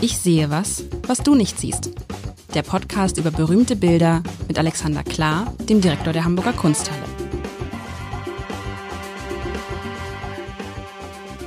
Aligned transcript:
Ich 0.00 0.18
sehe 0.18 0.50
was, 0.50 0.84
was 1.06 1.18
du 1.18 1.34
nicht 1.34 1.58
siehst. 1.58 1.90
Der 2.54 2.62
Podcast 2.62 3.18
über 3.18 3.30
berühmte 3.30 3.76
Bilder 3.76 4.22
mit 4.48 4.58
Alexander 4.58 5.02
Klar, 5.02 5.54
dem 5.68 5.80
Direktor 5.80 6.12
der 6.12 6.24
Hamburger 6.24 6.52
Kunsthalle. 6.52 7.02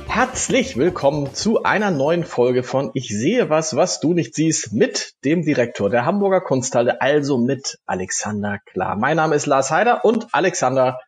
Herzlich 0.08 0.76
willkommen 0.76 1.32
zu 1.34 1.62
einer 1.62 1.90
neuen 1.90 2.24
Folge 2.24 2.62
von 2.62 2.90
Ich 2.94 3.08
sehe 3.08 3.48
was, 3.48 3.76
was 3.76 4.00
du 4.00 4.12
nicht 4.12 4.34
siehst 4.34 4.72
mit 4.72 5.14
dem 5.24 5.42
Direktor 5.44 5.88
der 5.88 6.04
Hamburger 6.04 6.40
Kunsthalle, 6.40 7.00
also 7.00 7.38
mit 7.38 7.78
Alexander 7.86 8.58
Klar. 8.66 8.96
Mein 8.96 9.16
Name 9.16 9.36
ist 9.36 9.46
Lars 9.46 9.70
Heider 9.70 10.04
und 10.04 10.26
Alexander, 10.32 10.98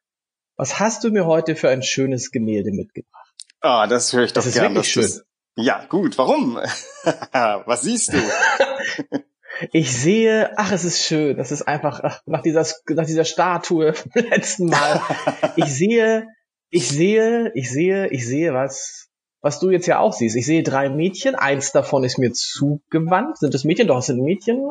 was 0.57 0.79
hast 0.79 1.03
du 1.05 1.11
mir 1.11 1.27
heute 1.27 1.57
für 1.57 1.69
ein 1.69 1.83
schönes 1.83 2.31
Gemälde 2.31 2.71
mitgebracht? 2.71 3.35
Ah, 3.61 3.87
das 3.87 4.13
höre 4.13 4.25
ich 4.25 4.33
doch 4.33 4.43
Das 4.43 4.47
ist 4.47 4.55
gern. 4.55 4.75
wirklich 4.75 4.93
schön. 4.93 5.03
Ist, 5.05 5.25
ja, 5.57 5.85
gut. 5.89 6.19
Warum? 6.19 6.57
was 7.33 7.83
siehst 7.83 8.13
du? 8.13 8.19
Ich 9.71 9.93
sehe, 9.93 10.51
ach, 10.57 10.73
es 10.73 10.85
ist 10.85 11.03
schön. 11.05 11.37
Das 11.37 11.53
ist 11.53 11.63
einfach 11.63 12.01
ach, 12.03 12.21
nach 12.27 12.43
dieser 12.43 12.67
nach 12.89 13.07
dieser 13.07 13.25
Statue 13.25 13.93
vom 13.95 14.11
letzten 14.15 14.67
Mal. 14.67 15.01
Ich 15.57 15.67
sehe, 15.67 16.27
ich 16.71 16.89
sehe, 16.89 17.53
ich 17.55 17.71
sehe, 17.71 18.09
ich 18.09 18.27
sehe 18.27 18.55
was, 18.55 19.09
was 19.41 19.61
du 19.61 19.71
jetzt 19.71 19.87
ja 19.87 19.99
auch 19.99 20.13
siehst. 20.13 20.37
Ich 20.37 20.47
sehe 20.47 20.63
drei 20.63 20.89
Mädchen. 20.89 21.35
Eins 21.35 21.71
davon 21.71 22.03
ist 22.03 22.19
mir 22.19 22.33
zugewandt. 22.33 23.39
Sind 23.39 23.55
das 23.55 23.65
Mädchen? 23.65 23.87
Doch, 23.87 23.99
es 23.99 24.07
sind 24.07 24.23
Mädchen. 24.23 24.67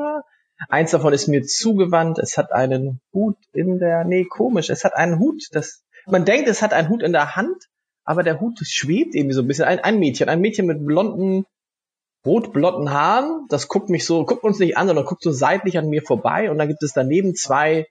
Eins 0.68 0.92
davon 0.92 1.14
ist 1.14 1.28
mir 1.28 1.44
zugewandt. 1.44 2.20
Es 2.20 2.38
hat 2.38 2.52
einen 2.52 3.02
Hut 3.14 3.38
in 3.54 3.80
der, 3.80 4.04
nee, 4.04 4.26
komisch. 4.26 4.70
Es 4.70 4.84
hat 4.84 4.96
einen 4.96 5.20
Hut. 5.20 5.44
Das, 5.52 5.84
man 6.06 6.26
denkt, 6.26 6.50
es 6.50 6.62
hat 6.62 6.74
einen 6.74 6.90
Hut 6.90 7.04
in 7.04 7.14
der 7.14 7.36
Hand, 7.36 7.70
aber 8.04 8.24
der 8.24 8.40
Hut 8.40 8.60
schwebt 8.64 9.16
irgendwie 9.16 9.34
so 9.34 9.42
ein 9.42 9.48
bisschen. 9.48 9.66
Ein, 9.66 9.80
ein 9.80 10.00
Mädchen, 10.00 10.30
ein 10.30 10.42
Mädchen 10.42 10.66
mit 10.66 10.86
blonden, 10.86 11.46
rot-blonden 12.26 12.92
Haaren. 12.92 13.46
Das 13.50 13.68
guckt 13.68 13.90
mich 13.90 14.06
so, 14.06 14.26
guckt 14.26 14.44
uns 14.44 14.60
nicht 14.60 14.78
an, 14.78 14.88
sondern 14.88 15.06
guckt 15.06 15.24
so 15.24 15.32
seitlich 15.32 15.78
an 15.78 15.90
mir 15.90 16.02
vorbei. 16.02 16.52
Und 16.52 16.58
dann 16.58 16.68
gibt 16.68 16.84
es 16.84 16.94
daneben 16.94 17.36
zwei 17.36 17.88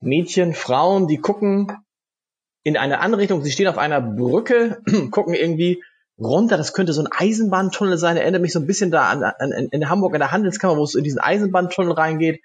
Mädchen, 0.00 0.54
Frauen, 0.54 1.06
die 1.06 1.18
gucken 1.18 1.72
in 2.62 2.76
eine 2.76 3.00
andere 3.00 3.22
Richtung. 3.22 3.42
Sie 3.42 3.50
stehen 3.50 3.68
auf 3.68 3.78
einer 3.78 4.00
Brücke, 4.00 4.80
gucken 5.10 5.34
irgendwie 5.34 5.82
runter. 6.18 6.56
Das 6.56 6.72
könnte 6.72 6.92
so 6.92 7.02
ein 7.02 7.08
Eisenbahntunnel 7.10 7.98
sein. 7.98 8.16
Erinnert 8.16 8.42
mich 8.42 8.52
so 8.52 8.60
ein 8.60 8.66
bisschen 8.66 8.90
da 8.90 9.08
an, 9.08 9.22
an 9.22 9.52
in 9.70 9.88
Hamburg 9.88 10.14
in 10.14 10.20
der 10.20 10.32
Handelskammer, 10.32 10.76
wo 10.76 10.84
es 10.84 10.94
in 10.94 11.04
diesen 11.04 11.20
Eisenbahntunnel 11.20 11.92
reingeht. 11.92 12.40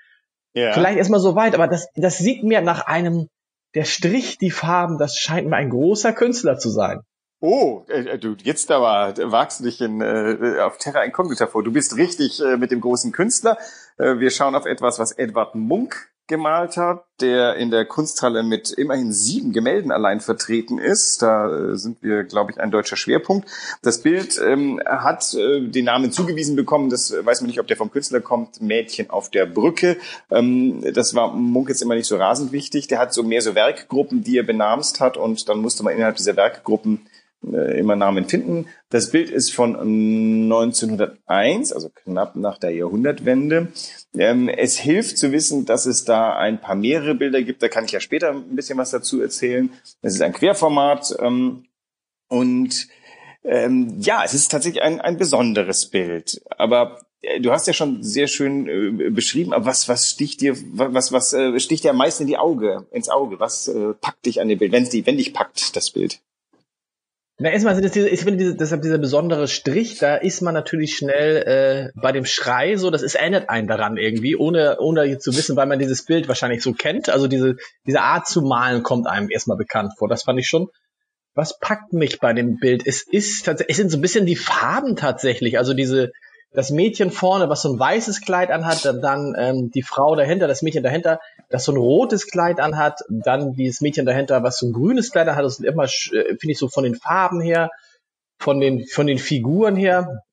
Ja. 0.54 0.74
Vielleicht 0.74 0.98
erstmal 0.98 1.20
so 1.20 1.36
weit, 1.36 1.54
aber 1.54 1.68
das, 1.68 1.88
das 1.96 2.18
sieht 2.18 2.44
mir 2.44 2.62
nach 2.62 2.86
einem, 2.88 3.28
der 3.76 3.86
Strich 3.86 4.38
die 4.38 4.52
Farben, 4.52 4.98
das 4.98 5.18
scheint 5.18 5.48
mir 5.48 5.56
ein 5.56 5.70
großer 5.70 6.14
Künstler 6.14 6.58
zu 6.58 6.70
sein. 6.70 7.02
Oh, 7.42 7.86
äh, 7.88 8.20
du, 8.20 8.36
jetzt 8.44 8.70
aber 8.70 9.14
wagst 9.32 9.62
du 9.62 9.64
dich 9.64 9.80
in, 9.80 10.02
äh, 10.02 10.60
auf 10.60 10.78
Terra 10.78 11.04
Incognita 11.04 11.48
vor. 11.48 11.64
Du 11.64 11.72
bist 11.72 11.96
richtig 11.96 12.42
äh, 12.42 12.58
mit 12.58 12.72
dem 12.72 12.82
großen 12.82 13.14
Künstler. 13.14 13.58
Äh, 13.98 14.20
wir 14.20 14.30
schauen 14.30 14.56
auf 14.56 14.66
etwas, 14.66 15.00
was 15.00 15.14
Edward 15.14 15.56
Munk 15.56 16.12
gemalt 16.30 16.78
hat, 16.78 17.04
der 17.20 17.56
in 17.58 17.72
der 17.72 17.84
Kunsthalle 17.84 18.44
mit 18.44 18.72
immerhin 18.72 19.12
sieben 19.12 19.52
Gemälden 19.52 19.92
allein 19.92 20.22
vertreten 20.22 20.78
ist. 20.78 21.22
Da 21.22 21.54
äh, 21.54 21.76
sind 21.76 22.02
wir, 22.02 22.24
glaube 22.24 22.52
ich, 22.52 22.60
ein 22.62 22.72
deutscher 22.72 22.96
Schwerpunkt. 22.96 23.50
Das 23.82 24.02
Bild 24.02 24.40
ähm, 24.42 24.80
hat 24.86 25.34
äh, 25.34 25.68
den 25.68 25.86
Namen 25.86 26.14
zugewiesen 26.14 26.56
bekommen, 26.56 26.90
das 26.90 27.12
äh, 27.12 27.26
weiß 27.26 27.42
man 27.42 27.50
nicht, 27.50 27.60
ob 27.60 27.68
der 27.68 27.76
vom 27.76 27.92
Künstler 27.92 28.22
kommt, 28.22 28.62
Mädchen 28.62 29.10
auf 29.10 29.30
der 29.30 29.46
Brücke. 29.46 29.98
Ähm, 30.32 30.82
das 30.94 31.14
war 31.14 31.34
Munk 31.34 31.68
jetzt 31.68 31.82
immer 31.82 31.96
nicht 31.96 32.08
so 32.08 32.16
rasend 32.16 32.54
wichtig. 32.54 32.88
Der 32.88 33.00
hat 33.00 33.14
so 33.14 33.24
mehr 33.24 33.42
so 33.42 33.56
Werkgruppen, 33.56 34.24
die 34.24 34.38
er 34.38 34.44
benamst 34.44 35.02
hat 35.02 35.18
und 35.18 35.50
dann 35.50 35.60
musste 35.60 35.84
man 35.84 35.94
innerhalb 35.94 36.16
dieser 36.16 36.38
Werkgruppen 36.38 37.02
äh, 37.46 37.80
immer 37.80 37.96
Namen 37.96 38.26
finden. 38.26 38.68
Das 38.90 39.12
Bild 39.12 39.30
ist 39.30 39.54
von 39.54 39.76
1901, 39.76 41.72
also 41.74 41.90
knapp 41.90 42.36
nach 42.36 42.58
der 42.58 42.72
Jahrhundertwende. 42.72 43.70
Ähm, 44.18 44.50
es 44.50 44.78
hilft 44.78 45.18
zu 45.18 45.32
wissen, 45.32 45.66
dass 45.66 45.86
es 45.86 46.04
da 46.04 46.36
ein 46.38 46.60
paar 46.60 46.76
mehrere 46.76 47.16
Bilder 47.16 47.42
gibt. 47.42 47.64
Da 47.64 47.70
kann 47.70 47.86
ich 47.86 47.92
ja 47.92 48.00
später 48.00 48.32
ein 48.32 48.56
bisschen 48.56 48.78
was 48.78 48.92
dazu 48.92 49.22
erzählen. 49.22 49.70
Es 50.02 50.16
ist 50.16 50.22
ein 50.22 50.34
Querformat 50.34 51.16
ähm, 51.20 51.66
und 52.28 52.88
ähm, 53.44 53.96
ja, 54.00 54.24
es 54.24 54.34
ist 54.34 54.52
tatsächlich 54.52 54.84
ein, 54.84 55.00
ein 55.00 55.18
besonderes 55.18 55.86
Bild. 55.86 56.42
Aber 56.58 57.00
äh, 57.22 57.40
du 57.40 57.52
hast 57.52 57.68
ja 57.68 57.74
schon 57.74 58.04
sehr 58.04 58.28
schön 58.28 58.68
äh, 58.68 59.10
beschrieben, 59.10 59.54
aber 59.54 59.66
was, 59.66 59.88
was 59.88 60.10
sticht 60.10 60.42
dir, 60.42 60.56
was, 60.74 61.12
was 61.12 61.34
äh, 61.34 61.60
sticht 61.60 61.84
dir 61.84 61.92
am 61.92 61.98
meisten 61.98 62.24
in 62.24 62.28
die 62.28 62.38
Auge, 62.38 62.88
ins 62.92 63.10
Auge? 63.10 63.40
Was 63.40 63.68
äh, 63.68 63.94
packt 63.94 64.26
dich 64.26 64.42
an 64.42 64.50
dem 64.50 64.60
Bild, 64.60 64.72
wenn 64.72 64.84
die, 64.90 65.06
wenn 65.06 65.18
dich 65.18 65.34
packt, 65.34 65.76
das 65.76 65.92
Bild? 65.92 66.22
Na, 67.42 67.50
erstmal 67.52 67.74
sind 67.74 67.86
das 67.86 67.94
diese, 67.94 68.10
ich 68.10 68.20
finde 68.20 68.38
diese, 68.38 68.56
deshalb 68.56 68.82
dieser 68.82 68.98
besondere 68.98 69.48
Strich, 69.48 69.98
da 69.98 70.18
ist 70.18 70.42
man 70.42 70.54
natürlich 70.54 70.98
schnell 70.98 71.92
äh, 71.94 72.00
bei 72.00 72.12
dem 72.12 72.26
Schrei 72.26 72.76
so, 72.76 72.92
das 72.92 73.02
ist 73.02 73.16
erinnert 73.16 73.50
einen 73.50 73.66
daran 73.66 73.96
irgendwie, 73.96 74.36
ohne 74.36 74.78
ohne 74.82 75.18
zu 75.20 75.34
wissen, 75.34 75.56
weil 75.56 75.66
man 75.66 75.80
dieses 75.80 76.04
Bild 76.04 76.28
wahrscheinlich 76.28 76.62
so 76.62 76.74
kennt. 76.74 77.08
Also 77.08 77.28
diese 77.28 77.56
diese 77.88 78.02
Art 78.02 78.28
zu 78.28 78.42
malen 78.42 78.84
kommt 78.84 79.08
einem 79.08 79.32
erstmal 79.32 79.56
bekannt 79.56 79.94
vor. 79.98 80.10
Das 80.10 80.24
fand 80.24 80.38
ich 80.38 80.48
schon. 80.48 80.68
Was 81.34 81.58
packt 81.60 81.94
mich 81.94 82.20
bei 82.20 82.34
dem 82.34 82.58
Bild? 82.58 82.86
Es 82.86 83.08
ist 83.08 83.46
tatsächlich, 83.46 83.72
es 83.72 83.78
sind 83.78 83.90
so 83.90 83.98
ein 84.00 84.02
bisschen 84.02 84.26
die 84.26 84.36
Farben 84.36 84.98
tatsächlich. 84.98 85.58
Also 85.58 85.74
diese 85.74 86.12
das 86.52 86.72
Mädchen 86.72 87.12
vorne, 87.12 87.50
was 87.50 87.62
so 87.62 87.74
ein 87.74 87.80
weißes 87.80 88.22
Kleid 88.22 88.50
anhat, 88.50 88.84
dann, 88.84 89.02
dann 89.02 89.36
ähm, 89.38 89.72
die 89.72 89.84
Frau 89.84 90.16
dahinter, 90.16 90.48
das 90.48 90.62
Mädchen 90.62 90.84
dahinter, 90.84 91.20
das 91.50 91.66
so 91.66 91.72
ein 91.72 91.78
rotes 91.78 92.28
Kleid 92.28 92.60
anhat, 92.60 93.02
dann 93.10 93.54
dieses 93.54 93.82
Mädchen 93.82 94.06
dahinter, 94.06 94.42
was 94.42 94.58
so 94.58 94.68
ein 94.68 94.74
grünes 94.74 95.12
Kleid 95.12 95.28
anhat, 95.28 95.46
das 95.46 95.58
sind 95.58 95.66
immer, 95.66 95.84
äh, 95.84 96.36
finde 96.38 96.52
ich 96.52 96.58
so 96.58 96.68
von 96.68 96.84
den 96.84 96.96
Farben 96.96 97.40
her, 97.40 97.70
von 98.40 98.60
den, 98.60 98.88
von 98.88 99.06
den 99.06 99.20
Figuren 99.20 99.76
her, 99.76 100.24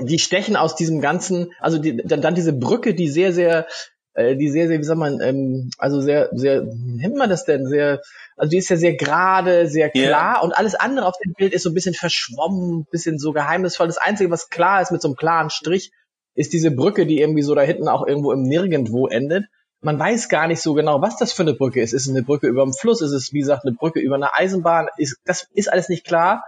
die 0.00 0.18
stechen 0.18 0.56
aus 0.56 0.74
diesem 0.74 1.00
ganzen, 1.00 1.52
also 1.60 1.78
die, 1.78 1.96
dann, 1.96 2.20
dann 2.20 2.34
diese 2.34 2.52
Brücke, 2.52 2.94
die 2.94 3.08
sehr, 3.08 3.32
sehr, 3.32 3.66
äh, 4.14 4.36
die 4.36 4.50
sehr, 4.50 4.68
sehr, 4.68 4.78
wie 4.78 4.84
sagt 4.84 4.98
man, 4.98 5.20
ähm, 5.20 5.70
also 5.78 6.00
sehr, 6.00 6.30
sehr, 6.32 6.66
wie 6.66 6.96
nennt 6.96 7.16
man 7.16 7.28
das 7.30 7.44
denn, 7.44 7.66
sehr, 7.66 8.00
also 8.36 8.50
die 8.50 8.58
ist 8.58 8.68
ja 8.70 8.76
sehr 8.76 8.94
gerade, 8.96 9.66
sehr 9.68 9.90
klar 9.90 10.36
Ja. 10.36 10.40
und 10.40 10.52
alles 10.52 10.74
andere 10.74 11.06
auf 11.06 11.16
dem 11.24 11.32
Bild 11.34 11.52
ist 11.52 11.62
so 11.62 11.70
ein 11.70 11.74
bisschen 11.74 11.94
verschwommen, 11.94 12.86
bisschen 12.90 13.18
so 13.18 13.32
geheimnisvoll. 13.32 13.86
Das 13.86 13.98
Einzige, 13.98 14.30
was 14.30 14.48
klar 14.48 14.80
ist 14.80 14.92
mit 14.92 15.02
so 15.02 15.08
einem 15.08 15.16
klaren 15.16 15.50
Strich, 15.50 15.90
ist 16.34 16.52
diese 16.52 16.70
Brücke, 16.70 17.06
die 17.06 17.20
irgendwie 17.20 17.42
so 17.42 17.54
da 17.54 17.62
hinten 17.62 17.88
auch 17.88 18.06
irgendwo 18.06 18.32
im 18.32 18.42
Nirgendwo 18.42 19.06
endet. 19.06 19.44
Man 19.80 19.98
weiß 19.98 20.28
gar 20.28 20.48
nicht 20.48 20.62
so 20.62 20.74
genau, 20.74 21.02
was 21.02 21.16
das 21.16 21.32
für 21.32 21.42
eine 21.42 21.54
Brücke 21.54 21.82
ist. 21.82 21.92
Ist 21.92 22.06
es 22.06 22.10
eine 22.10 22.22
Brücke 22.22 22.46
über 22.46 22.62
dem 22.64 22.72
Fluss? 22.72 23.02
Ist 23.02 23.12
es, 23.12 23.32
wie 23.32 23.40
gesagt, 23.40 23.64
eine 23.66 23.76
Brücke 23.76 24.00
über 24.00 24.14
eine 24.16 24.34
Eisenbahn? 24.34 24.88
Ist, 24.96 25.18
das 25.26 25.46
ist 25.52 25.70
alles 25.70 25.88
nicht 25.88 26.04
klar. 26.06 26.42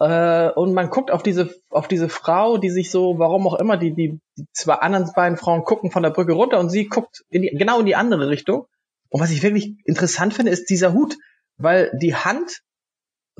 Äh, 0.00 0.48
und 0.50 0.72
man 0.72 0.88
guckt 0.90 1.10
auf 1.10 1.22
diese, 1.22 1.54
auf 1.68 1.86
diese 1.86 2.08
Frau, 2.08 2.56
die 2.56 2.70
sich 2.70 2.90
so, 2.90 3.18
warum 3.18 3.46
auch 3.46 3.54
immer, 3.54 3.76
die, 3.76 3.92
die, 3.94 4.18
die 4.36 4.46
zwei 4.52 4.74
anderen 4.74 5.12
beiden 5.14 5.36
Frauen 5.36 5.62
gucken 5.64 5.90
von 5.90 6.02
der 6.02 6.10
Brücke 6.10 6.32
runter 6.32 6.58
und 6.58 6.70
sie 6.70 6.86
guckt 6.86 7.22
in 7.28 7.42
die, 7.42 7.50
genau 7.50 7.80
in 7.80 7.86
die 7.86 7.96
andere 7.96 8.28
Richtung. 8.28 8.66
Und 9.10 9.20
was 9.20 9.30
ich 9.30 9.42
wirklich 9.42 9.74
interessant 9.84 10.32
finde, 10.34 10.52
ist 10.52 10.70
dieser 10.70 10.94
Hut, 10.94 11.16
weil 11.58 11.90
die 12.00 12.14
Hand, 12.14 12.60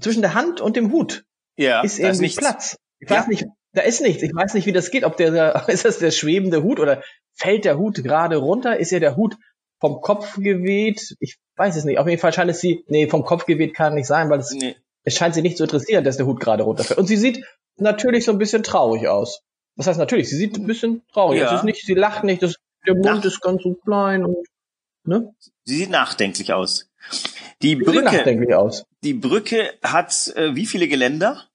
zwischen 0.01 0.21
der 0.23 0.35
Hand 0.35 0.61
und 0.61 0.77
dem 0.77 0.93
Hut 0.93 1.25
Ja, 1.57 1.81
ist 1.83 1.99
da 1.99 2.05
irgendwie 2.05 2.23
nichts. 2.23 2.39
Platz. 2.39 2.77
Ich 2.99 3.09
Ja. 3.09 3.19
weiß 3.21 3.29
nicht, 3.29 3.47
da 3.73 3.83
ist 3.83 4.01
nichts. 4.03 4.23
Ich 4.23 4.35
weiß 4.35 4.55
nicht, 4.55 4.67
wie 4.67 4.73
das 4.73 4.91
geht. 4.91 5.05
Ob 5.05 5.17
der, 5.17 5.31
der 5.31 5.65
ist 5.69 5.85
das 5.85 5.99
der 5.99 6.11
schwebende 6.11 6.63
Hut 6.63 6.79
oder 6.81 7.03
fällt 7.35 7.65
der 7.65 7.79
Hut 7.79 8.03
gerade 8.03 8.37
runter? 8.37 8.77
Ist 8.79 8.91
ja 8.91 8.99
der 8.99 9.17
Hut 9.17 9.37
vom 9.81 10.01
Kopf 10.03 10.37
geweht? 10.37 11.17
Ich 11.21 11.39
weiß 11.57 11.77
es 11.77 11.85
nicht. 11.85 11.99
Auf 11.99 12.09
jeden 12.09 12.21
Fall 12.21 12.33
scheint 12.35 12.51
es 12.51 12.61
sie, 12.61 12.85
nee, 12.89 13.07
vom 13.09 13.25
Kopf 13.25 13.47
geweht 13.47 13.75
kann 13.75 13.95
nicht 13.95 14.07
sein, 14.07 14.29
weil 14.29 14.41
es, 14.41 14.51
Nee. 14.53 14.77
Es 15.05 15.15
scheint 15.15 15.35
sie 15.35 15.43
nicht 15.43 15.57
zu 15.57 15.65
interessieren, 15.65 16.05
dass 16.05 16.17
der 16.17 16.27
Hut 16.27 16.41
gerade 16.41 16.63
runterfällt. 16.63 16.99
Und 16.99 17.07
sie 17.07 17.17
sieht 17.17 17.45
natürlich 17.77 18.25
so 18.25 18.33
ein 18.33 18.39
bisschen 18.39 18.63
traurig 18.63 19.09
aus. 19.09 19.43
Was 19.77 19.87
heißt 19.87 19.99
natürlich? 19.99 20.29
Sie 20.29 20.37
sieht 20.37 20.57
ein 20.57 20.67
bisschen 20.67 21.03
traurig 21.13 21.41
Ja. 21.41 21.49
aus. 21.49 21.55
Ist 21.61 21.65
nicht, 21.65 21.85
sie 21.87 21.95
lacht 21.95 22.25
nicht, 22.25 22.43
das, 22.43 22.57
der 22.87 22.95
Mund 22.95 23.05
Lacht. 23.07 23.25
ist 23.25 23.41
ganz 23.41 23.63
so 23.63 23.75
klein 23.75 24.25
und, 24.25 24.37
ne? 25.05 25.33
Sie 25.65 25.77
sieht 25.77 25.91
nachdenklich 25.91 26.53
aus. 26.53 26.91
Die 27.63 27.77
Sieht 27.77 27.85
Brücke, 27.85 28.03
nachdenklich 28.03 28.55
aus. 28.55 28.85
die 29.03 29.15
Brücke 29.15 29.73
hat 29.83 30.29
äh, 30.37 30.55
wie 30.55 30.67
viele 30.67 30.87
Geländer? 30.89 31.47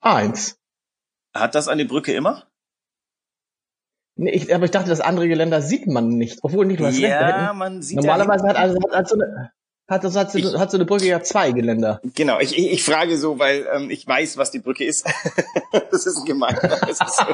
Eins. 0.00 0.56
Hat 1.34 1.54
das 1.54 1.68
eine 1.68 1.84
Brücke 1.84 2.12
immer? 2.12 2.46
Nee, 4.16 4.32
ich, 4.32 4.54
aber 4.54 4.64
ich 4.64 4.70
dachte, 4.70 4.88
das 4.90 5.00
andere 5.00 5.28
Geländer 5.28 5.62
sieht 5.62 5.86
man 5.86 6.08
nicht. 6.08 6.40
Obwohl 6.42 6.66
nicht, 6.66 6.80
recht. 6.80 7.02
da 7.02 7.06
ja, 7.08 7.42
hinten- 7.44 7.58
man 7.58 7.82
sieht 7.82 7.96
Normalerweise 7.96 8.46
hat, 8.48 8.56
also, 8.56 8.76
hat, 8.82 8.92
hat, 8.94 9.08
so 9.08 9.14
eine, 9.14 9.52
hat, 9.90 10.04
das, 10.04 10.16
hat, 10.16 10.32
so, 10.32 10.38
Ich- 10.38 10.54
hat 10.54 10.70
so 10.70 10.76
eine 10.76 10.86
Brücke 10.86 11.06
ja 11.06 11.22
zwei 11.22 11.50
Geländer. 11.52 12.00
Genau, 12.14 12.38
ich, 12.40 12.56
ich, 12.56 12.70
ich 12.72 12.84
frage 12.84 13.18
so, 13.18 13.38
weil 13.38 13.66
ähm, 13.74 13.90
ich 13.90 14.06
weiß, 14.06 14.38
was 14.38 14.50
die 14.50 14.60
Brücke 14.60 14.84
ist. 14.84 15.04
das 15.90 16.06
ist 16.06 16.24
gemein. 16.24 16.56
Das 16.62 16.82
ist 17.00 17.16
so. 17.16 17.24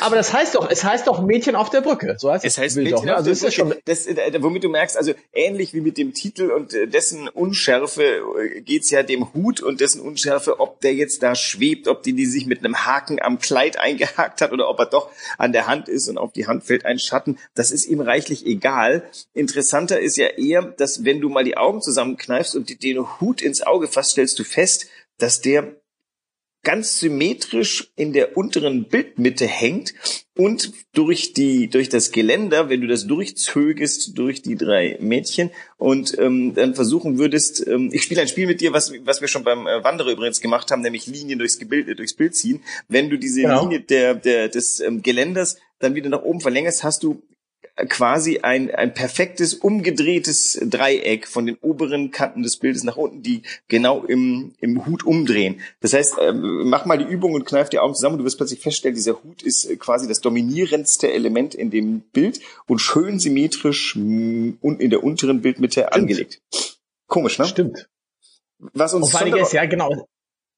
Aber 0.00 0.16
das 0.16 0.32
heißt 0.32 0.54
doch, 0.56 0.70
es 0.70 0.84
heißt 0.84 1.06
doch 1.06 1.22
Mädchen 1.22 1.54
auf 1.56 1.70
der 1.70 1.80
Brücke. 1.80 2.16
So 2.18 2.30
heißt 2.30 2.44
Es 2.44 2.56
das 2.56 2.62
heißt 2.64 2.76
Mädchen 2.76 2.96
doch, 2.96 3.04
ne? 3.04 3.12
auf 3.12 3.18
Also 3.18 3.26
der 3.26 3.32
ist 3.32 3.42
ja 3.42 3.50
schon, 3.50 3.68
Brücke. 3.68 3.82
Das, 3.86 4.06
äh, 4.06 4.32
womit 4.40 4.64
du 4.64 4.68
merkst, 4.68 4.96
also 4.96 5.12
ähnlich 5.32 5.72
wie 5.72 5.80
mit 5.80 5.96
dem 5.96 6.12
Titel 6.14 6.50
und 6.50 6.74
äh, 6.74 6.86
dessen 6.88 7.28
Unschärfe 7.28 8.02
äh, 8.02 8.60
geht's 8.60 8.90
ja 8.90 9.02
dem 9.02 9.32
Hut 9.32 9.60
und 9.60 9.80
dessen 9.80 10.00
Unschärfe, 10.00 10.58
ob 10.60 10.80
der 10.80 10.94
jetzt 10.94 11.22
da 11.22 11.34
schwebt, 11.34 11.86
ob 11.88 12.02
die, 12.02 12.12
die 12.12 12.26
sich 12.26 12.46
mit 12.46 12.58
einem 12.64 12.84
Haken 12.86 13.20
am 13.22 13.38
Kleid 13.38 13.78
eingehakt 13.78 14.40
hat 14.40 14.52
oder 14.52 14.68
ob 14.68 14.78
er 14.80 14.86
doch 14.86 15.10
an 15.38 15.52
der 15.52 15.66
Hand 15.68 15.88
ist 15.88 16.08
und 16.08 16.18
auf 16.18 16.32
die 16.32 16.46
Hand 16.48 16.64
fällt 16.64 16.84
ein 16.84 16.98
Schatten. 16.98 17.38
Das 17.54 17.70
ist 17.70 17.86
ihm 17.86 18.00
reichlich 18.00 18.44
egal. 18.46 19.04
Interessanter 19.32 20.00
ist 20.00 20.16
ja 20.16 20.26
eher, 20.26 20.62
dass 20.62 21.04
wenn 21.04 21.20
du 21.20 21.28
mal 21.28 21.44
die 21.44 21.56
Augen 21.56 21.80
zusammenkneifst 21.84 22.56
und 22.56 22.82
den 22.82 23.20
Hut 23.20 23.42
ins 23.42 23.62
Auge 23.62 23.88
fasst, 23.88 24.12
stellst 24.12 24.38
du 24.38 24.44
fest, 24.44 24.86
dass 25.18 25.40
der 25.40 25.76
ganz 26.64 26.98
symmetrisch 26.98 27.92
in 27.94 28.12
der 28.12 28.36
unteren 28.36 28.88
Bildmitte 28.88 29.46
hängt 29.46 29.94
und 30.36 30.72
durch 30.92 31.32
die 31.32 31.68
durch 31.68 31.88
das 31.88 32.10
Geländer, 32.10 32.68
wenn 32.68 32.80
du 32.80 32.88
das 32.88 33.06
durchzögest 33.06 34.18
durch 34.18 34.42
die 34.42 34.56
drei 34.56 34.96
Mädchen 35.00 35.50
und 35.76 36.18
ähm, 36.18 36.54
dann 36.54 36.74
versuchen 36.74 37.18
würdest, 37.18 37.64
ähm, 37.66 37.90
ich 37.92 38.02
spiele 38.02 38.22
ein 38.22 38.28
Spiel 38.28 38.46
mit 38.46 38.60
dir, 38.60 38.72
was 38.72 38.92
was 39.04 39.20
wir 39.20 39.28
schon 39.28 39.44
beim 39.44 39.66
äh, 39.66 39.84
Wanderer 39.84 40.10
übrigens 40.10 40.40
gemacht 40.40 40.70
haben, 40.70 40.82
nämlich 40.82 41.06
Linien 41.06 41.38
durchs 41.38 41.58
Bild 41.58 41.86
äh, 41.86 41.94
durchs 41.94 42.14
Bild 42.14 42.34
ziehen. 42.34 42.62
Wenn 42.88 43.10
du 43.10 43.18
diese 43.18 43.42
genau. 43.42 43.62
Linie 43.62 43.80
der 43.80 44.14
der 44.14 44.48
des 44.48 44.80
ähm, 44.80 45.02
Geländers 45.02 45.58
dann 45.78 45.94
wieder 45.94 46.08
nach 46.08 46.22
oben 46.22 46.40
verlängerst, 46.40 46.82
hast 46.82 47.02
du 47.04 47.22
quasi 47.88 48.38
ein, 48.38 48.72
ein 48.72 48.94
perfektes 48.94 49.54
umgedrehtes 49.54 50.60
Dreieck 50.62 51.26
von 51.26 51.46
den 51.46 51.56
oberen 51.56 52.12
Kanten 52.12 52.42
des 52.42 52.56
Bildes 52.58 52.84
nach 52.84 52.96
unten, 52.96 53.22
die 53.22 53.42
genau 53.68 54.04
im, 54.04 54.54
im 54.60 54.86
Hut 54.86 55.04
umdrehen. 55.04 55.60
Das 55.80 55.92
heißt, 55.92 56.18
äh, 56.18 56.32
mach 56.32 56.84
mal 56.86 56.98
die 56.98 57.04
Übung 57.04 57.32
und 57.32 57.44
kneif 57.44 57.70
die 57.70 57.80
Augen 57.80 57.94
zusammen 57.94 58.14
und 58.14 58.18
du 58.20 58.24
wirst 58.24 58.36
plötzlich 58.36 58.60
feststellen, 58.60 58.94
dieser 58.94 59.22
Hut 59.22 59.42
ist 59.42 59.64
äh, 59.64 59.76
quasi 59.76 60.06
das 60.06 60.20
dominierendste 60.20 61.10
Element 61.10 61.54
in 61.54 61.70
dem 61.70 62.00
Bild 62.00 62.40
und 62.66 62.78
schön 62.78 63.18
symmetrisch 63.18 63.96
und 63.96 64.80
in 64.80 64.90
der 64.90 65.02
unteren 65.02 65.42
Bildmitte 65.42 65.80
Stimmt. 65.80 65.94
angelegt. 65.94 66.42
Komisch, 67.08 67.38
ne? 67.38 67.46
Stimmt. 67.46 67.88
Was 68.72 68.94
uns 68.94 69.10
vor 69.10 69.20
allem 69.20 69.34
ist, 69.36 69.52
ja 69.52 69.66
genau. 69.66 70.06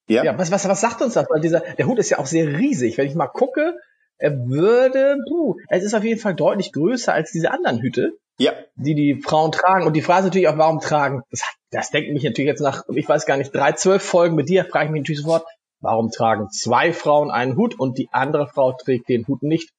Ja. 0.09 0.23
ja, 0.23 0.39
was, 0.39 0.51
was, 0.53 0.69
was 0.69 0.81
sagt 0.81 1.03
uns 1.03 1.15
das? 1.15 1.27
Weil 1.29 1.41
dieser, 1.41 1.61
der 1.61 1.87
Hut 1.87 1.99
ist 1.99 2.11
ja 2.11 2.19
auch 2.19 2.27
sehr 2.27 2.59
riesig. 2.59 2.97
Wenn 2.97 3.09
ich 3.09 3.15
mal 3.15 3.27
gucke, 3.27 3.77
er 4.19 4.49
würde, 4.49 5.17
puh, 5.29 5.57
es 5.69 5.85
ist 5.85 5.95
auf 5.95 6.05
jeden 6.05 6.21
Fall 6.21 6.35
deutlich 6.35 6.73
größer 6.73 7.13
als 7.13 7.33
diese 7.33 7.51
anderen 7.51 7.81
Hüte, 7.81 8.13
ja. 8.39 8.53
die 8.77 8.95
die 8.95 9.21
Frauen 9.21 9.53
tragen. 9.53 9.87
Und 9.87 9.95
die 9.95 10.03
Frage 10.03 10.21
ist 10.21 10.25
natürlich 10.27 10.49
auch, 10.49 10.59
warum 10.59 10.81
tragen, 10.81 11.23
das, 11.31 11.43
das 11.71 11.91
denkt 11.91 12.13
mich 12.13 12.25
natürlich 12.25 12.49
jetzt 12.49 12.61
nach, 12.61 12.85
ich 12.95 13.09
weiß 13.09 13.27
gar 13.27 13.37
nicht, 13.37 13.55
drei, 13.55 13.73
zwölf 13.73 14.03
Folgen 14.03 14.37
mit 14.37 14.49
dir, 14.49 14.65
frage 14.65 14.87
ich 14.87 14.91
mich 14.91 15.03
natürlich 15.03 15.23
sofort, 15.23 15.47
warum 15.81 16.11
tragen 16.11 16.49
zwei 16.51 16.93
Frauen 16.93 17.31
einen 17.31 17.57
Hut 17.57 17.79
und 17.79 17.99
die 17.99 18.09
andere 18.13 18.49
Frau 18.49 18.73
trägt 18.73 19.09
den 19.09 19.27
Hut 19.27 19.43
nicht? 19.43 19.71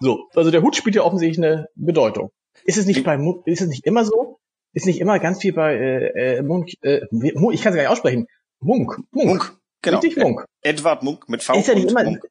So, 0.00 0.28
also 0.34 0.50
der 0.50 0.62
Hut 0.62 0.76
spielt 0.76 0.94
ja 0.94 1.02
offensichtlich 1.02 1.44
eine 1.44 1.68
Bedeutung. 1.74 2.30
Ist 2.64 2.76
es 2.78 2.86
nicht 2.86 3.04
bei, 3.04 3.18
ist 3.46 3.62
es 3.62 3.68
nicht 3.68 3.86
immer 3.86 4.04
so? 4.04 4.38
Ist 4.74 4.86
nicht 4.86 5.00
immer 5.00 5.18
ganz 5.18 5.40
viel 5.40 5.52
bei 5.52 5.74
äh, 5.74 6.36
äh, 6.36 6.42
Munk, 6.42 6.72
äh, 6.82 7.00
ich 7.10 7.34
kann 7.34 7.50
es 7.52 7.62
gar 7.62 7.72
nicht 7.74 7.88
aussprechen. 7.88 8.26
Munk. 8.60 9.00
Munk. 9.10 9.26
Munk. 9.26 9.58
Genau. 9.82 9.98
Richtig 9.98 10.22
Munk. 10.22 10.44
Edward 10.62 11.02
Munk 11.02 11.28
mit 11.28 11.42
V. 11.42 11.54
Ist 11.54 11.68
ja 11.68 11.74
nicht 11.74 11.90
immer, 11.90 12.04
Munk. 12.04 12.26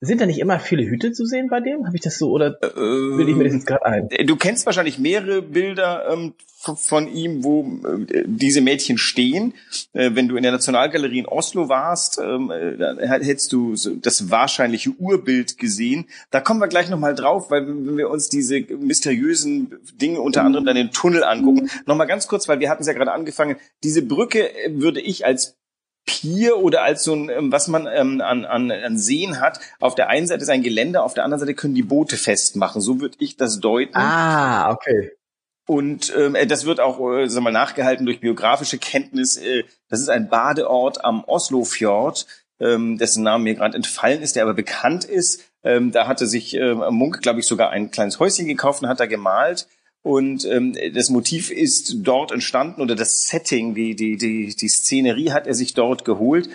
Sind 0.00 0.20
da 0.20 0.26
nicht 0.26 0.38
immer 0.38 0.60
viele 0.60 0.84
Hüte 0.84 1.12
zu 1.12 1.26
sehen 1.26 1.48
bei 1.48 1.60
dem? 1.60 1.84
Habe 1.84 1.96
ich 1.96 2.02
das 2.02 2.18
so 2.18 2.30
oder 2.30 2.56
äh, 2.62 2.76
will 2.76 3.28
ich 3.28 3.34
mir 3.34 3.44
das 3.44 3.52
jetzt 3.52 3.66
gerade 3.66 3.84
ein? 3.84 4.08
Du 4.26 4.36
kennst 4.36 4.64
wahrscheinlich 4.64 5.00
mehrere 5.00 5.42
Bilder 5.42 6.08
ähm, 6.08 6.34
von 6.76 7.12
ihm, 7.12 7.42
wo 7.42 7.64
äh, 7.84 8.22
diese 8.24 8.60
Mädchen 8.60 8.96
stehen. 8.96 9.54
Äh, 9.94 10.10
wenn 10.14 10.28
du 10.28 10.36
in 10.36 10.44
der 10.44 10.52
Nationalgalerie 10.52 11.18
in 11.18 11.26
Oslo 11.26 11.68
warst, 11.68 12.20
ähm, 12.22 12.52
äh, 12.52 12.76
dann 12.76 12.98
hättest 13.00 13.52
du 13.52 13.74
das 14.00 14.30
wahrscheinliche 14.30 14.90
Urbild 14.90 15.58
gesehen. 15.58 16.06
Da 16.30 16.40
kommen 16.40 16.60
wir 16.60 16.68
gleich 16.68 16.88
nochmal 16.88 17.16
drauf, 17.16 17.50
weil 17.50 17.66
wenn 17.66 17.96
wir 17.96 18.08
uns 18.08 18.28
diese 18.28 18.60
mysteriösen 18.60 19.80
Dinge 20.00 20.20
unter 20.20 20.44
anderem 20.44 20.64
dann 20.64 20.76
den 20.76 20.92
Tunnel 20.92 21.24
angucken, 21.24 21.70
nochmal 21.86 22.06
ganz 22.06 22.28
kurz, 22.28 22.46
weil 22.46 22.60
wir 22.60 22.70
hatten 22.70 22.82
es 22.82 22.86
ja 22.86 22.92
gerade 22.92 23.12
angefangen, 23.12 23.56
diese 23.82 24.02
Brücke 24.02 24.48
äh, 24.48 24.80
würde 24.80 25.00
ich 25.00 25.26
als 25.26 25.58
Pier 26.08 26.56
oder 26.56 26.82
als 26.82 27.04
so 27.04 27.14
ein, 27.14 27.28
ähm, 27.28 27.52
was 27.52 27.68
man 27.68 27.86
ähm, 27.86 28.22
an, 28.22 28.46
an, 28.46 28.70
an 28.72 28.98
Seen 28.98 29.40
hat. 29.40 29.60
Auf 29.78 29.94
der 29.94 30.08
einen 30.08 30.26
Seite 30.26 30.42
ist 30.42 30.48
ein 30.48 30.62
Geländer, 30.62 31.04
auf 31.04 31.12
der 31.12 31.24
anderen 31.24 31.40
Seite 31.40 31.54
können 31.54 31.74
die 31.74 31.82
Boote 31.82 32.16
festmachen. 32.16 32.80
So 32.80 33.00
würde 33.00 33.16
ich 33.20 33.36
das 33.36 33.60
deuten. 33.60 33.94
Ah, 33.94 34.72
okay. 34.72 35.12
Und 35.66 36.14
ähm, 36.16 36.34
äh, 36.34 36.46
das 36.46 36.64
wird 36.64 36.80
auch 36.80 36.98
äh, 37.12 37.28
sag 37.28 37.42
mal, 37.42 37.52
nachgehalten 37.52 38.06
durch 38.06 38.20
biografische 38.20 38.78
Kenntnis. 38.78 39.36
Äh, 39.36 39.64
das 39.90 40.00
ist 40.00 40.08
ein 40.08 40.30
Badeort 40.30 41.04
am 41.04 41.22
Oslofjord, 41.24 42.26
ähm, 42.58 42.96
dessen 42.96 43.22
Name 43.22 43.44
mir 43.44 43.54
gerade 43.54 43.76
entfallen 43.76 44.22
ist, 44.22 44.34
der 44.34 44.44
aber 44.44 44.54
bekannt 44.54 45.04
ist. 45.04 45.44
Ähm, 45.62 45.92
da 45.92 46.06
hatte 46.06 46.26
sich 46.26 46.56
äh, 46.56 46.74
Munk, 46.74 47.20
glaube 47.20 47.40
ich, 47.40 47.46
sogar 47.46 47.68
ein 47.68 47.90
kleines 47.90 48.18
Häuschen 48.18 48.46
gekauft 48.46 48.82
und 48.82 48.88
hat 48.88 49.00
da 49.00 49.04
gemalt. 49.04 49.68
Und 50.02 50.44
ähm, 50.44 50.76
das 50.94 51.10
Motiv 51.10 51.50
ist 51.50 51.96
dort 51.98 52.32
entstanden 52.32 52.80
oder 52.80 52.94
das 52.94 53.28
Setting, 53.28 53.74
die, 53.74 53.94
die, 53.94 54.16
die, 54.16 54.54
die 54.54 54.68
Szenerie 54.68 55.32
hat 55.32 55.46
er 55.46 55.54
sich 55.54 55.74
dort 55.74 56.04
geholt. 56.04 56.48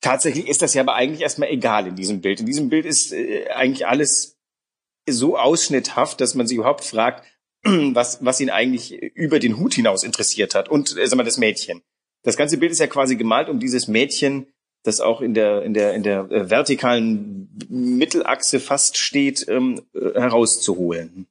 Tatsächlich 0.00 0.48
ist 0.48 0.62
das 0.62 0.74
ja 0.74 0.82
aber 0.82 0.94
eigentlich 0.94 1.22
erstmal 1.22 1.50
egal 1.50 1.86
in 1.88 1.96
diesem 1.96 2.20
Bild. 2.20 2.40
In 2.40 2.46
diesem 2.46 2.68
Bild 2.68 2.86
ist 2.86 3.12
äh, 3.12 3.48
eigentlich 3.48 3.86
alles 3.86 4.38
so 5.08 5.36
ausschnitthaft, 5.36 6.20
dass 6.20 6.34
man 6.34 6.46
sich 6.46 6.56
überhaupt 6.56 6.84
fragt, 6.84 7.24
was, 7.64 8.24
was 8.24 8.40
ihn 8.40 8.50
eigentlich 8.50 8.92
über 8.92 9.40
den 9.40 9.58
Hut 9.58 9.74
hinaus 9.74 10.04
interessiert 10.04 10.54
hat. 10.54 10.68
Und 10.68 10.96
äh, 10.96 11.06
sag 11.06 11.16
mal, 11.16 11.24
das 11.24 11.38
Mädchen. 11.38 11.82
Das 12.22 12.36
ganze 12.36 12.58
Bild 12.58 12.72
ist 12.72 12.80
ja 12.80 12.86
quasi 12.86 13.16
gemalt, 13.16 13.48
um 13.48 13.58
dieses 13.58 13.88
Mädchen, 13.88 14.46
das 14.84 15.00
auch 15.00 15.20
in 15.20 15.34
der, 15.34 15.62
in 15.62 15.74
der, 15.74 15.94
in 15.94 16.02
der 16.02 16.30
äh, 16.30 16.50
vertikalen 16.50 17.48
Mittelachse 17.68 18.60
fast 18.60 18.96
steht, 18.96 19.46
ähm, 19.48 19.82
äh, 19.94 20.20
herauszuholen. 20.20 21.26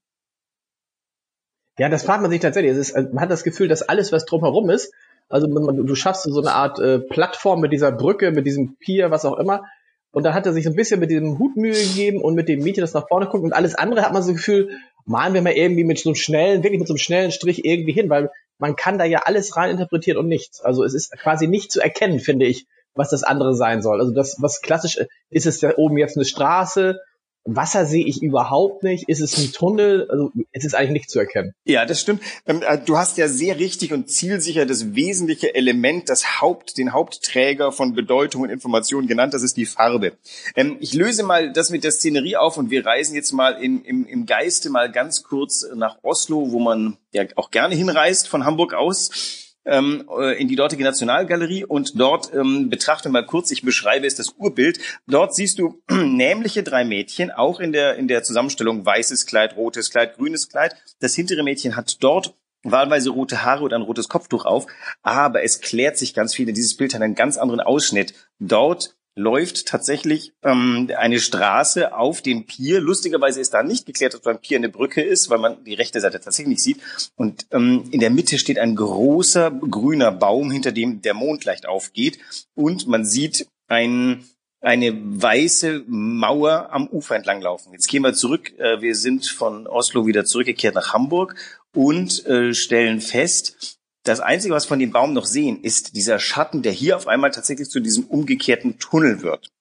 Ja, 1.78 1.90
das 1.90 2.04
fragt 2.04 2.22
man 2.22 2.32
sich 2.32 2.40
tatsächlich. 2.40 2.72
Es 2.72 2.78
ist, 2.78 2.96
also 2.96 3.10
man 3.14 3.22
hat 3.22 3.32
das 3.32 3.44
Gefühl, 3.44 3.68
dass 3.68 3.84
alles, 3.84 4.12
was 4.12 4.26
drumherum 4.26 4.70
ist, 4.70 4.94
also 5.30 5.48
man, 5.48 5.86
du 5.86 5.96
schaffst 5.96 6.24
so 6.24 6.40
eine 6.40 6.54
Art 6.54 6.80
äh, 6.80 7.00
Plattform 7.00 7.60
mit 7.60 7.74
dieser 7.74 7.92
Brücke, 7.92 8.32
mit 8.32 8.46
diesem 8.46 8.78
Pier, 8.78 9.12
was 9.12 9.26
auch 9.26 9.38
immer. 9.38 9.64
Und 10.12 10.24
dann 10.24 10.34
hat 10.34 10.46
er 10.46 10.54
sich 10.54 10.64
so 10.64 10.70
ein 10.70 10.76
bisschen 10.76 11.00
mit 11.00 11.12
diesem 11.12 11.38
Hut 11.38 11.58
Mühe 11.58 11.74
gegeben 11.74 12.22
und 12.22 12.34
mit 12.34 12.48
dem 12.48 12.64
Mädchen, 12.64 12.82
das 12.82 12.94
nach 12.94 13.08
vorne 13.08 13.28
guckt. 13.28 13.44
Und 13.44 13.54
alles 13.54 13.76
andere 13.76 14.02
hat 14.04 14.14
man 14.14 14.24
so 14.24 14.32
das 14.32 14.38
Gefühl, 14.38 14.70
malen 15.06 15.34
wir 15.34 15.42
mal 15.42 15.54
irgendwie 15.54 15.84
mit 15.84 16.00
so 16.00 16.10
einem 16.10 16.16
schnellen, 16.16 16.64
wirklich 16.64 16.80
mit 16.80 16.88
so 16.88 16.94
einem 16.94 17.00
schnellen 17.00 17.32
Strich 17.32 17.66
irgendwie 17.66 17.92
hin, 17.92 18.10
weil 18.10 18.32
man 18.58 18.76
kann 18.76 18.98
da 18.98 19.06
ja 19.06 19.24
alles 19.26 19.56
rein 19.58 19.70
interpretieren 19.70 20.18
und 20.18 20.28
nichts. 20.28 20.62
Also 20.62 20.84
es 20.84 20.94
ist 20.94 21.12
quasi 21.12 21.48
nicht 21.48 21.72
zu 21.72 21.82
erkennen, 21.82 22.20
finde 22.20 22.46
ich, 22.46 22.66
was 22.96 23.10
das 23.10 23.24
andere 23.24 23.54
sein 23.54 23.82
soll. 23.82 24.00
Also 24.00 24.14
das, 24.14 24.38
was 24.40 24.62
klassisch 24.62 24.98
ist, 25.30 25.46
ist 25.46 25.62
ja 25.62 25.78
oben 25.78 25.98
jetzt 25.98 26.18
eine 26.18 26.26
Straße 26.26 27.00
Wasser 27.48 27.86
sehe 27.86 28.06
ich 28.06 28.22
überhaupt 28.22 28.84
nicht. 28.84 29.08
Ist 29.08 29.22
es 29.22 29.38
ein 29.38 29.52
Tunnel? 29.54 30.08
Also 30.10 30.32
es 30.52 30.66
ist 30.66 30.76
eigentlich 30.76 30.92
nicht 30.92 31.10
zu 31.10 31.20
erkennen. 31.20 31.54
Ja, 31.64 31.86
das 31.86 32.02
stimmt. 32.02 32.22
Ähm, 32.46 32.62
äh, 32.62 32.78
du 32.78 32.98
hast 32.98 33.18
ja 33.18 33.28
sehr 33.28 33.58
richtig 33.58 33.94
und 33.94 34.10
zielsicher 34.12 34.66
das 34.66 34.96
wesentliche 34.96 35.56
Element, 35.56 36.10
das 36.10 36.42
Haupt, 36.42 36.78
den 36.78 36.94
Hauptträger 36.94 37.72
von 37.72 37.94
Bedeutung 37.94 38.42
und 38.42 38.50
Information 38.50 39.08
genannt. 39.08 39.34
Das 39.34 39.44
ist 39.44 39.56
die 39.56 39.66
Farbe. 39.66 40.14
Ähm, 40.56 40.78
ich 40.82 40.94
löse 40.94 41.24
mal 41.24 41.54
das 41.54 41.70
mit 41.70 41.84
der 41.84 41.92
Szenerie 41.92 42.36
auf 42.36 42.58
und 42.58 42.70
wir 42.70 42.86
reisen 42.86 43.16
jetzt 43.16 43.32
mal 43.32 43.52
in, 43.52 43.84
im, 43.84 44.06
im 44.06 44.26
Geiste 44.26 44.70
mal 44.70 44.92
ganz 44.92 45.24
kurz 45.24 45.66
nach 45.74 45.98
Oslo, 46.04 46.52
wo 46.52 46.60
man 46.60 46.98
ja 47.14 47.24
auch 47.36 47.50
gerne 47.50 47.76
hinreist 47.76 48.28
von 48.28 48.46
Hamburg 48.46 48.74
aus 48.74 49.47
ähm, 49.68 50.10
äh, 50.20 50.40
in 50.42 50.48
die 50.48 50.56
dortige 50.56 50.84
Nationalgalerie 50.84 51.66
und 51.66 52.00
dort 52.00 52.34
ähm, 52.34 52.70
betrachte 52.70 53.10
mal 53.10 53.26
kurz, 53.26 53.52
ich 53.52 53.62
beschreibe 53.62 54.08
es 54.08 54.16
das 54.16 54.34
Urbild. 54.38 54.80
Dort 55.08 55.36
siehst 55.36 55.60
du 55.60 55.82
nämliche 55.90 56.64
drei 56.64 56.84
Mädchen, 56.86 57.32
auch 57.32 57.60
in 57.60 57.72
der, 57.72 57.96
in 57.96 58.08
der 58.08 58.24
Zusammenstellung 58.24 58.86
weißes 58.86 59.26
Kleid, 59.26 59.56
rotes 59.56 59.92
Kleid, 59.92 60.16
grünes 60.16 60.50
Kleid. 60.50 60.76
Das 61.00 61.14
hintere 61.16 61.44
Mädchen 61.44 61.76
hat 61.76 62.04
dort 62.04 62.34
wahlweise 62.64 63.12
rote 63.12 63.44
Haare 63.44 63.64
und 63.64 63.74
ein 63.74 63.82
rotes 63.82 64.10
Kopftuch 64.10 64.46
auf, 64.46 64.68
aber 65.04 65.44
es 65.44 65.62
klärt 65.62 65.98
sich 65.98 66.14
ganz 66.14 66.36
viel, 66.36 66.46
denn 66.46 66.56
dieses 66.56 66.76
Bild 66.76 66.94
hat 66.94 67.02
einen 67.02 67.16
ganz 67.16 67.38
anderen 67.38 67.62
Ausschnitt. 67.62 68.14
Dort 68.40 68.97
läuft 69.18 69.66
tatsächlich 69.66 70.34
ähm, 70.44 70.90
eine 70.96 71.20
Straße 71.20 71.94
auf 71.96 72.22
den 72.22 72.46
Pier. 72.46 72.80
Lustigerweise 72.80 73.42
ist 73.42 73.54
da 73.54 73.64
nicht 73.64 73.86
geklärt, 73.86 74.14
dass 74.14 74.22
beim 74.22 74.40
Pier 74.40 74.58
eine 74.58 74.70
Brücke 74.70 75.02
ist, 75.02 75.30
weil 75.30 75.40
man 75.40 75.64
die 75.64 75.74
rechte 75.74 76.00
Seite 76.00 76.20
tatsächlich 76.20 76.50
nicht 76.50 76.64
sieht. 76.64 76.80
Und 77.16 77.48
ähm, 77.52 77.86
in 77.92 78.00
der 78.00 78.12
Mitte 78.12 78.38
steht 78.38 78.60
ein 78.60 78.76
großer 78.76 79.50
grüner 79.52 80.12
Baum, 80.12 80.52
hinter 80.52 80.72
dem 80.72 81.02
der 81.02 81.16
Mond 81.16 81.46
leicht 81.46 81.66
aufgeht. 81.66 82.20
Und 82.54 82.88
man 82.88 83.06
sieht 83.06 83.48
ein, 83.68 84.24
eine 84.62 84.94
weiße 84.96 85.84
Mauer 85.88 86.70
am 86.72 86.88
Ufer 86.88 87.16
entlang 87.16 87.42
laufen. 87.42 87.74
Jetzt 87.74 87.88
gehen 87.88 88.04
wir 88.04 88.14
zurück. 88.14 88.54
Äh, 88.60 88.82
wir 88.82 88.96
sind 88.96 89.26
von 89.26 89.66
Oslo 89.66 90.06
wieder 90.06 90.26
zurückgekehrt 90.26 90.76
nach 90.76 90.94
Hamburg 90.94 91.36
und 91.74 92.24
äh, 92.28 92.54
stellen 92.54 93.02
fest, 93.02 93.77
das 94.08 94.20
Einzige, 94.20 94.54
was 94.54 94.66
von 94.66 94.80
dem 94.80 94.92
Baum 94.92 95.14
noch 95.14 95.26
sehen, 95.26 95.62
ist 95.62 95.96
dieser 95.96 96.20
Schatten, 96.20 96.62
der 96.62 96.72
hier 96.72 96.96
auf 96.96 97.08
einmal 97.08 97.32
tatsächlich 97.32 97.70
zu 97.70 97.80
diesem 97.80 98.06
umgekehrten 98.06 98.80
Tunnel 98.80 99.22
wird. 99.22 99.52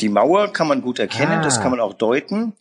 Die 0.00 0.08
Mauer 0.08 0.52
kann 0.52 0.68
man 0.68 0.82
gut 0.82 0.98
erkennen, 0.98 1.40
ah. 1.40 1.42
das 1.42 1.60
kann 1.60 1.70
man 1.70 1.80
auch 1.80 1.94
deuten. 1.94 2.52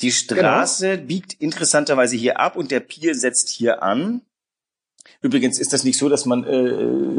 Die 0.00 0.10
Straße 0.10 0.96
genau. 0.96 1.06
biegt 1.06 1.34
interessanterweise 1.34 2.16
hier 2.16 2.40
ab 2.40 2.56
und 2.56 2.70
der 2.70 2.80
Pier 2.80 3.14
setzt 3.14 3.48
hier 3.48 3.82
an. 3.82 4.22
Übrigens 5.20 5.58
ist 5.58 5.72
das 5.72 5.84
nicht 5.84 5.98
so, 5.98 6.08
dass 6.08 6.24
man 6.24 6.44
äh, 6.44 6.68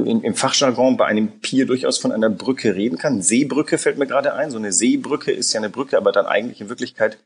im, 0.10 0.24
im 0.24 0.36
Fachjargon 0.36 0.98
bei 0.98 1.06
einem 1.06 1.40
Pier 1.40 1.66
durchaus 1.66 1.98
von 1.98 2.12
einer 2.12 2.30
Brücke 2.30 2.76
reden 2.76 2.98
kann. 2.98 3.22
Seebrücke 3.22 3.78
fällt 3.78 3.98
mir 3.98 4.08
gerade 4.08 4.34
ein. 4.34 4.52
So 4.52 4.58
eine 4.58 4.74
Seebrücke 4.74 5.32
ist 5.32 5.54
ja 5.54 5.60
eine 5.60 5.70
Brücke, 5.70 5.98
aber 5.98 6.12
dann 6.12 6.26
eigentlich 6.26 6.62
in 6.62 6.70
Wirklichkeit 6.70 7.20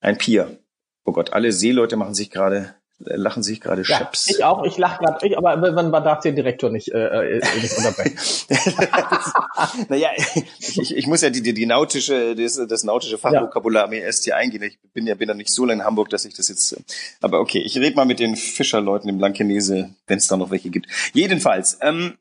ein 0.00 0.18
Pier. 0.18 0.58
Oh 1.04 1.12
Gott, 1.12 1.32
alle 1.32 1.52
Seeleute 1.52 1.96
machen 1.96 2.14
sich 2.14 2.30
gerade 2.30 2.74
lachen 3.06 3.42
sich 3.42 3.60
gerade 3.60 3.82
ja, 3.82 3.98
Chaps. 3.98 4.30
Ich 4.30 4.44
auch, 4.44 4.64
ich 4.64 4.78
lache 4.78 5.02
gerade, 5.02 5.36
aber 5.36 5.56
man, 5.72 5.90
man 5.90 6.04
darf 6.04 6.20
den 6.20 6.36
Direktor 6.36 6.70
nicht, 6.70 6.88
äh, 6.92 7.38
äh 7.38 7.40
nicht 7.60 7.76
unterbrechen. 7.76 8.16
naja, 9.88 10.10
ich, 10.58 10.96
ich 10.96 11.06
muss 11.06 11.22
ja 11.22 11.30
die, 11.30 11.42
die, 11.42 11.54
die 11.54 11.66
nautische, 11.66 12.34
das, 12.34 12.60
das 12.68 12.84
nautische 12.84 13.18
Fachvokabular 13.18 13.88
mir 13.88 14.02
erst 14.02 14.24
hier 14.24 14.36
eingehen. 14.36 14.62
Ich 14.62 14.78
bin 14.92 15.06
ja 15.06 15.14
bin 15.14 15.28
ja 15.28 15.34
nicht 15.34 15.50
so 15.50 15.64
lange 15.64 15.82
in 15.82 15.86
Hamburg, 15.86 16.10
dass 16.10 16.24
ich 16.24 16.34
das 16.34 16.48
jetzt. 16.48 16.76
Aber 17.20 17.40
okay, 17.40 17.58
ich 17.58 17.76
rede 17.78 17.96
mal 17.96 18.06
mit 18.06 18.20
den 18.20 18.36
Fischerleuten 18.36 19.08
im 19.08 19.18
Blankenese, 19.18 19.90
wenn 20.06 20.18
es 20.18 20.26
da 20.26 20.36
noch 20.36 20.50
welche 20.50 20.70
gibt. 20.70 20.86
Jedenfalls, 21.12 21.78
ähm, 21.80 22.14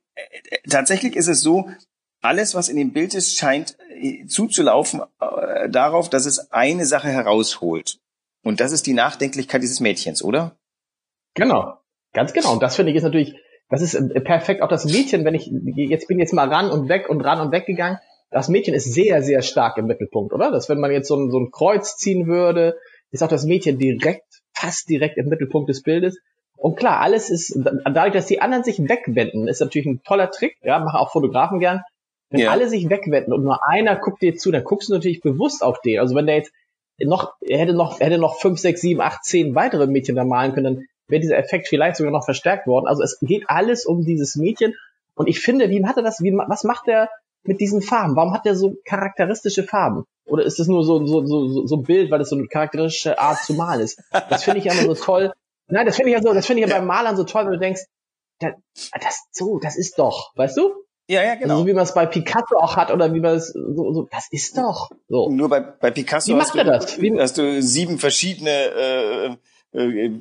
tatsächlich 0.70 1.16
ist 1.16 1.28
es 1.28 1.42
so, 1.42 1.70
alles, 2.22 2.56
was 2.56 2.70
in 2.70 2.78
dem 2.78 2.94
Bild 2.94 3.14
ist, 3.14 3.38
scheint 3.38 3.78
äh, 3.90 4.26
zuzulaufen 4.26 5.02
äh, 5.20 5.70
darauf, 5.70 6.10
dass 6.10 6.26
es 6.26 6.52
eine 6.52 6.86
Sache 6.86 7.10
herausholt. 7.10 8.00
Und 8.44 8.60
das 8.60 8.72
ist 8.72 8.88
die 8.88 8.94
Nachdenklichkeit 8.94 9.62
dieses 9.62 9.80
Mädchens, 9.80 10.24
oder? 10.24 10.56
Genau, 11.34 11.74
ganz 12.14 12.34
genau. 12.34 12.54
Und 12.54 12.64
das 12.64 12.76
finde 12.76 12.92
ich 12.92 12.98
ist 12.98 13.04
natürlich, 13.04 13.36
das 13.70 13.82
ist 13.82 13.96
äh, 13.96 14.22
perfekt. 14.22 14.62
Auch 14.62 14.68
das 14.68 14.86
Mädchen, 14.86 15.26
wenn 15.26 15.36
ich 15.36 15.52
jetzt 15.76 16.08
bin 16.08 16.20
jetzt 16.20 16.34
mal 16.34 16.48
ran 16.48 16.70
und 16.70 16.90
weg 16.90 17.10
und 17.10 17.22
ran 17.22 17.40
und 17.42 17.52
weg 17.52 17.66
gegangen, 17.66 17.98
das 18.30 18.50
Mädchen 18.50 18.74
ist 18.74 18.92
sehr, 18.92 19.22
sehr 19.22 19.42
stark 19.42 19.78
im 19.78 19.86
Mittelpunkt, 19.86 20.34
oder? 20.34 20.52
Dass 20.52 20.68
wenn 20.68 20.80
man 20.80 20.92
jetzt 20.92 21.08
so 21.08 21.16
ein, 21.16 21.30
so 21.30 21.40
ein 21.40 21.52
Kreuz 21.52 21.98
ziehen 21.98 22.28
würde, 22.28 22.78
ist 23.12 23.22
auch 23.22 23.28
das 23.28 23.46
Mädchen 23.46 23.78
direkt, 23.78 24.42
fast 24.56 24.90
direkt 24.90 25.18
im 25.18 25.28
Mittelpunkt 25.28 25.70
des 25.70 25.84
Bildes. 25.84 26.18
Und 26.56 26.78
klar, 26.78 27.02
alles 27.02 27.30
ist, 27.30 27.60
dadurch, 27.86 28.14
dass 28.14 28.26
die 28.26 28.42
anderen 28.42 28.64
sich 28.64 28.80
wegwenden, 28.80 29.48
ist 29.48 29.60
natürlich 29.60 29.86
ein 29.86 30.02
toller 30.04 30.32
Trick, 30.32 30.56
ja, 30.64 30.80
machen 30.80 30.98
auch 30.98 31.12
Fotografen 31.12 31.60
gern. 31.60 31.82
Wenn 32.30 32.42
ja. 32.42 32.52
alle 32.52 32.68
sich 32.68 32.90
wegwenden 32.90 33.34
und 33.34 33.44
nur 33.44 33.60
einer 33.68 33.96
guckt 33.98 34.22
dir 34.22 34.36
zu, 34.36 34.52
dann 34.52 34.64
guckst 34.64 34.90
du 34.90 34.94
natürlich 34.94 35.22
bewusst 35.22 35.64
auf 35.64 35.82
den. 35.82 36.00
Also 36.00 36.16
wenn 36.16 36.26
der 36.26 36.38
jetzt 36.38 36.52
noch, 37.00 37.34
er 37.42 37.60
hätte 37.60 37.74
noch, 37.74 38.00
er 38.00 38.08
hätte 38.08 38.18
noch 38.18 38.40
fünf, 38.40 38.60
sechs, 38.60 38.82
sieben, 38.82 39.02
acht, 39.02 39.24
zehn 39.24 39.56
weitere 39.56 39.88
Mädchen 39.88 40.16
da 40.16 40.24
malen 40.24 40.54
können, 40.54 40.76
dann 40.76 40.86
wäre 41.08 41.22
dieser 41.22 41.38
Effekt 41.38 41.68
vielleicht 41.68 41.98
sogar 41.98 42.12
noch 42.12 42.26
verstärkt 42.26 42.68
worden. 42.68 42.88
Also 42.88 43.04
es 43.04 43.20
geht 43.22 43.44
alles 43.48 43.86
um 43.86 44.04
dieses 44.04 44.36
Mädchen. 44.36 44.74
Und 45.16 45.28
ich 45.28 45.40
finde, 45.40 45.70
wie 45.70 45.86
hat 45.86 45.98
er 45.98 46.04
das, 46.04 46.22
wie, 46.22 46.32
was 46.32 46.64
macht 46.64 46.88
er 46.88 47.10
mit 47.44 47.60
diesen 47.60 47.82
Farben? 47.82 48.16
Warum 48.16 48.34
hat 48.34 48.46
er 48.46 48.56
so 48.56 48.76
charakteristische 48.86 49.64
Farben? 49.64 50.06
Oder 50.26 50.44
ist 50.44 50.60
das 50.60 50.68
nur 50.68 50.84
so, 50.84 51.06
so, 51.06 51.26
so, 51.26 51.68
so 51.68 51.76
ein 51.76 51.84
Bild, 51.84 52.10
weil 52.10 52.20
das 52.20 52.30
so 52.30 52.38
eine 52.38 52.48
charakteristische 52.48 53.20
Art 53.20 53.40
zu 53.40 53.54
malen 53.54 53.82
ist? 53.82 54.02
Das 54.30 54.44
finde 54.44 54.60
ich 54.60 54.66
ja 54.66 54.74
immer 54.74 54.96
so 54.96 55.04
toll. 55.04 55.34
Nein, 55.68 55.86
das 55.86 55.96
finde 55.96 56.12
ich 56.12 56.16
ja 56.16 56.22
so, 56.22 56.34
das 56.34 56.46
finde 56.46 56.64
ich 56.64 56.70
ja, 56.70 56.76
beim 56.76 56.88
Malern 56.88 57.16
so 57.16 57.24
toll, 57.24 57.46
wenn 57.46 57.54
du 57.54 57.60
denkst, 57.60 57.82
das, 58.40 58.54
das, 59.00 59.20
so, 59.32 59.60
das 59.60 59.78
ist 59.78 60.00
doch, 60.00 60.32
weißt 60.36 60.58
du? 60.58 60.74
Ja, 61.08 61.22
ja, 61.24 61.36
genau. 61.36 61.56
Also, 61.56 61.64
so 61.64 61.68
wie 61.68 61.74
man 61.74 61.84
es 61.84 61.94
bei 61.94 62.06
Picasso 62.06 62.58
auch 62.58 62.78
hat 62.78 62.92
oder 62.92 63.14
wie 63.14 63.20
man 63.20 63.36
es 63.36 63.48
so, 63.48 63.94
so 63.94 64.08
das 64.10 64.28
ist 64.32 64.58
doch 64.58 64.90
so. 65.10 65.30
Nur 65.30 65.50
bei, 65.50 65.60
bei 65.60 65.92
Picasso 65.92 66.34
wie 66.34 66.40
hast, 66.40 66.56
du, 66.56 66.64
das? 66.64 67.02
Wie, 67.02 67.20
hast 67.20 67.38
du 67.38 67.62
sieben 67.62 68.00
verschiedene 68.00 68.50
äh, 68.50 69.36
äh, 69.74 70.12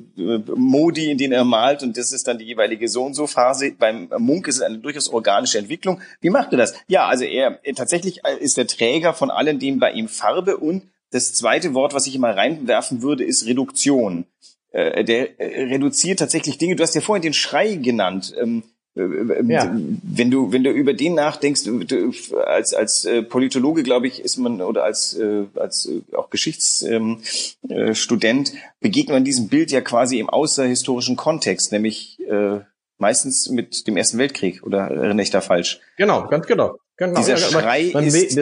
Modi, 0.55 1.11
in 1.11 1.17
denen 1.17 1.33
er 1.33 1.43
malt 1.43 1.83
und 1.83 1.97
das 1.97 2.11
ist 2.11 2.27
dann 2.27 2.37
die 2.37 2.45
jeweilige 2.45 2.87
so 2.87 3.03
und 3.03 3.13
so 3.13 3.27
Phase. 3.27 3.71
Beim 3.77 4.09
Munk 4.17 4.47
ist 4.47 4.55
es 4.55 4.61
eine 4.61 4.79
durchaus 4.79 5.09
organische 5.09 5.59
Entwicklung. 5.59 6.01
Wie 6.21 6.29
macht 6.29 6.51
er 6.53 6.57
das? 6.57 6.73
Ja, 6.87 7.07
also 7.07 7.23
er, 7.23 7.59
er 7.63 7.75
tatsächlich 7.75 8.21
ist 8.39 8.57
der 8.57 8.67
Träger 8.67 9.13
von 9.13 9.29
allem 9.31 9.59
dem 9.59 9.79
bei 9.79 9.91
ihm 9.91 10.07
Farbe 10.07 10.57
und 10.57 10.83
das 11.11 11.33
zweite 11.33 11.75
Wort, 11.75 11.93
was 11.93 12.07
ich 12.07 12.15
immer 12.15 12.35
reinwerfen 12.35 13.03
würde, 13.03 13.23
ist 13.23 13.45
Reduktion. 13.45 14.25
Äh, 14.71 15.03
der 15.03 15.39
äh, 15.39 15.65
reduziert 15.65 16.17
tatsächlich 16.17 16.57
Dinge. 16.57 16.75
Du 16.75 16.81
hast 16.81 16.95
ja 16.95 17.01
vorhin 17.01 17.21
den 17.21 17.33
Schrei 17.33 17.75
genannt. 17.75 18.33
Ähm, 18.41 18.63
äh, 18.63 18.63
äh, 18.63 18.72
ja. 18.95 19.75
Wenn 20.03 20.29
du 20.29 20.51
wenn 20.51 20.63
du 20.63 20.69
über 20.69 20.93
den 20.93 21.15
nachdenkst, 21.15 21.63
du, 21.63 22.13
als 22.45 22.73
als 22.73 23.05
äh, 23.05 23.23
Politologe 23.23 23.81
glaube 23.81 24.05
ich 24.07 24.19
ist 24.19 24.37
man 24.37 24.61
oder 24.61 24.83
als 24.83 25.15
äh, 25.15 25.45
als 25.55 25.87
äh, 25.87 26.01
auch 26.15 26.29
Geschichtsstudent 26.29 27.23
ähm, 27.69 28.55
äh, 28.55 28.59
begegnet 28.79 29.15
man 29.15 29.23
diesem 29.23 29.47
Bild 29.47 29.71
ja 29.71 29.81
quasi 29.81 30.19
im 30.19 30.29
außerhistorischen 30.29 31.15
Kontext, 31.15 31.71
nämlich 31.71 32.19
äh, 32.29 32.59
meistens 32.99 33.49
mit 33.49 33.87
dem 33.87 33.97
Ersten 33.97 34.19
Weltkrieg 34.19 34.63
oder 34.63 34.87
erinnere 34.87 35.23
ich 35.23 35.31
da 35.31 35.41
falsch? 35.41 35.79
Genau, 35.97 36.27
ganz 36.27 36.45
genau. 36.45 36.77
genau. 36.95 37.17
Dieser 37.17 37.37
ja, 37.37 37.37
Schrei 37.37 37.81
ist 37.81 38.39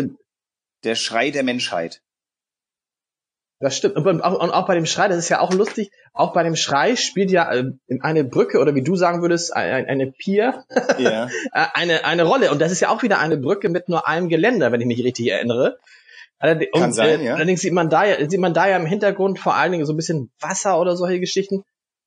der 0.84 0.96
Schrei 0.96 1.32
der 1.32 1.44
Menschheit. 1.44 2.02
Das 3.62 3.78
stimmt. 3.78 3.96
Und 3.96 4.22
auch, 4.22 4.42
und 4.42 4.50
auch 4.50 4.66
bei 4.66 4.74
dem 4.74 4.88
Schrei, 4.88 5.08
das 5.08 5.18
ist 5.18 5.30
ja 5.30 5.40
auch 5.40 5.54
lustig, 5.54 5.92
auch 6.14 6.34
bei 6.34 6.42
dem 6.42 6.56
Schrei 6.56 6.96
spielt 6.96 7.30
ja 7.30 7.54
äh, 7.54 7.66
eine 8.02 8.24
Brücke 8.24 8.60
oder 8.60 8.74
wie 8.74 8.82
du 8.82 8.96
sagen 8.96 9.22
würdest, 9.22 9.56
eine, 9.56 9.88
eine 9.88 10.12
Pier, 10.12 10.64
ja. 10.98 11.28
Äh, 11.54 11.66
eine, 11.76 12.04
eine 12.04 12.24
Rolle. 12.24 12.52
Und 12.52 12.60
das 12.60 12.72
ist 12.72 12.80
ja 12.80 12.90
auch 12.90 13.04
wieder 13.04 13.20
eine 13.20 13.38
Brücke 13.38 13.70
mit 13.70 13.88
nur 13.88 14.08
einem 14.08 14.30
Geländer, 14.30 14.72
wenn 14.72 14.82
ich 14.82 14.88
mich 14.88 15.04
richtig 15.04 15.30
erinnere. 15.30 15.78
Kann 16.40 16.66
und, 16.74 16.94
sein, 16.94 17.22
äh, 17.22 17.26
ja. 17.26 17.36
Allerdings 17.36 17.62
sieht 17.62 17.72
man 17.72 17.92
da 17.92 18.04
ja, 18.04 18.28
sieht 18.28 18.40
man 18.40 18.56
da 18.56 18.68
ja 18.68 18.78
im 18.78 18.88
Hintergrund 18.88 19.38
vor 19.38 19.56
allen 19.56 19.72
Dingen 19.72 19.86
so 19.86 19.94
ein 19.94 19.98
bisschen 19.98 20.32
Wasser 20.40 20.80
oder 20.80 20.98
solche 20.98 21.20
Geschichten. 21.20 21.64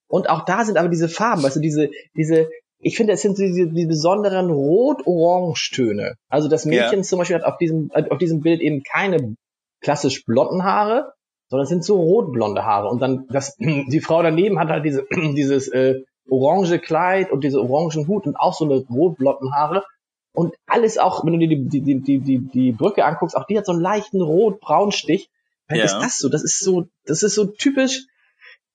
Und 0.08 0.28
auch 0.28 0.44
da 0.44 0.64
sind 0.64 0.76
aber 0.76 0.88
diese 0.88 1.08
Farben, 1.08 1.44
also 1.44 1.60
diese, 1.60 1.88
diese, 2.16 2.48
ich 2.78 2.96
finde, 2.96 3.12
es 3.12 3.22
sind 3.22 3.38
diese, 3.38 3.68
die 3.68 3.86
besonderen 3.86 4.50
Rot-Orange-Töne. 4.50 6.16
Also 6.28 6.48
das 6.48 6.64
Mädchen 6.64 6.98
ja. 6.98 7.02
zum 7.02 7.20
Beispiel 7.20 7.36
hat 7.36 7.44
auf 7.44 7.58
diesem, 7.58 7.92
auf 7.92 8.18
diesem 8.18 8.40
Bild 8.40 8.60
eben 8.60 8.82
keine 8.82 9.36
klassisch 9.80 10.24
blonden 10.24 10.64
Haare, 10.64 11.12
sondern 11.48 11.64
es 11.64 11.68
sind 11.68 11.84
so 11.84 11.96
rotblonde 11.96 12.64
Haare. 12.64 12.88
Und 12.88 13.00
dann, 13.00 13.26
das, 13.28 13.56
die 13.58 14.00
Frau 14.00 14.22
daneben 14.22 14.58
hat 14.58 14.68
halt 14.68 14.84
diese, 14.84 15.06
dieses 15.10 15.68
äh, 15.68 16.02
orange 16.28 16.78
Kleid 16.78 17.30
und 17.30 17.44
diese 17.44 17.60
orangen 17.60 18.08
Hut 18.08 18.26
und 18.26 18.36
auch 18.36 18.54
so 18.54 18.64
eine 18.64 18.84
rotblonden 18.90 19.54
Haare. 19.54 19.84
Und 20.32 20.54
alles 20.66 20.98
auch, 20.98 21.24
wenn 21.24 21.34
du 21.34 21.46
dir 21.46 21.48
die, 21.48 21.80
die, 21.80 22.00
die, 22.00 22.18
die, 22.18 22.38
die 22.38 22.72
Brücke 22.72 23.04
anguckst, 23.04 23.36
auch 23.36 23.46
die 23.46 23.56
hat 23.56 23.66
so 23.66 23.72
einen 23.72 23.82
leichten 23.82 24.20
rot-braun-Stich. 24.20 25.30
Ja. 25.70 25.84
ist 25.84 25.94
das 25.94 26.18
so? 26.18 26.28
Das 26.28 26.42
ist 26.42 26.60
so, 26.60 26.86
das 27.06 27.22
ist 27.22 27.34
so 27.34 27.46
typisch. 27.46 28.04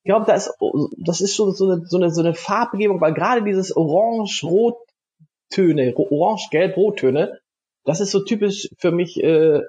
Ich 0.04 0.10
glaube, 0.10 0.26
da 0.26 0.34
ist, 0.34 0.52
das 0.98 1.22
ist 1.22 1.36
schon 1.36 1.52
so 1.52 1.70
eine, 1.70 1.86
so 1.86 1.98
eine, 1.98 2.10
so 2.12 2.22
eine 2.22 2.34
Farbgebung, 2.34 3.02
weil 3.02 3.14
gerade 3.14 3.44
dieses 3.44 3.76
Orange-Rot-Töne, 3.76 5.94
Orange-Gelb-Rot-Töne, 5.96 7.38
das 7.84 8.00
ist 8.00 8.12
so 8.12 8.24
typisch 8.24 8.70
für 8.78 8.92
mich 8.92 9.22
äh, 9.22 9.62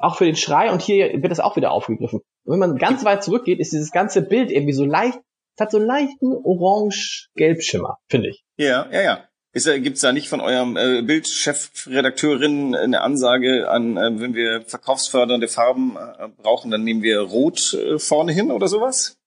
auch 0.00 0.16
für 0.16 0.24
den 0.24 0.36
Schrei 0.36 0.72
und 0.72 0.82
hier 0.82 1.10
wird 1.22 1.30
das 1.30 1.40
auch 1.40 1.56
wieder 1.56 1.70
aufgegriffen. 1.70 2.20
Und 2.44 2.52
wenn 2.52 2.58
man 2.58 2.76
ganz 2.76 3.04
weit 3.04 3.22
zurückgeht, 3.22 3.60
ist 3.60 3.72
dieses 3.72 3.92
ganze 3.92 4.22
Bild 4.22 4.50
irgendwie 4.50 4.72
so 4.72 4.84
leicht, 4.84 5.18
es 5.56 5.60
hat 5.60 5.70
so 5.70 5.78
einen 5.78 5.86
leichten 5.86 6.32
orange-gelb-Schimmer, 6.32 7.98
finde 8.08 8.30
ich. 8.30 8.42
Ja, 8.56 8.88
ja, 8.90 9.02
ja. 9.02 9.24
Ist, 9.52 9.66
gibt's 9.82 10.00
da 10.00 10.12
nicht 10.12 10.28
von 10.28 10.40
eurem 10.40 10.76
äh, 10.76 11.02
Bildchefredakteurin 11.02 12.76
eine 12.76 13.00
Ansage 13.00 13.68
an, 13.68 13.96
äh, 13.96 14.20
wenn 14.20 14.34
wir 14.34 14.62
verkaufsfördernde 14.62 15.48
Farben 15.48 15.96
äh, 15.96 16.28
brauchen, 16.40 16.70
dann 16.70 16.84
nehmen 16.84 17.02
wir 17.02 17.20
Rot 17.20 17.74
äh, 17.74 17.98
vorne 17.98 18.32
hin 18.32 18.52
oder 18.52 18.68
sowas? 18.68 19.18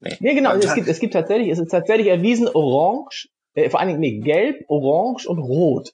Nee, 0.00 0.16
nee 0.18 0.34
genau. 0.34 0.52
Es 0.54 0.74
gibt, 0.74 0.88
es 0.88 0.98
gibt 0.98 1.12
tatsächlich, 1.12 1.48
es 1.50 1.60
ist 1.60 1.70
tatsächlich 1.70 2.08
erwiesen 2.08 2.48
Orange, 2.48 3.28
äh, 3.54 3.70
vor 3.70 3.78
allen 3.78 3.88
Dingen 3.88 4.00
nee, 4.00 4.18
Gelb, 4.18 4.64
Orange 4.68 5.28
und 5.28 5.38
Rot 5.38 5.92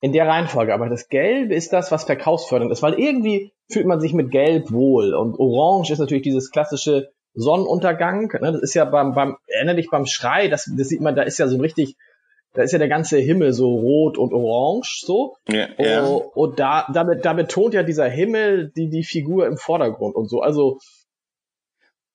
in 0.00 0.12
der 0.12 0.26
Reihenfolge. 0.26 0.74
Aber 0.74 0.88
das 0.88 1.08
Gelb 1.08 1.50
ist 1.50 1.72
das, 1.72 1.90
was 1.90 2.04
verkaufsfördernd 2.04 2.72
ist, 2.72 2.82
weil 2.82 2.94
irgendwie 2.94 3.52
fühlt 3.70 3.86
man 3.86 4.00
sich 4.00 4.12
mit 4.12 4.30
Gelb 4.30 4.70
wohl. 4.70 5.14
Und 5.14 5.38
Orange 5.38 5.92
ist 5.92 5.98
natürlich 5.98 6.22
dieses 6.22 6.50
klassische 6.50 7.10
Sonnenuntergang. 7.34 8.32
Ne? 8.40 8.52
Das 8.52 8.62
ist 8.62 8.74
ja 8.74 8.84
beim, 8.84 9.14
beim, 9.14 9.36
erinnere 9.46 9.76
dich 9.76 9.90
beim 9.90 10.06
Schrei, 10.06 10.48
das, 10.48 10.70
das 10.76 10.88
sieht 10.88 11.00
man, 11.00 11.14
da 11.14 11.22
ist 11.22 11.38
ja 11.38 11.48
so 11.48 11.58
richtig, 11.58 11.96
da 12.54 12.62
ist 12.62 12.72
ja 12.72 12.78
der 12.78 12.88
ganze 12.88 13.18
Himmel 13.18 13.52
so 13.52 13.68
rot 13.74 14.18
und 14.18 14.32
orange, 14.32 15.02
so. 15.04 15.36
Ja, 15.48 15.68
ja. 15.78 16.04
Und, 16.04 16.08
oh, 16.08 16.30
und 16.34 16.58
da, 16.58 16.86
damit, 16.92 17.24
da 17.24 17.34
betont 17.34 17.74
ja 17.74 17.82
dieser 17.82 18.08
Himmel 18.08 18.72
die, 18.74 18.88
die 18.88 19.04
Figur 19.04 19.46
im 19.46 19.56
Vordergrund 19.56 20.14
und 20.14 20.28
so. 20.28 20.40
Also, 20.40 20.78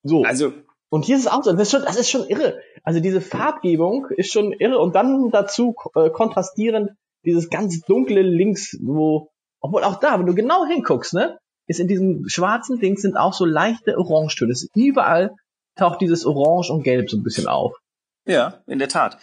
so. 0.04 0.24
Also, 0.24 0.52
und 0.90 1.06
hier 1.06 1.16
ist 1.16 1.24
es 1.24 1.32
auch 1.32 1.44
so, 1.44 1.52
das 1.52 1.62
ist 1.62 1.72
schon, 1.72 1.82
das 1.84 1.96
ist 1.96 2.10
schon 2.10 2.28
irre. 2.28 2.60
Also 2.84 3.00
diese 3.00 3.22
Farbgebung 3.22 4.08
ist 4.10 4.32
schon 4.32 4.52
irre 4.52 4.80
und 4.80 4.96
dann 4.96 5.30
dazu 5.32 5.76
äh, 5.96 6.10
kontrastierend 6.10 6.92
dieses 7.26 7.50
ganz 7.50 7.82
dunkle 7.82 8.22
links, 8.22 8.78
wo, 8.82 9.30
obwohl 9.60 9.84
auch 9.84 10.00
da, 10.00 10.20
wenn 10.20 10.26
du 10.26 10.36
genau 10.36 10.66
hinguckst, 10.66 11.14
ne, 11.14 11.38
ist 11.68 11.80
in 11.80 11.88
diesem 11.88 12.28
schwarzen 12.28 12.80
Ding 12.80 12.98
sind 12.98 13.16
auch 13.16 13.34
so 13.34 13.46
leichte 13.46 13.98
Orangetöne. 13.98 14.54
Überall 14.76 15.32
taucht 15.76 16.02
dieses 16.02 16.26
Orange 16.26 16.72
und 16.72 16.84
Gelb 16.84 17.10
so 17.10 17.18
ein 17.18 17.24
bisschen 17.24 17.48
auf. 17.48 17.76
Ja, 18.26 18.62
in 18.68 18.80
der 18.80 18.90
Tat. 18.90 19.16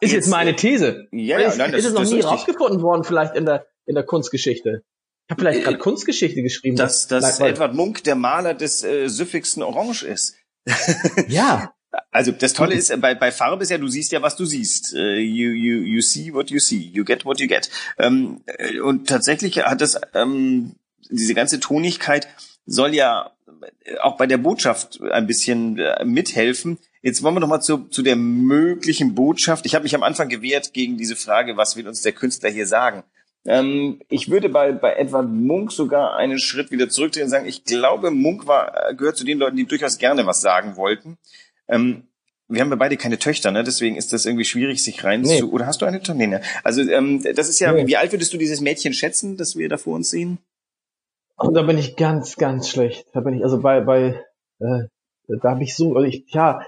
Ist 0.00 0.12
jetzt, 0.12 0.24
jetzt 0.24 0.28
meine 0.28 0.56
These. 0.56 1.06
Ja, 1.12 1.38
ja, 1.38 1.48
ist, 1.48 1.58
nein, 1.58 1.72
das, 1.72 1.80
ist 1.80 1.86
es 1.86 1.94
noch 1.94 2.04
nie 2.04 2.20
rausgefunden 2.20 2.82
worden, 2.82 3.04
vielleicht 3.04 3.36
in 3.36 3.44
der, 3.44 3.66
in 3.86 3.94
der 3.94 4.04
Kunstgeschichte. 4.04 4.82
Ich 5.26 5.30
habe 5.30 5.40
vielleicht 5.40 5.62
gerade 5.62 5.78
Kunstgeschichte 5.78 6.42
geschrieben. 6.42 6.76
Dass, 6.76 7.06
dass 7.06 7.38
Edward 7.40 7.74
Munk 7.74 8.02
der 8.04 8.16
Maler 8.16 8.54
des 8.54 8.82
äh, 8.82 9.08
süffigsten 9.08 9.62
Orange 9.62 10.04
ist. 10.04 10.36
ja. 11.28 11.72
Also 12.10 12.32
das 12.32 12.52
Tolle 12.54 12.74
ist, 12.74 12.98
bei, 13.00 13.14
bei 13.14 13.30
Farbe 13.30 13.62
ist 13.62 13.70
ja, 13.70 13.78
du 13.78 13.88
siehst 13.88 14.12
ja, 14.12 14.22
was 14.22 14.36
du 14.36 14.44
siehst. 14.44 14.94
Uh, 14.94 14.98
you, 14.98 15.50
you, 15.50 15.82
you 15.82 16.00
see 16.00 16.32
what 16.32 16.50
you 16.50 16.58
see. 16.58 16.90
You 16.92 17.04
get 17.04 17.24
what 17.24 17.38
you 17.38 17.46
get. 17.46 17.70
Ähm, 17.98 18.42
äh, 18.46 18.80
und 18.80 19.08
tatsächlich 19.08 19.58
hat 19.58 19.80
das, 19.80 20.00
ähm, 20.14 20.74
diese 21.10 21.34
ganze 21.34 21.60
Tonigkeit 21.60 22.28
soll 22.64 22.94
ja 22.94 23.32
auch 24.00 24.16
bei 24.16 24.26
der 24.26 24.38
Botschaft 24.38 25.00
ein 25.02 25.26
bisschen 25.26 25.78
äh, 25.78 26.04
mithelfen. 26.04 26.78
Jetzt 27.02 27.22
wollen 27.22 27.34
wir 27.34 27.40
noch 27.40 27.48
mal 27.48 27.60
zu, 27.60 27.88
zu 27.88 28.02
der 28.02 28.16
möglichen 28.16 29.14
Botschaft. 29.14 29.66
Ich 29.66 29.74
habe 29.74 29.82
mich 29.82 29.94
am 29.94 30.02
Anfang 30.02 30.28
gewehrt 30.28 30.72
gegen 30.72 30.96
diese 30.96 31.16
Frage, 31.16 31.56
was 31.56 31.76
will 31.76 31.88
uns 31.88 32.02
der 32.02 32.12
Künstler 32.12 32.50
hier 32.50 32.66
sagen? 32.66 33.02
Ähm, 33.44 34.00
ich 34.08 34.30
würde 34.30 34.48
bei, 34.48 34.72
bei 34.72 34.94
Edward 34.94 35.28
Munk 35.28 35.72
sogar 35.72 36.16
einen 36.16 36.38
Schritt 36.38 36.70
wieder 36.70 36.88
zurückdrehen 36.88 37.24
und 37.24 37.30
sagen, 37.30 37.46
ich 37.46 37.64
glaube, 37.64 38.10
Munk 38.10 38.46
war, 38.46 38.94
gehört 38.94 39.16
zu 39.16 39.24
den 39.24 39.38
Leuten, 39.38 39.56
die 39.56 39.66
durchaus 39.66 39.98
gerne 39.98 40.26
was 40.26 40.40
sagen 40.40 40.76
wollten. 40.76 41.18
Ähm, 41.68 42.08
wir 42.48 42.60
haben 42.60 42.70
ja 42.70 42.76
beide 42.76 42.96
keine 42.96 43.18
Töchter, 43.18 43.50
ne? 43.50 43.64
Deswegen 43.64 43.96
ist 43.96 44.12
das 44.12 44.26
irgendwie 44.26 44.44
schwierig, 44.44 44.82
sich 44.82 45.02
rein 45.04 45.22
nee. 45.22 45.38
zu. 45.38 45.52
Oder 45.52 45.66
hast 45.66 45.80
du 45.80 45.86
eine 45.86 45.98
Tochter? 45.98 46.14
Nee, 46.14 46.26
ne? 46.26 46.42
Also 46.64 46.82
ähm, 46.82 47.22
das 47.34 47.48
ist 47.48 47.60
ja. 47.60 47.72
Nee. 47.72 47.86
Wie 47.86 47.96
alt 47.96 48.12
würdest 48.12 48.32
du 48.32 48.38
dieses 48.38 48.60
Mädchen 48.60 48.92
schätzen, 48.92 49.36
das 49.36 49.56
wir 49.56 49.68
da 49.68 49.78
vor 49.78 49.94
uns 49.94 50.10
sehen? 50.10 50.38
Und 51.36 51.54
da 51.54 51.62
bin 51.62 51.78
ich 51.78 51.96
ganz, 51.96 52.36
ganz 52.36 52.68
schlecht. 52.68 53.06
Da 53.14 53.20
bin 53.20 53.34
ich 53.34 53.42
also 53.42 53.60
bei 53.60 53.80
bei. 53.80 54.22
Äh, 54.60 54.88
da 55.40 55.50
habe 55.50 55.62
ich 55.62 55.74
so, 55.74 55.94
also 55.94 56.06
ich, 56.06 56.24
ja, 56.28 56.60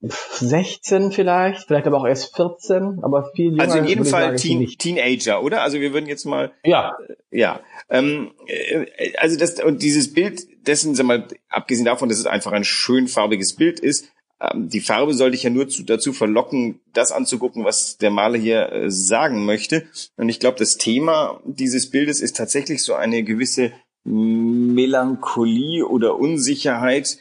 16 0.00 1.12
vielleicht, 1.12 1.66
vielleicht 1.66 1.86
aber 1.86 1.98
auch 1.98 2.06
erst 2.06 2.36
14, 2.36 3.00
aber 3.02 3.30
viel 3.34 3.50
jünger. 3.52 3.62
Also 3.62 3.78
in 3.78 3.86
jedem 3.86 4.04
Fall 4.04 4.36
Teen, 4.36 4.66
Teenager, 4.78 5.42
oder? 5.42 5.62
Also 5.62 5.80
wir 5.80 5.92
würden 5.92 6.06
jetzt 6.06 6.24
mal. 6.24 6.52
Ja. 6.62 6.96
Ja. 7.30 7.60
Ähm, 7.88 8.32
äh, 8.46 8.86
also 9.18 9.38
das 9.38 9.62
und 9.62 9.82
dieses 9.82 10.12
Bild 10.12 10.42
dessen, 10.66 10.94
sag 10.94 11.06
mal, 11.06 11.26
abgesehen 11.48 11.86
davon, 11.86 12.08
dass 12.08 12.18
es 12.18 12.26
einfach 12.26 12.52
ein 12.52 12.64
schön 12.64 13.08
farbiges 13.08 13.56
Bild 13.56 13.80
ist, 13.80 14.12
ähm, 14.40 14.68
die 14.68 14.80
Farbe 14.80 15.14
sollte 15.14 15.36
ich 15.36 15.42
ja 15.42 15.50
nur 15.50 15.68
zu, 15.68 15.82
dazu 15.82 16.12
verlocken, 16.12 16.80
das 16.92 17.10
anzugucken, 17.12 17.64
was 17.64 17.98
der 17.98 18.10
Maler 18.10 18.38
hier 18.38 18.72
äh, 18.72 18.90
sagen 18.90 19.44
möchte. 19.44 19.86
Und 20.16 20.28
ich 20.28 20.38
glaube, 20.38 20.58
das 20.58 20.76
Thema 20.76 21.40
dieses 21.44 21.90
Bildes 21.90 22.20
ist 22.20 22.36
tatsächlich 22.36 22.82
so 22.82 22.94
eine 22.94 23.24
gewisse 23.24 23.72
Melancholie 24.04 25.86
oder 25.86 26.18
Unsicherheit, 26.18 27.18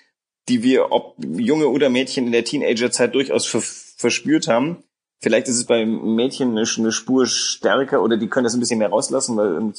die 0.50 0.64
wir, 0.64 0.92
ob 0.92 1.16
Junge 1.20 1.68
oder 1.68 1.90
Mädchen 1.90 2.26
in 2.26 2.32
der 2.32 2.44
Teenagerzeit 2.44 3.14
durchaus 3.14 3.46
ver 3.46 3.62
verspürt 4.00 4.48
haben. 4.48 4.84
Vielleicht 5.20 5.48
ist 5.48 5.56
es 5.56 5.66
bei 5.66 5.84
Mädchen 5.84 6.52
eine, 6.52 6.68
eine, 6.78 6.92
Spur 6.92 7.26
stärker 7.26 8.04
oder 8.04 8.18
die 8.18 8.28
können 8.28 8.44
das 8.44 8.54
ein 8.54 8.60
bisschen 8.60 8.78
mehr 8.78 8.90
rauslassen, 8.90 9.36
weil 9.36 9.74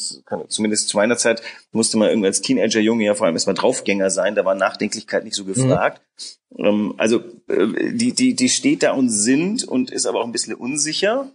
zumindest 0.48 0.88
zu 0.88 0.96
meiner 0.96 1.16
Zeit 1.16 1.40
musste 1.70 1.96
man 1.96 2.08
irgendwie 2.08 2.26
als 2.26 2.40
Teenager 2.40 2.80
Junge 2.80 3.04
ja 3.04 3.14
vor 3.14 3.26
allem 3.26 3.36
erstmal 3.36 3.54
Draufgänger 3.54 4.10
sein, 4.10 4.34
da 4.34 4.44
war 4.44 4.56
Nachdenklichkeit 4.56 5.22
nicht 5.22 5.36
so 5.36 5.44
gefragt. 5.44 6.02
Mhm. 6.50 6.94
also 6.96 7.22
äh, 7.46 7.92
die, 7.92 8.12
die, 8.12 8.34
die 8.34 8.48
steht 8.48 8.82
da 8.82 8.92
und 8.92 9.10
sind 9.10 9.62
und 9.62 9.92
ist 9.92 10.06
aber 10.06 10.20
auch 10.20 10.24
ein 10.24 10.32
bisschen 10.32 10.54
unsicher. 10.54 11.30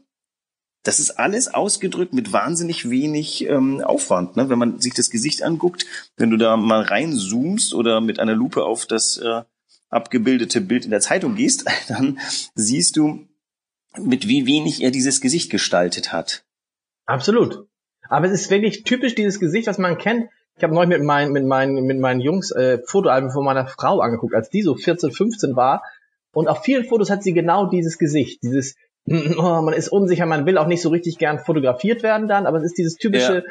Das 0.84 1.00
ist 1.00 1.12
alles 1.12 1.54
ausgedrückt 1.54 2.14
mit 2.14 2.34
wahnsinnig 2.34 2.90
wenig 2.90 3.48
ähm, 3.48 3.82
Aufwand. 3.82 4.36
Ne? 4.36 4.50
Wenn 4.50 4.60
man 4.60 4.82
sich 4.82 4.94
das 4.94 5.10
Gesicht 5.10 5.42
anguckt, 5.42 5.86
wenn 6.18 6.30
du 6.30 6.38
da 6.38 6.58
mal 6.58 6.82
reinzoomst 6.82 7.74
oder 7.74 8.02
mit 8.02 8.20
einer 8.20 8.36
Lupe 8.36 8.66
auf 8.66 8.86
das 8.86 9.18
äh, 9.18 9.44
abgebildete 9.90 10.60
Bild 10.60 10.84
in 10.84 10.92
der 10.92 11.00
Zeitung 11.00 11.36
gehst, 11.36 11.66
dann 11.88 12.20
siehst 12.56 12.98
du, 12.98 13.28
mit 13.98 14.28
wie 14.28 14.46
wenig 14.46 14.84
er 14.84 14.92
dieses 14.92 15.22
Gesicht 15.22 15.50
gestaltet 15.52 16.12
hat. 16.12 16.44
Absolut. 17.06 17.68
Aber 18.10 18.26
es 18.28 18.34
ist 18.34 18.52
wirklich 18.52 18.84
typisch 18.84 19.16
dieses 19.16 19.40
Gesicht, 19.40 19.68
was 19.68 19.78
man 19.78 19.98
kennt. 19.98 20.30
Ich 20.58 20.64
habe 20.64 20.74
neulich 20.74 20.90
mit 20.90 21.04
meinen, 21.04 21.32
mit 21.32 21.46
meinen, 21.46 21.86
mit 21.86 22.00
meinen 22.00 22.20
Jungs 22.20 22.52
äh, 22.52 22.80
Fotoalben 22.86 23.32
von 23.32 23.46
meiner 23.46 23.68
Frau 23.68 24.02
angeguckt, 24.02 24.36
als 24.36 24.50
die 24.50 24.62
so 24.62 24.76
14, 24.76 25.12
15 25.12 25.56
war. 25.56 25.84
Und 26.34 26.48
auf 26.48 26.64
vielen 26.64 26.86
Fotos 26.86 27.10
hat 27.10 27.24
sie 27.24 27.34
genau 27.34 27.68
dieses 27.68 27.98
Gesicht, 27.98 28.44
dieses 28.44 28.76
oh, 29.38 29.62
man 29.62 29.74
ist 29.74 29.90
unsicher, 29.90 30.26
man 30.26 30.46
will 30.46 30.58
auch 30.58 30.68
nicht 30.68 30.82
so 30.82 30.90
richtig 30.90 31.18
gern 31.18 31.40
fotografiert 31.40 32.04
werden 32.04 32.28
dann, 32.28 32.46
aber 32.46 32.58
es 32.58 32.64
ist 32.64 32.78
dieses 32.78 32.96
typische 32.96 33.44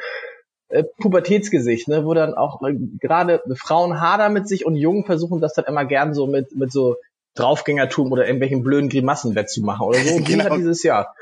ja. 0.71 0.79
äh, 0.79 0.83
Pubertätsgesicht, 0.99 1.87
ne, 1.87 2.05
wo 2.05 2.13
dann 2.13 2.33
auch 2.33 2.61
äh, 2.63 2.75
gerade 2.99 3.41
Frauen 3.55 4.01
hadern 4.01 4.33
mit 4.33 4.47
sich 4.47 4.65
und 4.65 4.75
Jungen 4.75 5.05
versuchen 5.05 5.41
das 5.41 5.53
dann 5.53 5.65
immer 5.65 5.85
gern 5.85 6.13
so 6.13 6.27
mit, 6.27 6.55
mit 6.55 6.71
so 6.71 6.95
Draufgängertum 7.35 8.11
oder 8.11 8.25
irgendwelchen 8.25 8.63
blöden 8.63 8.89
Grimassen 8.89 9.35
wettzumachen 9.35 9.87
oder 9.87 9.99
so. 9.99 10.15
Und 10.15 10.25
genau. 10.27 10.45
hat 10.45 10.57
dieses 10.57 10.83
Jahr. 10.83 11.15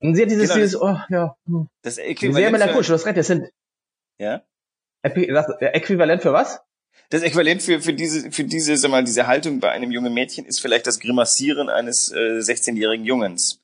Und 0.00 0.16
sie 0.16 0.22
hat 0.22 0.30
dieses, 0.30 0.48
genau, 0.48 0.60
dieses, 0.60 0.80
oh, 0.80 0.96
ja. 1.08 1.36
Hm. 1.46 1.68
Das 1.82 1.98
Äquivalent 1.98 2.36
Sehr 2.36 2.50
melancholisch, 2.50 2.88
du 2.88 2.94
hast 2.94 3.06
recht, 3.06 3.16
das 3.16 3.28
sind. 3.28 3.48
Ja? 4.18 4.42
Äquivalent 5.02 6.22
für 6.22 6.32
was? 6.32 6.60
das 7.12 7.22
Äquivalent 7.22 7.62
für, 7.62 7.80
für 7.80 7.92
diese, 7.92 8.30
für 8.30 8.44
diese, 8.44 8.76
sag 8.76 8.90
mal, 8.90 9.04
diese 9.04 9.26
Haltung 9.26 9.60
bei 9.60 9.70
einem 9.70 9.90
jungen 9.90 10.14
Mädchen 10.14 10.46
ist 10.46 10.60
vielleicht 10.60 10.86
das 10.86 10.98
Grimassieren 10.98 11.68
eines 11.68 12.10
äh, 12.10 12.38
16-jährigen 12.38 13.04
Jungens. 13.04 13.61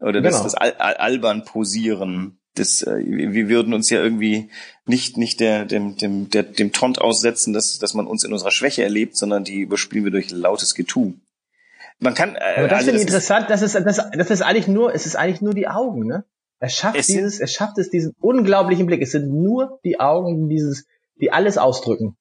Oder 0.00 0.20
das, 0.20 0.34
genau. 0.34 0.44
das 0.44 0.54
Al 0.54 0.72
Al 0.78 0.94
albern 0.94 1.44
posieren. 1.44 2.38
Das, 2.54 2.82
äh, 2.82 3.02
wir 3.04 3.48
würden 3.48 3.74
uns 3.74 3.90
ja 3.90 4.02
irgendwie 4.02 4.50
nicht, 4.84 5.16
nicht 5.16 5.40
der, 5.40 5.64
dem, 5.64 5.96
dem, 5.96 6.28
der, 6.30 6.42
dem 6.42 6.72
Tont 6.72 7.00
aussetzen, 7.00 7.52
dass, 7.52 7.78
dass 7.78 7.94
man 7.94 8.06
uns 8.06 8.24
in 8.24 8.32
unserer 8.32 8.50
Schwäche 8.50 8.82
erlebt, 8.82 9.16
sondern 9.16 9.44
die 9.44 9.60
überspielen 9.60 10.04
wir 10.04 10.10
durch 10.10 10.30
lautes 10.30 10.74
Getue. 10.74 11.14
Man 12.00 12.14
kann, 12.14 12.36
äh, 12.36 12.54
Aber 12.56 12.68
das 12.68 12.78
also 12.78 12.84
finde 12.86 13.00
ich 13.00 13.06
interessant, 13.06 13.50
das 13.50 13.62
ist, 13.62 13.74
das, 13.74 14.10
das 14.12 14.30
ist 14.30 14.42
eigentlich 14.42 14.68
nur, 14.68 14.94
es 14.94 15.06
ist 15.06 15.16
eigentlich 15.16 15.40
nur 15.40 15.54
die 15.54 15.68
Augen, 15.68 16.06
ne? 16.06 16.24
Er 16.60 16.68
schafft 16.68 16.98
es 16.98 17.06
dieses, 17.06 17.38
er 17.38 17.46
schafft 17.46 17.78
es, 17.78 17.90
diesen 17.90 18.14
unglaublichen 18.18 18.86
Blick. 18.86 19.00
Es 19.00 19.12
sind 19.12 19.28
nur 19.28 19.78
die 19.84 20.00
Augen, 20.00 20.48
dieses, 20.48 20.86
die 21.20 21.30
alles 21.30 21.56
ausdrücken 21.56 22.16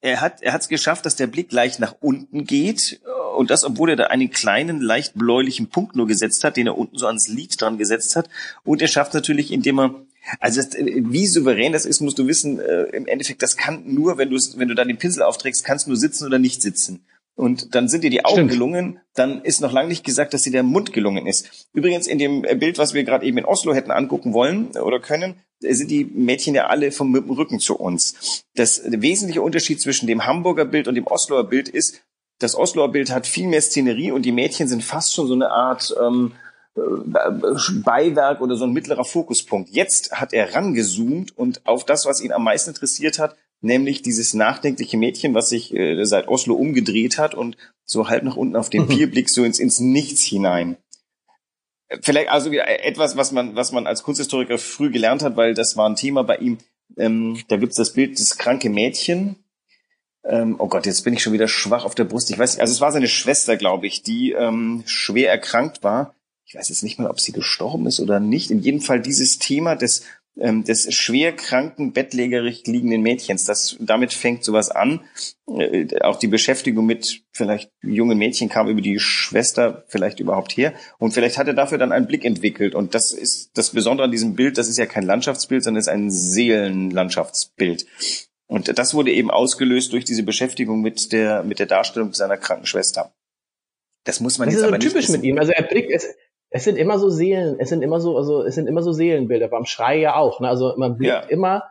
er 0.00 0.20
hat 0.20 0.42
er 0.42 0.52
hat 0.52 0.62
es 0.62 0.68
geschafft, 0.68 1.06
dass 1.06 1.16
der 1.16 1.26
Blick 1.26 1.52
leicht 1.52 1.78
nach 1.78 1.94
unten 2.00 2.44
geht 2.44 3.00
und 3.40 3.50
das, 3.50 3.64
obwohl 3.64 3.88
er 3.88 3.96
da 3.96 4.04
einen 4.08 4.28
kleinen, 4.28 4.82
leicht 4.82 5.14
bläulichen 5.14 5.70
Punkt 5.70 5.96
nur 5.96 6.06
gesetzt 6.06 6.44
hat, 6.44 6.58
den 6.58 6.66
er 6.66 6.76
unten 6.76 6.98
so 6.98 7.06
ans 7.06 7.26
Lid 7.26 7.58
dran 7.58 7.78
gesetzt 7.78 8.14
hat. 8.14 8.28
Und 8.64 8.82
er 8.82 8.86
schafft 8.86 9.14
natürlich, 9.14 9.50
indem 9.50 9.80
er 9.80 9.94
also 10.40 10.60
das, 10.60 10.74
wie 10.78 11.26
souverän 11.26 11.72
das 11.72 11.86
ist, 11.86 12.02
musst 12.02 12.18
du 12.18 12.26
wissen. 12.26 12.60
Äh, 12.60 12.82
Im 12.94 13.06
Endeffekt, 13.06 13.40
das 13.40 13.56
kann 13.56 13.82
nur, 13.86 14.18
wenn 14.18 14.28
du 14.28 14.36
wenn 14.56 14.68
du 14.68 14.74
dann 14.74 14.88
den 14.88 14.98
Pinsel 14.98 15.22
aufträgst, 15.22 15.64
kannst 15.64 15.86
du 15.86 15.90
nur 15.90 15.96
sitzen 15.96 16.26
oder 16.26 16.38
nicht 16.38 16.60
sitzen. 16.60 17.02
Und 17.34 17.74
dann 17.74 17.88
sind 17.88 18.04
dir 18.04 18.10
die 18.10 18.26
Augen 18.26 18.34
Stimmt. 18.34 18.50
gelungen, 18.50 19.00
dann 19.14 19.40
ist 19.40 19.62
noch 19.62 19.72
lange 19.72 19.88
nicht 19.88 20.04
gesagt, 20.04 20.34
dass 20.34 20.42
dir 20.42 20.52
der 20.52 20.62
Mund 20.62 20.92
gelungen 20.92 21.26
ist. 21.26 21.68
Übrigens 21.72 22.08
in 22.08 22.18
dem 22.18 22.42
Bild, 22.42 22.76
was 22.76 22.92
wir 22.92 23.04
gerade 23.04 23.24
eben 23.24 23.38
in 23.38 23.46
Oslo 23.46 23.72
hätten 23.72 23.90
angucken 23.90 24.34
wollen 24.34 24.76
oder 24.76 25.00
können, 25.00 25.36
sind 25.60 25.90
die 25.90 26.04
Mädchen 26.04 26.54
ja 26.54 26.66
alle 26.66 26.92
vom 26.92 27.14
Rücken 27.14 27.58
zu 27.58 27.76
uns. 27.76 28.44
Das 28.54 28.82
wesentliche 28.84 29.40
Unterschied 29.40 29.80
zwischen 29.80 30.06
dem 30.06 30.26
Hamburger 30.26 30.66
Bild 30.66 30.88
und 30.88 30.94
dem 30.96 31.06
Osloer 31.06 31.48
Bild 31.48 31.70
ist, 31.70 32.02
das 32.40 32.56
Osloer 32.56 32.90
Bild 32.90 33.10
hat 33.10 33.26
viel 33.26 33.46
mehr 33.46 33.62
Szenerie 33.62 34.10
und 34.10 34.22
die 34.22 34.32
Mädchen 34.32 34.66
sind 34.66 34.82
fast 34.82 35.14
schon 35.14 35.28
so 35.28 35.34
eine 35.34 35.50
Art 35.50 35.94
ähm, 36.02 36.32
äh, 36.74 36.80
Beiwerk 37.84 38.40
oder 38.40 38.56
so 38.56 38.64
ein 38.64 38.72
mittlerer 38.72 39.04
Fokuspunkt. 39.04 39.70
Jetzt 39.70 40.12
hat 40.12 40.32
er 40.32 40.54
rangezoomt 40.54 41.36
und 41.36 41.66
auf 41.66 41.84
das, 41.84 42.06
was 42.06 42.20
ihn 42.20 42.32
am 42.32 42.44
meisten 42.44 42.70
interessiert 42.70 43.18
hat, 43.18 43.36
nämlich 43.60 44.02
dieses 44.02 44.34
nachdenkliche 44.34 44.96
Mädchen, 44.96 45.34
was 45.34 45.50
sich 45.50 45.74
äh, 45.74 46.04
seit 46.04 46.28
Oslo 46.28 46.54
umgedreht 46.54 47.18
hat 47.18 47.34
und 47.34 47.56
so 47.84 48.08
halb 48.08 48.24
nach 48.24 48.36
unten 48.36 48.56
auf 48.56 48.70
den 48.70 48.86
Pier 48.88 49.10
blickt, 49.10 49.30
so 49.30 49.44
ins, 49.44 49.58
ins 49.58 49.78
Nichts 49.78 50.24
hinein 50.24 50.76
vielleicht 52.02 52.28
also 52.28 52.50
wieder 52.50 52.68
etwas, 52.84 53.16
was 53.16 53.32
man, 53.32 53.56
was 53.56 53.72
man 53.72 53.86
als 53.86 54.02
Kunsthistoriker 54.02 54.58
früh 54.58 54.90
gelernt 54.90 55.22
hat, 55.22 55.36
weil 55.36 55.54
das 55.54 55.76
war 55.76 55.88
ein 55.88 55.96
Thema 55.96 56.22
bei 56.22 56.36
ihm. 56.36 56.58
Ähm, 56.96 57.42
da 57.48 57.56
gibt's 57.56 57.76
das 57.76 57.92
Bild 57.92 58.18
des 58.18 58.38
kranke 58.38 58.70
Mädchen. 58.70 59.36
Ähm, 60.24 60.56
oh 60.58 60.68
Gott, 60.68 60.86
jetzt 60.86 61.02
bin 61.02 61.14
ich 61.14 61.22
schon 61.22 61.32
wieder 61.32 61.48
schwach 61.48 61.84
auf 61.84 61.94
der 61.94 62.04
Brust. 62.04 62.30
Ich 62.30 62.38
weiß 62.38 62.58
also 62.58 62.72
es 62.72 62.80
war 62.80 62.92
seine 62.92 63.08
Schwester, 63.08 63.56
glaube 63.56 63.86
ich, 63.86 64.02
die 64.02 64.32
ähm, 64.32 64.82
schwer 64.86 65.30
erkrankt 65.30 65.82
war. 65.82 66.14
Ich 66.44 66.54
weiß 66.54 66.68
jetzt 66.68 66.82
nicht 66.82 66.98
mal, 66.98 67.08
ob 67.08 67.20
sie 67.20 67.32
gestorben 67.32 67.86
ist 67.86 68.00
oder 68.00 68.20
nicht. 68.20 68.50
In 68.50 68.60
jedem 68.60 68.80
Fall 68.80 69.00
dieses 69.00 69.38
Thema 69.38 69.76
des 69.76 70.02
ähm, 70.38 70.64
des 70.64 70.92
schwer 70.94 71.32
kranken, 71.32 71.92
bettlägerig 71.92 72.66
liegenden 72.66 73.02
Mädchens. 73.02 73.44
Das, 73.44 73.76
damit 73.80 74.12
fängt 74.12 74.44
sowas 74.44 74.70
an. 74.70 75.00
Äh, 75.46 76.00
auch 76.00 76.16
die 76.16 76.28
Beschäftigung 76.28 76.86
mit 76.86 77.22
vielleicht 77.32 77.70
jungen 77.82 78.18
Mädchen 78.18 78.48
kam 78.48 78.68
über 78.68 78.80
die 78.80 78.98
Schwester 78.98 79.84
vielleicht 79.88 80.20
überhaupt 80.20 80.56
her. 80.56 80.72
Und 80.98 81.12
vielleicht 81.12 81.38
hat 81.38 81.48
er 81.48 81.54
dafür 81.54 81.78
dann 81.78 81.92
einen 81.92 82.06
Blick 82.06 82.24
entwickelt. 82.24 82.74
Und 82.74 82.94
das 82.94 83.12
ist 83.12 83.50
das 83.54 83.70
Besondere 83.70 84.06
an 84.06 84.12
diesem 84.12 84.34
Bild. 84.34 84.56
Das 84.56 84.68
ist 84.68 84.78
ja 84.78 84.86
kein 84.86 85.04
Landschaftsbild, 85.04 85.64
sondern 85.64 85.80
es 85.80 85.86
ist 85.86 85.92
ein 85.92 86.10
Seelenlandschaftsbild. 86.10 87.86
Und 88.50 88.76
das 88.76 88.94
wurde 88.94 89.12
eben 89.12 89.30
ausgelöst 89.30 89.92
durch 89.92 90.04
diese 90.04 90.24
Beschäftigung 90.24 90.80
mit 90.80 91.12
der, 91.12 91.44
mit 91.44 91.60
der 91.60 91.66
Darstellung 91.66 92.12
seiner 92.12 92.36
kranken 92.36 92.66
Schwester. 92.66 93.12
Das 94.04 94.18
muss 94.18 94.38
man 94.38 94.48
das 94.48 94.54
jetzt 94.54 94.62
ist 94.62 94.68
aber 94.68 94.82
so 94.82 94.88
typisch 94.88 95.08
mit 95.08 95.22
ihm. 95.22 95.38
Also 95.38 95.52
er 95.52 95.62
blickt, 95.62 95.92
es, 95.92 96.08
es 96.50 96.64
sind 96.64 96.76
immer 96.76 96.98
so 96.98 97.10
Seelen, 97.10 97.60
es 97.60 97.68
sind 97.68 97.82
immer 97.82 98.00
so, 98.00 98.16
also 98.16 98.42
es 98.42 98.56
sind 98.56 98.66
immer 98.66 98.82
so 98.82 98.90
Seelenbilder, 98.90 99.46
beim 99.46 99.66
Schrei 99.66 99.98
ja 99.98 100.16
auch. 100.16 100.40
Ne? 100.40 100.48
Also 100.48 100.74
man 100.78 100.96
blickt 100.96 101.12
ja. 101.12 101.20
immer 101.28 101.70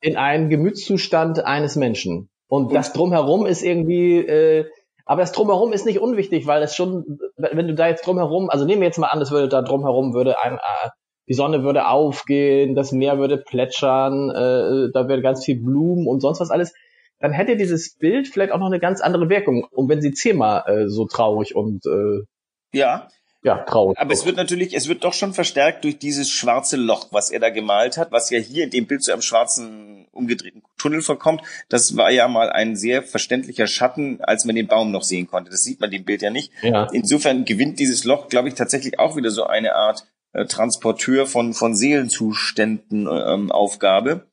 in 0.00 0.16
einen 0.16 0.50
Gemütszustand 0.50 1.44
eines 1.44 1.76
Menschen. 1.76 2.28
Und, 2.48 2.74
das 2.74 2.92
drumherum 2.92 3.46
ist 3.46 3.62
irgendwie, 3.62 4.16
äh, 4.18 4.68
aber 5.04 5.20
das 5.20 5.30
drumherum 5.30 5.72
ist 5.72 5.86
nicht 5.86 6.00
unwichtig, 6.00 6.48
weil 6.48 6.64
es 6.64 6.74
schon, 6.74 7.20
wenn 7.36 7.68
du 7.68 7.74
da 7.74 7.86
jetzt 7.86 8.04
drumherum, 8.04 8.50
also 8.50 8.64
nehmen 8.64 8.80
wir 8.80 8.88
jetzt 8.88 8.98
mal 8.98 9.06
an, 9.06 9.22
es 9.22 9.30
würde 9.30 9.48
da 9.48 9.62
drumherum 9.62 10.14
würde 10.14 10.42
ein, 10.42 10.54
äh, 10.54 10.88
die 11.28 11.34
Sonne 11.34 11.62
würde 11.62 11.88
aufgehen, 11.88 12.74
das 12.74 12.92
Meer 12.92 13.18
würde 13.18 13.38
plätschern, 13.38 14.30
äh, 14.30 14.90
da 14.92 15.08
wäre 15.08 15.22
ganz 15.22 15.44
viel 15.44 15.60
Blumen 15.60 16.06
und 16.06 16.20
sonst 16.20 16.40
was 16.40 16.50
alles, 16.50 16.74
dann 17.20 17.32
hätte 17.32 17.56
dieses 17.56 17.96
Bild 17.96 18.28
vielleicht 18.28 18.52
auch 18.52 18.58
noch 18.58 18.66
eine 18.66 18.80
ganz 18.80 19.00
andere 19.00 19.28
Wirkung. 19.28 19.64
Und 19.70 19.88
wenn 19.88 20.00
sie 20.00 20.12
zehnmal 20.12 20.64
äh, 20.66 20.88
so 20.88 21.06
traurig 21.06 21.54
und 21.54 21.84
äh, 21.86 22.24
ja, 22.72 23.08
ja, 23.42 23.58
traurig. 23.58 23.96
Aber 23.98 24.12
es 24.12 24.26
wird 24.26 24.36
natürlich, 24.36 24.74
es 24.74 24.88
wird 24.88 25.04
doch 25.04 25.12
schon 25.12 25.32
verstärkt 25.32 25.84
durch 25.84 25.98
dieses 25.98 26.28
schwarze 26.28 26.76
Loch, 26.76 27.08
was 27.12 27.30
er 27.30 27.38
da 27.38 27.50
gemalt 27.50 27.96
hat, 27.96 28.10
was 28.10 28.30
ja 28.30 28.38
hier 28.38 28.64
in 28.64 28.70
dem 28.70 28.86
Bild 28.86 29.02
zu 29.02 29.12
einem 29.12 29.22
schwarzen, 29.22 30.08
umgedrehten 30.10 30.62
Tunnel 30.76 31.02
verkommt. 31.02 31.42
Das 31.68 31.96
war 31.96 32.10
ja 32.10 32.26
mal 32.26 32.50
ein 32.50 32.74
sehr 32.74 33.02
verständlicher 33.04 33.68
Schatten, 33.68 34.20
als 34.22 34.44
man 34.44 34.56
den 34.56 34.66
Baum 34.66 34.90
noch 34.90 35.04
sehen 35.04 35.28
konnte. 35.28 35.52
Das 35.52 35.62
sieht 35.62 35.80
man 35.80 35.90
dem 35.90 36.04
Bild 36.04 36.20
ja 36.20 36.30
nicht. 36.30 36.50
Ja. 36.62 36.88
Insofern 36.92 37.44
gewinnt 37.44 37.78
dieses 37.78 38.02
Loch, 38.02 38.28
glaube 38.28 38.48
ich, 38.48 38.54
tatsächlich 38.54 38.98
auch 38.98 39.16
wieder 39.16 39.30
so 39.30 39.44
eine 39.44 39.76
Art 39.76 40.04
äh, 40.38 40.46
Transporteur 40.46 41.26
von, 41.26 41.54
von 41.54 41.74
Seelenzuständen 41.74 43.08
ähm, 43.10 43.50
Aufgabe. 43.50 44.26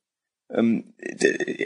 Ähm, 0.52 0.94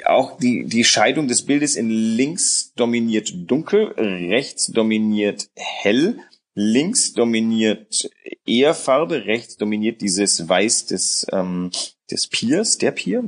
auch 0.05 0.37
die, 0.37 0.65
die 0.65 0.85
Scheidung 0.85 1.27
des 1.27 1.45
Bildes 1.45 1.75
in 1.75 1.89
links 1.89 2.73
dominiert 2.75 3.31
dunkel, 3.35 3.93
rechts 3.97 4.67
dominiert 4.67 5.49
hell 5.55 6.19
Links 6.61 7.13
dominiert 7.13 8.09
eher 8.45 8.73
Farbe, 8.73 9.25
rechts 9.25 9.55
dominiert 9.55 10.01
dieses 10.01 10.49
Weiß 10.49 10.87
des, 10.87 11.25
ähm, 11.31 11.71
des 12.11 12.27
Piers, 12.27 12.77
der 12.77 12.91
Pier. 12.91 13.23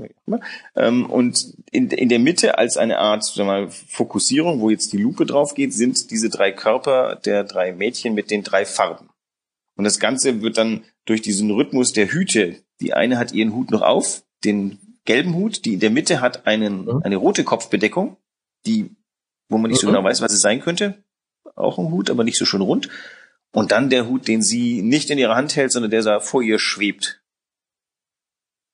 Ähm, 0.76 1.10
und 1.10 1.56
in, 1.72 1.90
in 1.92 2.10
der 2.10 2.20
Mitte 2.20 2.58
als 2.58 2.76
eine 2.76 2.98
Art 2.98 3.24
sagen 3.24 3.48
wir 3.48 3.62
mal, 3.62 3.70
Fokussierung, 3.70 4.60
wo 4.60 4.70
jetzt 4.70 4.92
die 4.92 4.98
Lupe 4.98 5.26
drauf 5.26 5.54
geht, 5.54 5.74
sind 5.74 6.12
diese 6.12 6.30
drei 6.30 6.52
Körper 6.52 7.16
der 7.24 7.46
drei 7.46 7.72
Mädchen 7.72 8.16
mit 8.16 8.32
den 8.32 8.44
drei 8.44 8.66
Farben. 8.66 9.10
Und 9.78 9.86
das 9.86 10.02
Ganze 10.02 10.42
wird 10.42 10.58
dann 10.58 10.84
durch 11.06 11.22
diesen 11.22 11.52
Rhythmus 11.52 11.94
der 11.94 12.08
Hüte, 12.08 12.58
die 12.80 12.94
eine 12.94 13.18
hat 13.18 13.34
ihren 13.34 13.54
Hut 13.54 13.72
noch 13.72 13.82
auf, 13.82 14.24
den 14.44 14.80
gelben 15.06 15.36
Hut, 15.36 15.66
die 15.66 15.74
in 15.74 15.80
der 15.80 15.90
Mitte 15.90 16.22
hat 16.22 16.48
einen, 16.48 16.86
mhm. 16.86 17.02
eine 17.04 17.18
rote 17.18 17.44
Kopfbedeckung, 17.44 18.18
die, 18.66 18.96
wo 19.50 19.58
man 19.58 19.72
nicht 19.72 19.82
so 19.82 19.88
mhm. 19.88 19.94
genau 19.94 20.04
weiß, 20.04 20.22
was 20.22 20.34
es 20.34 20.42
sein 20.42 20.62
könnte. 20.62 21.04
Auch 21.56 21.80
ein 21.80 21.92
Hut, 21.92 22.10
aber 22.10 22.24
nicht 22.24 22.38
so 22.38 22.46
schön 22.46 22.62
rund. 22.62 22.90
Und 23.52 23.72
dann 23.72 23.90
der 23.90 24.08
Hut, 24.08 24.28
den 24.28 24.42
sie 24.42 24.82
nicht 24.82 25.10
in 25.10 25.18
ihrer 25.18 25.36
Hand 25.36 25.56
hält, 25.56 25.72
sondern 25.72 25.92
der 25.92 26.04
da 26.04 26.20
vor 26.20 26.42
ihr 26.42 26.60
schwebt. 26.60 27.22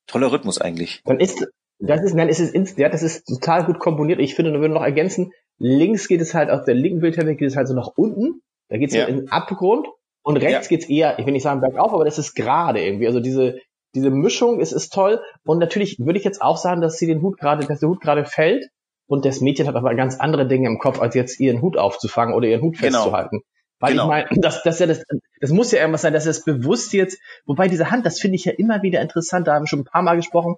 Toller 0.06 0.32
Rhythmus 0.32 0.62
eigentlich. 0.62 1.02
Dann 1.06 1.20
ist, 1.20 1.48
das 1.80 2.04
ist, 2.04 2.14
nein, 2.14 2.30
ist 2.30 2.40
es, 2.40 2.78
ja, 2.78 2.90
das 2.90 3.04
ist 3.04 3.26
total 3.26 3.66
gut 3.66 3.80
komponiert. 3.80 4.20
Ich 4.20 4.36
finde, 4.36 4.52
wir 4.52 4.60
würden 4.60 4.74
noch 4.74 4.84
ergänzen, 4.84 5.32
links 5.58 6.08
geht 6.08 6.22
es 6.22 6.34
halt, 6.34 6.50
auf 6.50 6.66
der 6.66 6.76
linken 6.76 7.02
Bildhälfte 7.02 7.36
geht 7.36 7.48
es 7.48 7.56
halt 7.56 7.68
so 7.68 7.74
nach 7.74 7.92
unten. 7.96 8.42
Da 8.70 8.78
geht 8.78 8.90
es 8.90 8.96
ja. 8.96 9.06
in 9.06 9.18
den 9.18 9.32
Abgrund. 9.32 9.88
Und 10.28 10.36
rechts 10.36 10.66
ja. 10.66 10.76
geht's 10.76 10.90
eher, 10.90 11.20
ich 11.20 11.26
will 11.26 11.32
nicht 11.32 11.44
sagen 11.44 11.62
bergauf, 11.62 11.94
aber 11.94 12.04
das 12.04 12.18
ist 12.18 12.34
gerade 12.36 12.84
irgendwie. 12.84 13.08
Also 13.08 13.22
diese, 13.22 13.60
diese 13.96 14.10
Mischung 14.10 14.60
ist, 14.60 14.74
ist 14.74 14.92
toll. 14.92 15.22
Und 15.46 15.58
natürlich 15.58 16.00
würde 16.00 16.20
ich 16.20 16.26
jetzt 16.26 16.42
auch 16.42 16.58
sagen, 16.58 16.82
dass 16.82 16.98
sie 16.98 17.08
den 17.08 17.22
Hut 17.22 17.40
gerade, 17.40 17.66
dass 17.66 17.80
der 17.80 17.88
Hut 17.88 18.02
gerade 18.02 18.26
fällt. 18.26 18.68
Und 19.08 19.24
das 19.24 19.40
Mädchen 19.40 19.68
hat 19.68 19.76
aber 19.76 19.96
ganz 19.96 20.20
andere 20.20 20.46
Dinge 20.46 20.68
im 20.68 20.80
Kopf, 20.80 21.00
als 21.00 21.16
jetzt 21.16 21.40
ihren 21.40 21.62
Hut 21.62 21.78
aufzufangen 21.78 22.36
oder 22.36 22.46
ihren 22.46 22.62
Hut 22.62 22.78
genau. 22.78 22.98
festzuhalten. 22.98 23.40
Weil 23.80 23.92
genau. 23.92 24.04
ich 24.04 24.10
meine, 24.10 24.28
das, 24.36 24.64
das, 24.64 24.80
ja 24.80 24.88
das, 24.88 25.02
das 25.40 25.52
muss 25.52 25.72
ja 25.72 25.80
irgendwas 25.80 26.02
sein, 26.02 26.12
dass 26.12 26.26
es 26.26 26.44
bewusst 26.44 26.92
jetzt, 26.92 27.22
wobei 27.46 27.70
diese 27.70 27.90
Hand, 27.90 28.06
das 28.06 28.20
finde 28.20 28.36
ich 28.36 28.44
ja 28.44 28.52
immer 28.52 28.82
wieder 28.82 29.00
interessant, 29.00 29.48
da 29.48 29.54
haben 29.54 29.64
wir 29.64 29.68
schon 29.68 29.80
ein 29.80 29.86
paar 29.86 30.02
Mal 30.02 30.18
gesprochen, 30.18 30.56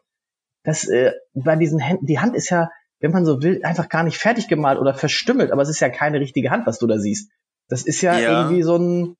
dass 0.63 0.87
äh, 0.87 1.11
bei 1.35 1.55
diesen 1.57 1.77
Händen, 1.77 2.07
die 2.07 2.17
Hand 2.17 2.35
ist 2.35 2.49
ja, 2.49 2.71
wenn 3.01 3.11
man 3.11 3.23
so 3.23 3.43
will, 3.43 3.61
einfach 3.63 3.87
gar 3.87 4.01
nicht 4.01 4.17
fertig 4.17 4.47
gemalt 4.47 4.79
oder 4.79 4.95
verstümmelt, 4.95 5.51
aber 5.51 5.61
es 5.61 5.69
ist 5.69 5.79
ja 5.79 5.89
keine 5.89 6.19
richtige 6.19 6.49
Hand, 6.49 6.65
was 6.65 6.79
du 6.79 6.87
da 6.87 6.97
siehst. 6.97 7.29
Das 7.67 7.83
ist 7.83 8.01
ja, 8.01 8.17
ja. 8.17 8.41
irgendwie 8.41 8.63
so 8.63 8.77
ein, 8.77 9.15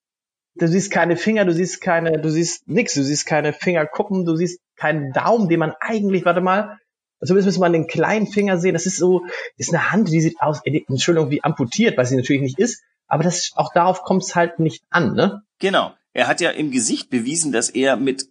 du 0.60 0.67
siehst 0.67 0.91
keine 0.91 1.17
Finger, 1.17 1.45
du 1.45 1.54
siehst 1.54 1.82
keine, 1.82 2.19
du 2.19 2.30
siehst 2.30 2.67
nix, 2.67 2.93
du 2.93 3.04
siehst 3.04 3.26
keine 3.26 3.54
Fingerkuppen, 3.54 4.26
du 4.26 4.36
siehst 4.36 4.60
keinen 4.76 5.12
Daumen, 5.12 5.50
den 5.50 5.60
man 5.60 5.74
eigentlich, 5.80 6.26
warte 6.26 6.41
mal, 6.41 6.78
zumindest 7.24 7.48
müssen 7.48 7.62
wir 7.62 7.69
den 7.69 7.88
kleinen 7.88 8.28
Finger 8.28 8.58
sehen, 8.58 8.74
das 8.74 8.86
ist 8.86 8.98
so, 8.98 9.26
ist 9.58 9.74
eine 9.74 9.91
Hand, 9.91 10.10
die 10.10 10.22
sieht 10.22 10.39
aus, 10.39 10.62
Entschuldigung, 10.63 11.32
wie 11.32 11.43
amputiert, 11.43 11.98
was 11.98 12.10
sie 12.10 12.15
natürlich 12.15 12.41
nicht 12.41 12.60
ist, 12.60 12.82
aber 13.08 13.24
das, 13.24 13.52
auch 13.56 13.74
darauf 13.74 14.04
kommt 14.04 14.24
es 14.24 14.36
halt 14.36 14.60
nicht 14.60 14.84
an, 14.89 15.13
ne? 15.13 15.41
Genau. 15.60 15.93
Er 16.13 16.28
hat 16.28 16.41
ja 16.41 16.50
im 16.50 16.72
Gesicht 16.72 17.10
bewiesen, 17.10 17.52
dass 17.52 17.69
er 17.69 17.95
mit 17.95 18.26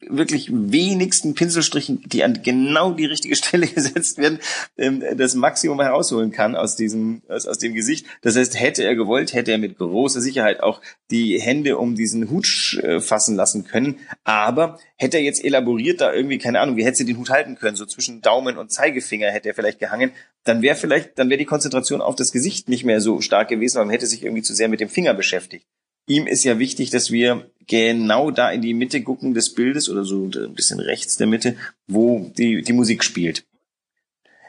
wirklich 0.00 0.50
wenigsten 0.52 1.34
Pinselstrichen, 1.34 2.02
die 2.06 2.24
an 2.24 2.42
genau 2.42 2.92
die 2.92 3.06
richtige 3.06 3.36
Stelle 3.36 3.66
gesetzt 3.74 4.18
werden, 4.18 4.38
ähm, 4.76 5.02
das 5.16 5.34
Maximum 5.34 5.80
herausholen 5.80 6.30
kann 6.30 6.56
aus 6.56 6.76
diesem, 6.76 7.22
aus, 7.28 7.46
aus 7.46 7.58
dem 7.58 7.74
Gesicht. 7.74 8.06
Das 8.22 8.36
heißt, 8.36 8.58
hätte 8.58 8.84
er 8.84 8.94
gewollt, 8.94 9.32
hätte 9.32 9.52
er 9.52 9.58
mit 9.58 9.78
großer 9.78 10.20
Sicherheit 10.20 10.62
auch 10.62 10.80
die 11.10 11.40
Hände 11.40 11.78
um 11.78 11.94
diesen 11.94 12.30
Hut 12.30 12.78
äh, 12.82 13.00
fassen 13.00 13.36
lassen 13.36 13.64
können. 13.64 13.96
Aber 14.24 14.78
hätte 14.96 15.16
er 15.18 15.22
jetzt 15.22 15.44
elaboriert 15.44 16.00
da 16.00 16.12
irgendwie, 16.12 16.38
keine 16.38 16.60
Ahnung, 16.60 16.76
wie 16.76 16.84
hätte 16.84 16.98
sie 16.98 17.06
den 17.06 17.18
Hut 17.18 17.30
halten 17.30 17.56
können, 17.56 17.76
so 17.76 17.86
zwischen 17.86 18.20
Daumen 18.20 18.58
und 18.58 18.72
Zeigefinger 18.72 19.30
hätte 19.30 19.48
er 19.48 19.54
vielleicht 19.54 19.78
gehangen, 19.78 20.12
dann 20.44 20.62
wäre 20.62 20.76
vielleicht, 20.76 21.18
dann 21.18 21.30
wäre 21.30 21.38
die 21.38 21.44
Konzentration 21.44 22.00
auf 22.00 22.16
das 22.16 22.32
Gesicht 22.32 22.68
nicht 22.68 22.84
mehr 22.84 23.00
so 23.00 23.20
stark 23.20 23.48
gewesen, 23.48 23.78
weil 23.78 23.86
man 23.86 23.92
hätte 23.92 24.06
sich 24.06 24.22
irgendwie 24.24 24.42
zu 24.42 24.54
sehr 24.54 24.68
mit 24.68 24.80
dem 24.80 24.88
Finger 24.88 25.14
beschäftigt 25.14 25.66
ihm 26.08 26.26
ist 26.26 26.44
ja 26.44 26.58
wichtig, 26.58 26.90
dass 26.90 27.10
wir 27.10 27.50
genau 27.66 28.30
da 28.30 28.50
in 28.50 28.62
die 28.62 28.74
Mitte 28.74 29.02
gucken 29.02 29.34
des 29.34 29.54
Bildes 29.54 29.88
oder 29.88 30.04
so 30.04 30.24
ein 30.24 30.54
bisschen 30.54 30.80
rechts 30.80 31.16
der 31.16 31.26
Mitte, 31.26 31.56
wo 31.86 32.30
die, 32.36 32.62
die 32.62 32.72
Musik 32.72 33.04
spielt. 33.04 33.44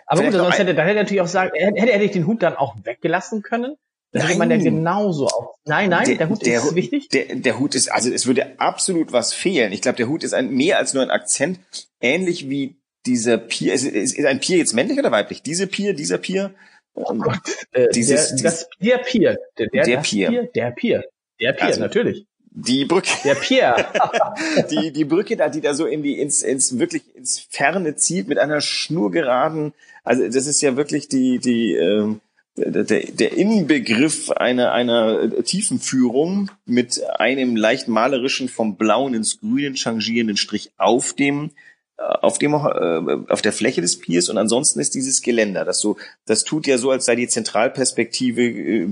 Aber 0.08 0.24
gut, 0.24 0.34
sonst 0.34 0.58
hätte, 0.58 0.74
dann 0.74 0.88
hätte 0.88 0.98
er 0.98 1.04
natürlich 1.04 1.22
auch 1.22 1.28
sagen, 1.28 1.52
hätte 1.54 1.92
er 1.92 2.00
nicht 2.00 2.16
den 2.16 2.26
Hut 2.26 2.42
dann 2.42 2.56
auch 2.56 2.76
weggelassen 2.84 3.44
können? 3.44 3.76
Dann 4.12 4.26
hätte 4.26 4.40
man 4.40 4.50
ja 4.50 4.58
genauso 4.58 5.28
auch. 5.28 5.56
Nein, 5.66 5.92
nein, 5.92 6.06
der, 6.06 6.16
der 6.16 6.30
Hut 6.30 6.44
der, 6.44 6.64
ist 6.64 6.74
wichtig. 6.74 7.10
Der, 7.10 7.36
der 7.36 7.60
Hut 7.60 7.76
ist, 7.76 7.92
also 7.92 8.12
es 8.12 8.26
würde 8.26 8.60
absolut 8.60 9.12
was 9.12 9.34
fehlen. 9.34 9.72
Ich 9.72 9.82
glaube, 9.82 9.98
der 9.98 10.08
Hut 10.08 10.24
ist 10.24 10.34
ein, 10.34 10.50
mehr 10.50 10.80
als 10.80 10.96
nur 10.96 11.04
ein 11.04 11.12
Akzent, 11.12 11.60
ähnlich 12.02 12.50
wie 12.50 12.80
dieser 13.06 13.38
Pier. 13.38 13.74
Ist, 13.74 13.84
ist, 13.84 14.18
ist 14.18 14.26
ein 14.26 14.40
Pier 14.40 14.58
jetzt 14.58 14.74
männlich 14.74 14.98
oder 14.98 15.12
weiblich? 15.12 15.44
Diese 15.44 15.68
Pier, 15.68 15.94
dieser 15.94 16.18
Pier? 16.18 16.56
Oh 16.96 17.14
Gott, 17.14 17.38
dieses, 17.94 18.30
der, 18.30 18.44
das, 18.44 18.70
der 18.82 18.98
Pier. 18.98 19.38
Der, 19.60 19.68
der, 19.68 19.84
der 19.84 19.98
Pier. 19.98 20.30
Pier. 20.30 20.50
Der 20.56 20.72
Pier. 20.72 21.04
Der 21.40 21.54
Pier, 21.54 21.68
also, 21.68 21.82
natürlich. 21.82 22.26
Die 22.52 22.86
Brücke. 22.86 23.12
Der 23.24 23.36
Pier. 23.36 23.76
die, 24.72 24.92
die 24.92 25.06
Brücke 25.06 25.38
da, 25.38 25.50
die 25.50 25.62
da 25.62 25.74
so 25.74 25.88
irgendwie 25.88 26.20
ins, 26.20 26.42
ins, 26.42 26.80
wirklich 26.80 27.04
ins 27.16 27.40
Ferne 27.40 27.96
zieht 27.96 28.28
mit 28.28 28.38
einer 28.38 28.62
schnurgeraden, 28.62 29.74
also 30.04 30.26
das 30.26 30.48
ist 30.48 30.62
ja 30.62 30.76
wirklich 30.76 31.08
die, 31.08 31.40
die, 31.40 31.76
ähm, 31.76 32.22
der, 32.56 32.84
der 32.84 33.34
Inbegriff 33.34 34.32
einer, 34.32 34.72
einer 34.72 35.44
tiefen 35.44 35.80
Führung 35.80 36.52
mit 36.66 37.02
einem 37.18 37.56
leicht 37.56 37.88
malerischen 37.88 38.50
vom 38.50 38.76
Blauen 38.76 39.14
ins 39.14 39.40
Grüne 39.40 39.76
changierenden 39.76 40.38
Strich 40.38 40.72
auf 40.78 41.14
dem 41.14 41.52
auf 42.00 42.38
dem 42.38 42.54
äh, 42.54 43.32
auf 43.32 43.42
der 43.42 43.54
Fläche 43.54 43.82
des 43.82 44.00
Piers 44.00 44.30
und 44.30 44.38
ansonsten 44.38 44.80
ist 44.80 44.96
dieses 44.96 45.22
Geländer. 45.22 45.66
Das 45.66 45.80
so, 45.80 45.98
das 46.26 46.44
tut 46.44 46.68
ja 46.68 46.78
so, 46.78 46.92
als 46.92 47.06
sei 47.06 47.16
die 47.16 47.28
Zentralperspektive 47.28 48.42
äh, 48.42 48.88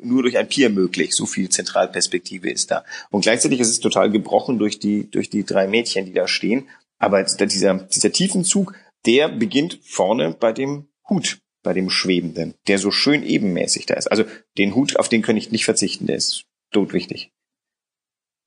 nur 0.00 0.22
durch 0.22 0.36
ein 0.36 0.48
Pier 0.48 0.70
möglich. 0.70 1.14
So 1.14 1.26
viel 1.26 1.48
Zentralperspektive 1.48 2.50
ist 2.50 2.70
da. 2.70 2.84
Und 3.10 3.22
gleichzeitig 3.22 3.60
ist 3.60 3.70
es 3.70 3.80
total 3.80 4.10
gebrochen 4.10 4.58
durch 4.58 4.78
die 4.78 5.10
durch 5.10 5.30
die 5.30 5.44
drei 5.44 5.66
Mädchen, 5.66 6.06
die 6.06 6.12
da 6.12 6.28
stehen. 6.28 6.68
Aber 6.98 7.22
dieser 7.22 7.74
dieser 7.74 8.12
Tiefenzug, 8.12 8.74
der 9.06 9.28
beginnt 9.28 9.80
vorne 9.82 10.36
bei 10.38 10.52
dem 10.52 10.88
Hut, 11.08 11.38
bei 11.62 11.72
dem 11.72 11.90
Schwebenden, 11.90 12.54
der 12.68 12.78
so 12.78 12.90
schön 12.90 13.22
ebenmäßig 13.22 13.86
da 13.86 13.94
ist. 13.94 14.10
Also 14.10 14.24
den 14.58 14.74
Hut, 14.74 14.98
auf 14.98 15.08
den 15.08 15.22
kann 15.22 15.36
ich 15.36 15.50
nicht 15.50 15.64
verzichten. 15.64 16.06
Der 16.06 16.16
ist 16.16 16.44
todwichtig. 16.72 17.32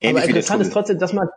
Ähnlich 0.00 0.22
Aber 0.22 0.28
interessant 0.28 0.62
ist 0.62 0.72
trotzdem, 0.72 0.98
dass 0.98 1.12
man 1.12 1.28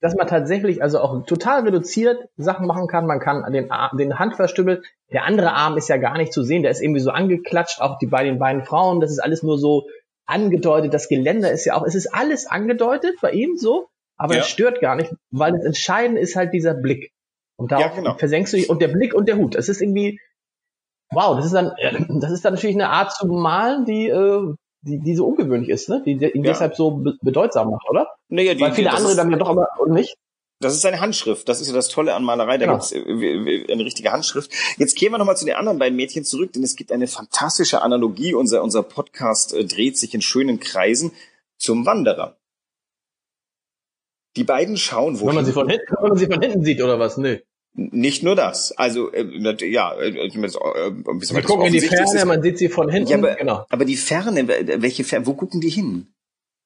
dass 0.00 0.14
man 0.14 0.26
tatsächlich 0.26 0.82
also 0.82 1.00
auch 1.00 1.24
total 1.26 1.62
reduziert 1.62 2.28
Sachen 2.36 2.66
machen 2.66 2.86
kann. 2.86 3.06
Man 3.06 3.20
kann 3.20 3.52
den, 3.52 3.70
Arm, 3.70 3.98
den 3.98 4.18
Handverstümmel, 4.18 4.82
der 5.12 5.24
andere 5.24 5.52
Arm 5.52 5.76
ist 5.76 5.88
ja 5.88 5.98
gar 5.98 6.16
nicht 6.16 6.32
zu 6.32 6.42
sehen, 6.42 6.62
der 6.62 6.70
ist 6.70 6.80
irgendwie 6.80 7.00
so 7.00 7.10
angeklatscht, 7.10 7.80
auch 7.80 7.98
die 7.98 8.06
bei 8.06 8.24
den 8.24 8.38
beiden 8.38 8.64
Frauen, 8.64 9.00
das 9.00 9.10
ist 9.10 9.18
alles 9.18 9.42
nur 9.42 9.58
so 9.58 9.86
angedeutet. 10.26 10.94
Das 10.94 11.08
Geländer 11.08 11.50
ist 11.50 11.66
ja 11.66 11.74
auch, 11.74 11.84
es 11.84 11.94
ist 11.94 12.14
alles 12.14 12.46
angedeutet 12.46 13.16
bei 13.20 13.32
ihm 13.32 13.56
so, 13.56 13.88
aber 14.16 14.34
ja. 14.34 14.40
das 14.40 14.48
stört 14.48 14.80
gar 14.80 14.96
nicht, 14.96 15.12
weil 15.30 15.52
das 15.52 15.64
Entscheidende 15.64 16.20
ist 16.20 16.36
halt 16.36 16.52
dieser 16.54 16.74
Blick. 16.74 17.12
Und 17.56 17.72
darauf 17.72 17.96
ja, 17.96 18.02
genau. 18.02 18.14
versenkst 18.16 18.54
du 18.54 18.56
dich, 18.56 18.70
und 18.70 18.80
der 18.80 18.88
Blick 18.88 19.14
und 19.14 19.28
der 19.28 19.36
Hut. 19.36 19.54
Das 19.54 19.68
ist 19.68 19.82
irgendwie, 19.82 20.18
wow, 21.10 21.36
das 21.36 21.44
ist 21.44 21.54
dann, 21.54 21.72
das 22.20 22.30
ist 22.30 22.42
dann 22.44 22.54
natürlich 22.54 22.76
eine 22.76 22.88
Art 22.88 23.12
zu 23.12 23.26
malen, 23.26 23.84
die, 23.84 24.08
äh, 24.08 24.54
die, 24.82 24.98
die 24.98 25.14
so 25.14 25.26
ungewöhnlich 25.26 25.70
ist, 25.70 25.88
ne? 25.88 26.02
Die, 26.04 26.16
die 26.16 26.30
ihn 26.30 26.44
ja. 26.44 26.52
deshalb 26.52 26.74
so 26.74 26.90
be 26.92 27.16
bedeutsam 27.20 27.70
macht, 27.70 27.88
oder? 27.88 28.08
Naja, 28.28 28.54
die, 28.54 28.60
Weil 28.60 28.72
viele 28.72 28.92
andere 28.92 29.14
dann 29.14 29.30
ja 29.30 29.36
doch 29.36 29.48
aber 29.48 29.68
nicht. 29.86 30.16
Das 30.62 30.74
ist 30.74 30.84
eine 30.84 31.00
Handschrift. 31.00 31.48
Das 31.48 31.62
ist 31.62 31.68
ja 31.68 31.74
das 31.74 31.88
Tolle 31.88 32.14
an 32.14 32.22
Malerei. 32.22 32.58
Da 32.58 32.66
genau. 32.66 32.78
gibt's 32.78 32.92
äh, 32.92 33.72
eine 33.72 33.84
richtige 33.84 34.12
Handschrift. 34.12 34.52
Jetzt 34.76 34.94
gehen 34.94 35.10
wir 35.10 35.18
nochmal 35.18 35.36
zu 35.36 35.46
den 35.46 35.54
anderen 35.54 35.78
beiden 35.78 35.96
Mädchen 35.96 36.24
zurück, 36.24 36.52
denn 36.52 36.62
es 36.62 36.76
gibt 36.76 36.92
eine 36.92 37.06
fantastische 37.06 37.80
Analogie. 37.80 38.34
Unser, 38.34 38.62
unser 38.62 38.82
Podcast 38.82 39.54
äh, 39.54 39.64
dreht 39.64 39.96
sich 39.96 40.12
in 40.14 40.20
schönen 40.20 40.60
Kreisen 40.60 41.12
zum 41.56 41.86
Wanderer. 41.86 42.36
Die 44.36 44.44
beiden 44.44 44.76
schauen, 44.76 45.18
wo. 45.20 45.26
Wenn 45.26 45.34
man 45.34 45.44
sie 45.46 45.52
von 45.52 45.68
hinten, 45.68 45.94
wenn 45.98 46.08
man 46.10 46.18
sie 46.18 46.26
von 46.26 46.40
hinten 46.42 46.62
sieht, 46.62 46.82
oder 46.82 46.98
was? 46.98 47.16
Nee. 47.16 47.42
Nicht 47.72 48.22
nur 48.22 48.34
das. 48.34 48.72
Also 48.72 49.12
äh, 49.12 49.22
ja, 49.70 49.94
äh, 49.94 50.08
äh, 50.08 50.34
wir 50.34 51.42
gucken 51.42 51.66
in 51.66 51.72
die 51.72 51.80
Ferne, 51.80 52.24
man 52.24 52.42
sieht 52.42 52.58
sie 52.58 52.68
von 52.68 52.88
hinten. 52.90 53.10
Ja, 53.10 53.18
aber, 53.18 53.34
genau. 53.36 53.64
aber 53.68 53.84
die 53.84 53.96
Ferne, 53.96 54.48
welche 54.48 55.04
Ferne, 55.04 55.26
wo 55.26 55.34
gucken 55.34 55.60
die 55.60 55.70
hin? 55.70 56.12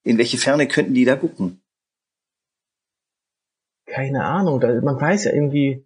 In 0.02 0.18
welche 0.18 0.38
Ferne 0.38 0.66
könnten 0.66 0.94
die 0.94 1.04
da 1.04 1.16
gucken? 1.16 1.62
Keine 3.86 4.24
Ahnung, 4.24 4.60
man 4.60 5.00
weiß 5.00 5.24
ja 5.24 5.32
irgendwie. 5.32 5.84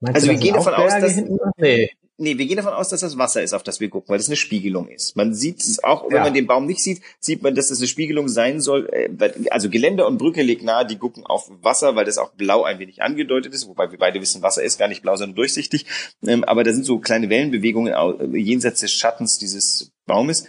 Also 0.00 0.28
wir 0.28 0.38
gehen 0.38 0.54
davon 0.54 0.74
aus, 0.74 0.92
dass 0.98 1.16
nee. 1.56 1.90
Nee, 2.22 2.38
wir 2.38 2.46
gehen 2.46 2.56
davon 2.56 2.72
aus, 2.72 2.88
dass 2.88 3.00
das 3.00 3.18
Wasser 3.18 3.42
ist, 3.42 3.52
auf 3.52 3.64
das 3.64 3.80
wir 3.80 3.90
gucken, 3.90 4.08
weil 4.08 4.18
das 4.18 4.28
eine 4.28 4.36
Spiegelung 4.36 4.86
ist. 4.86 5.16
Man 5.16 5.34
sieht 5.34 5.60
es 5.60 5.82
auch, 5.82 6.04
wenn 6.08 6.18
ja. 6.18 6.22
man 6.22 6.32
den 6.32 6.46
Baum 6.46 6.66
nicht 6.66 6.80
sieht, 6.80 7.02
sieht 7.18 7.42
man, 7.42 7.56
dass 7.56 7.66
das 7.66 7.78
eine 7.78 7.88
Spiegelung 7.88 8.28
sein 8.28 8.60
soll. 8.60 8.88
Äh, 8.92 9.10
also 9.50 9.68
Geländer 9.68 10.06
und 10.06 10.18
Brücke 10.18 10.42
liegt 10.42 10.62
nahe, 10.62 10.86
die 10.86 10.98
gucken 10.98 11.26
auf 11.26 11.50
Wasser, 11.62 11.96
weil 11.96 12.04
das 12.04 12.18
auch 12.18 12.30
blau 12.34 12.62
ein 12.62 12.78
wenig 12.78 13.02
angedeutet 13.02 13.52
ist, 13.54 13.66
wobei 13.66 13.90
wir 13.90 13.98
beide 13.98 14.20
wissen, 14.20 14.40
Wasser 14.40 14.62
ist 14.62 14.78
gar 14.78 14.86
nicht 14.86 15.02
blau, 15.02 15.16
sondern 15.16 15.34
durchsichtig. 15.34 15.86
Ähm, 16.24 16.44
aber 16.44 16.62
da 16.62 16.72
sind 16.72 16.84
so 16.84 17.00
kleine 17.00 17.28
Wellenbewegungen 17.28 17.92
jenseits 18.36 18.78
des 18.78 18.92
Schattens 18.92 19.38
dieses 19.38 19.90
Baumes. 20.06 20.46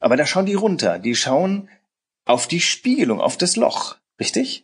Aber 0.00 0.18
da 0.18 0.26
schauen 0.26 0.44
die 0.44 0.52
runter. 0.52 0.98
Die 0.98 1.14
schauen 1.14 1.70
auf 2.26 2.48
die 2.48 2.60
Spiegelung, 2.60 3.22
auf 3.22 3.38
das 3.38 3.56
Loch. 3.56 3.96
Richtig? 4.20 4.63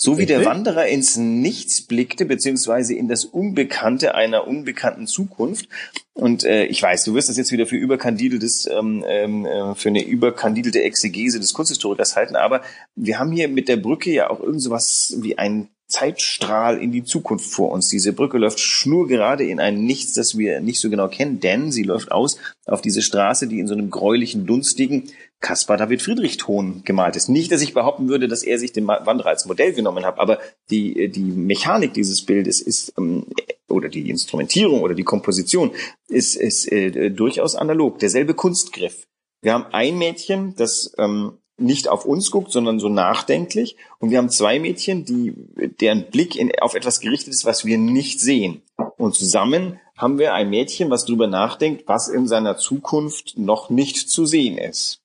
So 0.00 0.16
wie 0.16 0.26
der 0.26 0.44
Wanderer 0.44 0.86
ins 0.86 1.16
Nichts 1.16 1.82
blickte, 1.82 2.24
beziehungsweise 2.24 2.94
in 2.94 3.08
das 3.08 3.24
Unbekannte 3.24 4.14
einer 4.14 4.46
unbekannten 4.46 5.08
Zukunft. 5.08 5.68
Und 6.12 6.44
äh, 6.44 6.66
ich 6.66 6.80
weiß, 6.80 7.02
du 7.02 7.14
wirst 7.14 7.28
das 7.28 7.36
jetzt 7.36 7.50
wieder 7.50 7.66
für 7.66 7.74
überkandideltes, 7.74 8.68
ähm, 8.70 9.04
ähm, 9.08 9.44
äh, 9.44 9.74
für 9.74 9.88
eine 9.88 10.04
überkandidelte 10.04 10.82
Exegese 10.82 11.40
des 11.40 11.52
Kunsthistorikers 11.52 12.14
halten, 12.14 12.36
aber 12.36 12.62
wir 12.94 13.18
haben 13.18 13.32
hier 13.32 13.48
mit 13.48 13.68
der 13.68 13.76
Brücke 13.76 14.12
ja 14.12 14.30
auch 14.30 14.38
irgend 14.38 14.62
sowas 14.62 15.16
wie 15.18 15.36
ein 15.36 15.68
Zeitstrahl 15.88 16.78
in 16.78 16.92
die 16.92 17.02
Zukunft 17.02 17.50
vor 17.50 17.72
uns. 17.72 17.88
Diese 17.88 18.12
Brücke 18.12 18.38
läuft 18.38 18.60
schnurgerade 18.60 19.44
in 19.44 19.58
ein 19.58 19.82
Nichts, 19.82 20.12
das 20.12 20.36
wir 20.36 20.60
nicht 20.60 20.80
so 20.80 20.90
genau 20.90 21.08
kennen, 21.08 21.40
denn 21.40 21.72
sie 21.72 21.82
läuft 21.82 22.12
aus 22.12 22.36
auf 22.66 22.82
diese 22.82 23.02
Straße, 23.02 23.48
die 23.48 23.58
in 23.58 23.66
so 23.66 23.74
einem 23.74 23.90
gräulichen, 23.90 24.46
dunstigen, 24.46 25.10
Caspar 25.40 25.76
David 25.76 26.02
Friedrich 26.02 26.36
Ton 26.36 26.82
gemalt 26.84 27.14
ist. 27.16 27.28
Nicht, 27.28 27.52
dass 27.52 27.62
ich 27.62 27.74
behaupten 27.74 28.08
würde, 28.08 28.26
dass 28.26 28.42
er 28.42 28.58
sich 28.58 28.72
den 28.72 28.86
Wanderer 28.86 29.28
als 29.28 29.46
Modell 29.46 29.72
genommen 29.72 30.04
hat, 30.04 30.18
aber 30.18 30.38
die, 30.70 31.10
die 31.10 31.20
Mechanik 31.20 31.94
dieses 31.94 32.24
Bildes 32.26 32.60
ist, 32.60 32.92
ähm, 32.98 33.26
oder 33.68 33.88
die 33.88 34.10
Instrumentierung 34.10 34.82
oder 34.82 34.94
die 34.94 35.04
Komposition 35.04 35.72
ist, 36.08 36.36
ist 36.36 36.70
äh, 36.72 37.10
durchaus 37.10 37.54
analog. 37.54 37.98
Derselbe 37.98 38.34
Kunstgriff. 38.34 39.06
Wir 39.40 39.52
haben 39.52 39.66
ein 39.72 39.98
Mädchen, 39.98 40.54
das 40.56 40.92
ähm, 40.98 41.38
nicht 41.58 41.88
auf 41.88 42.04
uns 42.04 42.30
guckt, 42.30 42.52
sondern 42.52 42.78
so 42.78 42.88
nachdenklich. 42.88 43.76
Und 43.98 44.10
wir 44.10 44.18
haben 44.18 44.30
zwei 44.30 44.58
Mädchen, 44.58 45.04
die, 45.04 45.34
deren 45.80 46.10
Blick 46.10 46.36
in, 46.36 46.52
auf 46.60 46.74
etwas 46.74 47.00
gerichtet 47.00 47.34
ist, 47.34 47.44
was 47.44 47.64
wir 47.64 47.78
nicht 47.78 48.20
sehen. 48.20 48.62
Und 48.96 49.14
zusammen 49.14 49.80
haben 49.96 50.18
wir 50.18 50.34
ein 50.34 50.50
Mädchen, 50.50 50.90
was 50.90 51.04
darüber 51.04 51.26
nachdenkt, 51.26 51.84
was 51.86 52.08
in 52.08 52.28
seiner 52.28 52.56
Zukunft 52.56 53.36
noch 53.36 53.70
nicht 53.70 54.08
zu 54.08 54.24
sehen 54.26 54.56
ist. 54.58 54.97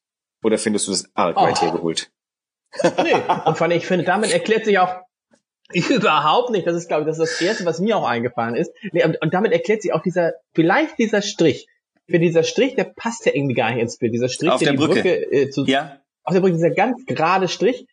Oder 0.44 0.58
findest 0.58 0.88
du 0.88 0.92
das 0.92 1.10
arg 1.14 1.36
weit 1.36 1.58
oh. 1.60 1.66
hergeholt? 1.66 2.12
nee, 3.04 3.14
und 3.46 3.58
vor 3.58 3.68
allem, 3.68 3.78
ich 3.78 3.86
finde, 3.86 4.04
damit 4.04 4.32
erklärt 4.32 4.66
sich 4.66 4.80
auch 4.80 4.96
überhaupt 5.90 6.52
nicht, 6.52 6.68
das 6.68 6.76
ist, 6.76 6.88
glaube 6.88 7.04
ich, 7.04 7.08
das 7.08 7.20
ist 7.20 7.34
das 7.34 7.42
Erste, 7.42 7.66
was 7.66 7.80
mir 7.80 7.98
auch 7.98 8.08
eingefallen 8.08 8.56
ist. 8.56 8.72
Nee, 8.92 9.04
und, 9.04 9.34
damit 9.34 9.52
erklärt 9.52 9.82
sich 9.82 9.94
auch 9.94 10.02
dieser, 10.02 10.34
vielleicht 10.54 10.98
dieser 11.00 11.22
Strich. 11.22 11.68
Für 12.10 12.20
dieser 12.20 12.44
Strich, 12.44 12.76
der 12.76 12.84
passt 12.84 13.26
ja 13.26 13.34
irgendwie 13.34 13.56
gar 13.56 13.72
nicht 13.72 13.82
ins 13.82 13.98
Bild. 13.98 14.14
Dieser 14.14 14.28
Strich, 14.28 14.52
auf 14.52 14.60
der, 14.60 14.74
der 14.74 14.78
die 14.78 14.86
Brücke, 14.86 15.02
Brücke 15.02 15.32
äh, 15.32 15.50
zu, 15.50 15.66
ja. 15.66 16.00
auf 16.24 16.34
der 16.34 16.42
Brücke, 16.42 16.56
dieser 16.56 16.72
ganz 16.72 17.06
gerade 17.06 17.48
Strich. 17.48 17.88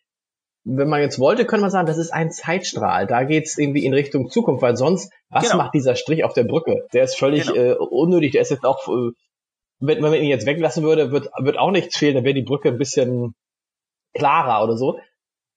Wenn 0.63 0.89
man 0.89 1.01
jetzt 1.01 1.17
wollte, 1.17 1.45
könnte 1.45 1.61
man 1.61 1.71
sagen, 1.71 1.87
das 1.87 1.97
ist 1.97 2.11
ein 2.11 2.29
Zeitstrahl. 2.29 3.07
Da 3.07 3.23
geht's 3.23 3.57
irgendwie 3.57 3.83
in 3.83 3.95
Richtung 3.95 4.29
Zukunft, 4.29 4.61
weil 4.61 4.75
sonst, 4.75 5.11
was 5.29 5.45
genau. 5.45 5.63
macht 5.63 5.73
dieser 5.73 5.95
Strich 5.95 6.23
auf 6.23 6.33
der 6.33 6.43
Brücke? 6.43 6.85
Der 6.93 7.03
ist 7.03 7.17
völlig 7.17 7.47
genau. 7.47 7.55
äh, 7.55 7.73
unnötig. 7.77 8.33
Der 8.33 8.41
ist 8.41 8.51
jetzt 8.51 8.65
auch 8.65 8.87
äh, 8.87 9.11
wenn, 9.81 10.01
wenn 10.01 10.11
man 10.11 10.21
ihn 10.21 10.29
jetzt 10.29 10.45
weglassen 10.45 10.83
würde, 10.83 11.11
wird, 11.11 11.29
wird 11.39 11.57
auch 11.57 11.71
nichts 11.71 11.97
fehlen, 11.97 12.15
dann 12.15 12.23
wäre 12.23 12.35
die 12.35 12.43
Brücke 12.43 12.69
ein 12.69 12.77
bisschen 12.77 13.33
klarer 14.13 14.63
oder 14.63 14.77
so. 14.77 14.99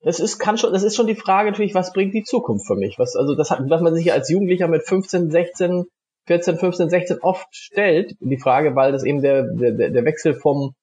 Das 0.03 0.21
ist, 0.21 0.39
kann 0.39 0.59
schon, 0.59 0.73
das 0.73 0.83
ist 0.83 0.97
schon 0.97 1.07
die 1.07 1.15
Frage 1.15 1.51
natürlich, 1.51 1.75
was 1.75 1.93
bringt 1.93 2.15
die 2.15 2.25
Zukunft 2.25 2.67
für 2.67 2.77
mich? 2.77 2.99
Was, 2.99 3.17
also 3.17 3.35
das 3.35 3.51
hat, 3.51 3.61
was 3.69 3.81
man 3.81 3.95
sich 3.95 4.13
als 4.13 4.29
Jugendlicher 4.29 4.69
mit 4.69 4.87
15, 4.87 5.31
16, 5.31 5.85
14, 6.27 6.57
15, 6.59 6.91
16 6.91 7.19
oft 7.21 7.47
stellt, 7.53 8.15
die 8.21 8.39
Frage, 8.39 8.75
weil 8.77 8.93
das 8.93 9.05
eben 9.05 9.23
der, 9.23 9.45
der, 9.45 9.91
der 9.91 10.05
Wechsel 10.05 10.35
vom, 10.35 10.75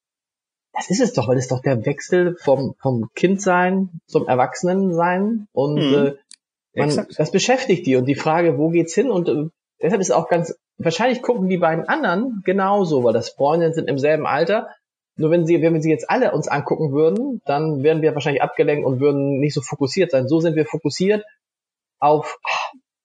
das 0.74 0.90
ist 0.90 1.02
es 1.02 1.14
doch, 1.14 1.28
weil 1.28 1.36
das 1.36 1.46
ist 1.46 1.52
doch 1.52 1.62
der 1.62 1.86
Wechsel 1.86 2.36
vom, 2.40 2.76
vom 2.82 3.10
Kindsein 3.16 4.02
zum 4.08 4.28
Erwachsenensein 4.28 5.48
und 5.52 5.76
mhm. 5.76 6.16
äh, 6.74 6.80
man, 6.80 7.08
das 7.18 7.32
beschäftigt 7.32 7.86
die 7.86 7.98
und 7.98 8.06
die 8.06 8.16
Frage, 8.16 8.58
wo 8.58 8.70
geht's 8.70 8.96
hin 8.96 9.12
und 9.12 9.30
äh, 9.30 9.50
deshalb 9.82 10.02
ist 10.02 10.12
auch 10.12 10.28
ganz 10.28 10.56
wahrscheinlich 10.78 11.22
gucken 11.22 11.50
die 11.50 11.58
beiden 11.58 11.88
anderen 11.88 12.42
genauso, 12.44 13.04
weil 13.04 13.14
das 13.14 13.30
Freundinnen 13.30 13.74
sind 13.74 13.90
im 13.90 13.98
selben 13.98 14.26
Alter. 14.26 14.70
Nur 15.18 15.30
wenn 15.30 15.46
sie, 15.46 15.62
wenn 15.62 15.74
wir 15.74 15.82
sie 15.82 15.92
jetzt 15.92 16.10
alle 16.10 16.32
uns 16.32 16.48
angucken 16.48 16.94
würden, 16.94 17.42
dann 17.46 17.84
wären 17.84 18.02
wir 18.02 18.14
wahrscheinlich 18.14 18.42
abgelenkt 18.42 18.86
und 18.86 19.00
würden 19.00 19.40
nicht 19.40 19.54
so 19.54 19.62
fokussiert 19.62 20.12
sein. 20.12 20.28
So 20.28 20.40
sind 20.40 20.56
wir 20.56 20.66
fokussiert 20.66 21.24
auf, 22.00 22.40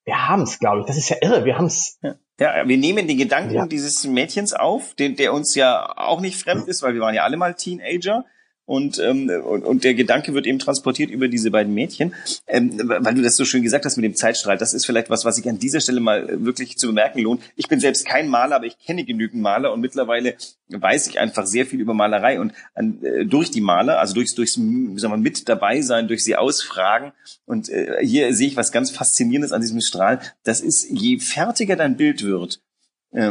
wir 0.04 0.28
haben 0.28 0.42
es, 0.42 0.58
glaube 0.58 0.80
ich. 0.80 0.86
Das 0.86 0.96
ist 0.96 1.08
ja 1.08 1.16
irre. 1.20 1.44
Wir 1.44 1.58
haben 1.58 1.66
es. 1.66 1.98
Ja, 2.38 2.68
wir 2.68 2.76
nehmen 2.76 3.08
den 3.08 3.18
Gedanken 3.18 3.54
ja. 3.54 3.66
dieses 3.66 4.06
Mädchens 4.06 4.52
auf, 4.52 4.94
den, 4.94 5.16
der 5.16 5.32
uns 5.32 5.54
ja 5.54 5.92
auch 5.96 6.20
nicht 6.20 6.40
fremd 6.40 6.68
ist, 6.68 6.82
weil 6.82 6.94
wir 6.94 7.00
waren 7.00 7.14
ja 7.14 7.24
alle 7.24 7.36
mal 7.36 7.54
Teenager 7.54 8.24
und, 8.66 8.98
ähm, 8.98 9.30
und, 9.44 9.64
und 9.64 9.84
der 9.84 9.94
Gedanke 9.94 10.34
wird 10.34 10.46
eben 10.46 10.58
transportiert 10.58 11.10
über 11.10 11.28
diese 11.28 11.52
beiden 11.52 11.72
Mädchen. 11.72 12.14
Ähm, 12.48 12.72
weil 12.84 13.14
du 13.14 13.22
das 13.22 13.36
so 13.36 13.44
schön 13.44 13.62
gesagt 13.62 13.84
hast 13.84 13.96
mit 13.96 14.04
dem 14.04 14.16
Zeitstrahl, 14.16 14.58
das 14.58 14.74
ist 14.74 14.84
vielleicht 14.84 15.08
was, 15.08 15.24
was 15.24 15.36
sich 15.36 15.48
an 15.48 15.58
dieser 15.58 15.80
Stelle 15.80 16.00
mal 16.00 16.44
wirklich 16.44 16.76
zu 16.76 16.88
bemerken 16.88 17.20
lohnt. 17.20 17.42
Ich 17.54 17.68
bin 17.68 17.78
selbst 17.78 18.04
kein 18.06 18.28
Maler, 18.28 18.56
aber 18.56 18.66
ich 18.66 18.76
kenne 18.78 19.04
genügend 19.04 19.40
Maler 19.40 19.72
und 19.72 19.80
mittlerweile 19.80 20.34
weiß 20.68 21.06
ich 21.06 21.20
einfach 21.20 21.46
sehr 21.46 21.64
viel 21.64 21.80
über 21.80 21.94
Malerei 21.94 22.40
und 22.40 22.52
an, 22.74 23.02
äh, 23.02 23.24
durch 23.24 23.52
die 23.52 23.60
Maler, 23.60 24.00
also 24.00 24.14
durchs, 24.14 24.34
durchs 24.34 24.54
soll 24.54 25.10
man, 25.10 25.20
mit 25.20 25.48
dabei 25.48 25.80
sein, 25.80 26.08
durch 26.08 26.24
sie 26.24 26.34
ausfragen. 26.34 27.12
Und 27.46 27.68
äh, 27.68 28.04
hier 28.04 28.34
sehe 28.34 28.48
ich 28.48 28.56
was 28.56 28.72
ganz 28.72 28.90
Faszinierendes 28.90 29.52
an 29.52 29.60
diesem 29.60 29.80
Strahl. 29.80 30.20
Das 30.42 30.60
ist, 30.60 30.88
je 30.90 31.20
fertiger 31.20 31.76
dein 31.76 31.96
Bild 31.96 32.24
wird, 32.24 32.60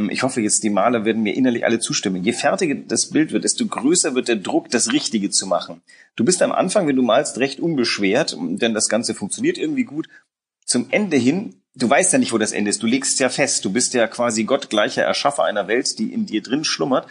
ich 0.09 0.23
hoffe 0.23 0.41
jetzt, 0.41 0.63
die 0.63 0.71
Maler 0.71 1.05
werden 1.05 1.21
mir 1.21 1.35
innerlich 1.35 1.63
alle 1.63 1.79
zustimmen. 1.79 2.23
Je 2.23 2.33
fertiger 2.33 2.73
das 2.73 3.11
Bild 3.11 3.31
wird, 3.31 3.43
desto 3.43 3.67
größer 3.67 4.15
wird 4.15 4.27
der 4.27 4.37
Druck, 4.37 4.71
das 4.71 4.91
Richtige 4.91 5.29
zu 5.29 5.45
machen. 5.45 5.83
Du 6.15 6.25
bist 6.25 6.41
am 6.41 6.51
Anfang, 6.51 6.87
wenn 6.87 6.95
du 6.95 7.03
malst, 7.03 7.37
recht 7.37 7.59
unbeschwert, 7.59 8.35
denn 8.39 8.73
das 8.73 8.89
Ganze 8.89 9.13
funktioniert 9.13 9.59
irgendwie 9.59 9.83
gut. 9.83 10.07
Zum 10.65 10.87
Ende 10.89 11.17
hin, 11.17 11.61
du 11.75 11.87
weißt 11.87 12.13
ja 12.13 12.17
nicht, 12.17 12.33
wo 12.33 12.39
das 12.39 12.51
Ende 12.51 12.71
ist. 12.71 12.81
Du 12.81 12.87
legst 12.87 13.19
ja 13.19 13.29
fest. 13.29 13.63
Du 13.63 13.71
bist 13.71 13.93
ja 13.93 14.07
quasi 14.07 14.45
gottgleicher 14.45 15.03
Erschaffer 15.03 15.43
einer 15.43 15.67
Welt, 15.67 15.99
die 15.99 16.11
in 16.11 16.25
dir 16.25 16.41
drin 16.41 16.63
schlummert. 16.63 17.07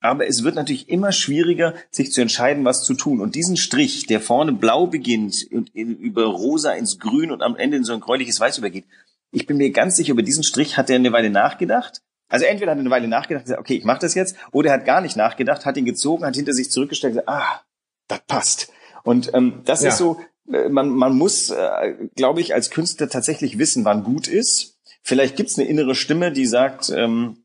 Aber 0.00 0.26
es 0.26 0.44
wird 0.44 0.54
natürlich 0.54 0.88
immer 0.88 1.12
schwieriger, 1.12 1.74
sich 1.90 2.10
zu 2.10 2.22
entscheiden, 2.22 2.64
was 2.64 2.84
zu 2.84 2.94
tun. 2.94 3.20
Und 3.20 3.34
diesen 3.34 3.58
Strich, 3.58 4.06
der 4.06 4.22
vorne 4.22 4.52
blau 4.52 4.86
beginnt 4.86 5.46
und 5.50 5.74
über 5.74 6.24
rosa 6.24 6.72
ins 6.72 6.98
Grün 6.98 7.30
und 7.30 7.42
am 7.42 7.56
Ende 7.56 7.76
in 7.76 7.84
so 7.84 7.92
ein 7.92 8.00
gräuliches 8.00 8.40
Weiß 8.40 8.56
übergeht, 8.56 8.86
ich 9.30 9.46
bin 9.46 9.58
mir 9.58 9.72
ganz 9.72 9.96
sicher, 9.96 10.12
über 10.12 10.22
diesen 10.22 10.44
Strich 10.44 10.78
hat 10.78 10.88
er 10.88 10.96
eine 10.96 11.12
Weile 11.12 11.28
nachgedacht 11.28 12.00
also 12.28 12.46
entweder 12.46 12.72
hat 12.72 12.78
er 12.78 12.80
eine 12.80 12.90
Weile 12.90 13.08
nachgedacht 13.08 13.42
und 13.42 13.46
gesagt, 13.46 13.60
okay, 13.60 13.76
ich 13.76 13.84
mache 13.84 14.00
das 14.00 14.14
jetzt, 14.14 14.36
oder 14.52 14.70
er 14.70 14.78
hat 14.78 14.84
gar 14.84 15.00
nicht 15.00 15.16
nachgedacht, 15.16 15.66
hat 15.66 15.76
ihn 15.76 15.84
gezogen, 15.84 16.24
hat 16.24 16.36
hinter 16.36 16.52
sich 16.52 16.70
zurückgestellt 16.70 17.12
und 17.12 17.20
gesagt, 17.20 17.28
ah, 17.28 17.62
das 18.08 18.20
passt. 18.26 18.72
Und 19.02 19.32
ähm, 19.34 19.60
das 19.64 19.82
ja. 19.82 19.90
ist 19.90 19.98
so, 19.98 20.20
äh, 20.50 20.68
man, 20.68 20.88
man 20.90 21.16
muss, 21.16 21.50
äh, 21.50 21.94
glaube 22.16 22.40
ich, 22.40 22.54
als 22.54 22.70
Künstler 22.70 23.08
tatsächlich 23.08 23.58
wissen, 23.58 23.84
wann 23.84 24.04
gut 24.04 24.28
ist. 24.28 24.78
Vielleicht 25.02 25.36
gibt's 25.36 25.58
eine 25.58 25.68
innere 25.68 25.94
Stimme, 25.94 26.32
die 26.32 26.46
sagt, 26.46 26.90
ähm, 26.90 27.44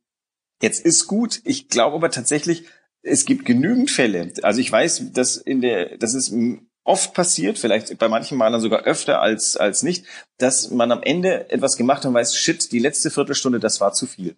jetzt 0.61 0.85
ist 0.85 1.07
gut. 1.07 1.41
Ich 1.43 1.67
glaube 1.67 1.97
aber 1.97 2.09
tatsächlich, 2.09 2.65
es 3.01 3.25
gibt 3.25 3.45
genügend 3.45 3.91
Fälle. 3.91 4.31
Also 4.43 4.61
ich 4.61 4.71
weiß, 4.71 5.11
dass 5.13 5.37
in 5.37 5.61
der, 5.61 5.97
das 5.97 6.13
ist 6.13 6.33
oft 6.83 7.13
passiert, 7.13 7.59
vielleicht 7.59 7.97
bei 7.97 8.07
manchen 8.07 8.37
Malern 8.37 8.61
sogar 8.61 8.83
öfter 8.83 9.21
als, 9.21 9.57
als 9.57 9.83
nicht, 9.83 10.05
dass 10.37 10.71
man 10.71 10.91
am 10.91 11.03
Ende 11.03 11.49
etwas 11.51 11.77
gemacht 11.77 11.99
hat 11.99 12.07
und 12.07 12.13
weiß, 12.13 12.35
shit, 12.35 12.71
die 12.71 12.79
letzte 12.79 13.11
Viertelstunde, 13.11 13.59
das 13.59 13.81
war 13.81 13.93
zu 13.93 14.07
viel 14.07 14.37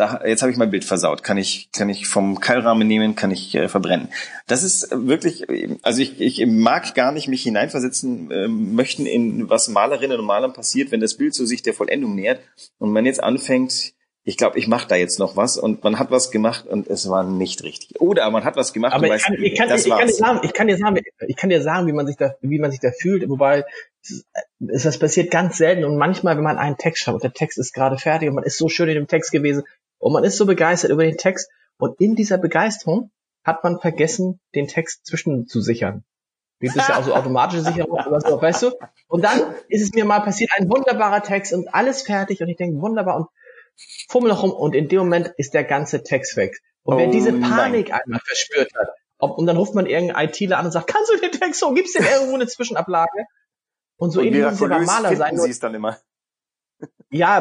da, 0.00 0.22
jetzt 0.24 0.42
habe 0.42 0.50
ich 0.50 0.58
mein 0.58 0.70
Bild 0.70 0.84
versaut. 0.84 1.22
Kann 1.22 1.36
ich, 1.36 1.70
kann 1.72 1.88
ich 1.88 2.06
vom 2.06 2.40
Keilrahmen 2.40 2.88
nehmen, 2.88 3.14
kann 3.14 3.30
ich 3.30 3.54
äh, 3.54 3.68
verbrennen. 3.68 4.08
Das 4.46 4.62
ist 4.62 4.88
wirklich, 4.90 5.46
also 5.82 6.00
ich, 6.00 6.20
ich 6.20 6.44
mag 6.46 6.94
gar 6.94 7.12
nicht 7.12 7.28
mich 7.28 7.42
hineinversetzen 7.42 8.30
äh, 8.30 8.48
möchten 8.48 9.06
in 9.06 9.50
was 9.50 9.68
Malerinnen 9.68 10.18
und 10.18 10.26
Malern 10.26 10.52
passiert, 10.52 10.90
wenn 10.90 11.00
das 11.00 11.14
Bild 11.14 11.34
so 11.34 11.44
sich 11.44 11.62
der 11.62 11.74
Vollendung 11.74 12.14
nähert 12.14 12.40
und 12.78 12.92
man 12.92 13.04
jetzt 13.04 13.22
anfängt, 13.22 13.92
ich 14.22 14.36
glaube, 14.36 14.58
ich 14.58 14.68
mache 14.68 14.86
da 14.86 14.96
jetzt 14.96 15.18
noch 15.18 15.36
was 15.36 15.56
und 15.56 15.82
man 15.82 15.98
hat 15.98 16.10
was 16.10 16.30
gemacht 16.30 16.66
und 16.66 16.86
es 16.88 17.08
war 17.08 17.24
nicht 17.24 17.62
richtig. 17.62 18.00
Oder 18.00 18.30
man 18.30 18.44
hat 18.44 18.56
was 18.56 18.72
gemacht 18.72 18.92
Aber 18.92 19.02
und 19.02 19.06
ich, 19.06 19.12
weiß, 19.12 19.22
kann, 19.24 19.34
ich, 19.42 19.58
kann, 19.58 19.68
das 19.68 19.86
ich, 19.86 19.92
kann 19.92 20.06
dir 20.06 20.12
sagen, 20.12 20.40
ich 20.42 20.52
kann 20.52 20.66
dir 20.66 20.76
sagen, 20.76 20.98
ich 21.26 21.36
kann 21.36 21.50
dir 21.50 21.62
sagen, 21.62 21.86
wie 21.86 21.92
man 21.92 22.06
sich 22.06 22.16
da, 22.16 22.34
wie 22.42 22.58
man 22.58 22.70
sich 22.70 22.80
da 22.80 22.90
fühlt, 22.90 23.26
wobei 23.28 23.64
es, 24.02 24.26
es 24.68 24.82
das 24.82 24.98
passiert 24.98 25.30
ganz 25.30 25.56
selten 25.56 25.84
und 25.84 25.96
manchmal, 25.96 26.36
wenn 26.36 26.44
man 26.44 26.58
einen 26.58 26.76
Text 26.76 27.02
schreibt 27.02 27.16
und 27.16 27.24
der 27.24 27.32
Text 27.32 27.58
ist 27.58 27.72
gerade 27.72 27.96
fertig 27.96 28.28
und 28.28 28.34
man 28.34 28.44
ist 28.44 28.58
so 28.58 28.68
schön 28.68 28.88
in 28.88 28.94
dem 28.94 29.08
Text 29.08 29.32
gewesen 29.32 29.62
und 30.00 30.12
man 30.12 30.24
ist 30.24 30.36
so 30.36 30.46
begeistert 30.46 30.90
über 30.90 31.04
den 31.04 31.16
Text 31.16 31.48
und 31.78 32.00
in 32.00 32.16
dieser 32.16 32.38
Begeisterung 32.38 33.12
hat 33.44 33.62
man 33.62 33.78
vergessen, 33.78 34.40
den 34.54 34.66
Text 34.66 35.06
zwischen 35.06 35.46
zu 35.46 35.60
sichern. 35.60 36.04
Gibt 36.58 36.76
es 36.76 36.88
ja 36.88 36.98
auch 36.98 37.04
so 37.04 37.14
automatische 37.14 37.62
Sicherung, 37.62 37.96
aber 37.98 38.20
so, 38.20 38.40
weißt 38.40 38.62
du? 38.64 38.72
Und 39.08 39.24
dann 39.24 39.54
ist 39.68 39.82
es 39.82 39.92
mir 39.94 40.04
mal 40.04 40.20
passiert, 40.20 40.50
ein 40.58 40.70
wunderbarer 40.70 41.22
Text 41.22 41.54
und 41.54 41.72
alles 41.72 42.02
fertig 42.02 42.42
und 42.42 42.48
ich 42.48 42.56
denke, 42.56 42.82
wunderbar 42.82 43.16
und 43.16 43.28
fummel 44.10 44.30
noch 44.30 44.42
rum 44.42 44.52
und 44.52 44.74
in 44.74 44.88
dem 44.88 44.98
Moment 45.00 45.32
ist 45.38 45.54
der 45.54 45.64
ganze 45.64 46.02
Text 46.02 46.36
weg. 46.36 46.58
Und 46.82 46.98
wer 46.98 47.08
oh 47.08 47.10
diese 47.12 47.32
Panik 47.32 47.88
nein. 47.88 48.00
einmal 48.04 48.20
verspürt 48.26 48.74
hat, 48.78 48.88
ob, 49.18 49.38
und 49.38 49.46
dann 49.46 49.56
ruft 49.56 49.74
man 49.74 49.86
irgendeinen 49.86 50.28
ITler 50.28 50.58
an 50.58 50.66
und 50.66 50.72
sagt, 50.72 50.86
kannst 50.86 51.10
du 51.10 51.16
den 51.16 51.32
Text 51.32 51.60
so, 51.60 51.72
gibt's 51.72 51.92
denn 51.92 52.04
irgendwo 52.04 52.34
eine 52.34 52.46
Zwischenablage? 52.46 53.24
Und 53.96 54.10
so 54.10 54.20
ähnlich 54.22 54.44
muss 54.44 54.60
beim 54.60 54.84
Maler 54.84 55.14
sein. 55.14 55.36
Sie 55.38 55.50
es 55.50 55.60
dann 55.60 55.74
immer. 55.74 55.98
Ja, 57.10 57.38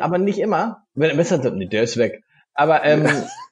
aber 0.00 0.18
nicht 0.18 0.38
immer. 0.38 0.81
Wenn 0.94 1.16
besser, 1.16 1.38
nee, 1.50 1.66
der 1.66 1.82
ist 1.82 1.96
weg. 1.96 2.22
Aber 2.54 2.84
ähm, 2.84 3.04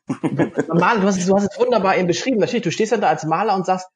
Maler, 0.68 1.00
du 1.00 1.06
hast, 1.06 1.28
du 1.28 1.34
hast 1.34 1.50
es 1.52 1.58
wunderbar 1.58 1.96
eben 1.96 2.06
beschrieben. 2.06 2.38
Natürlich, 2.38 2.64
du 2.64 2.72
stehst 2.72 2.92
dann 2.92 3.00
da 3.00 3.08
als 3.08 3.24
Maler 3.24 3.54
und 3.54 3.66
sagst, 3.66 3.88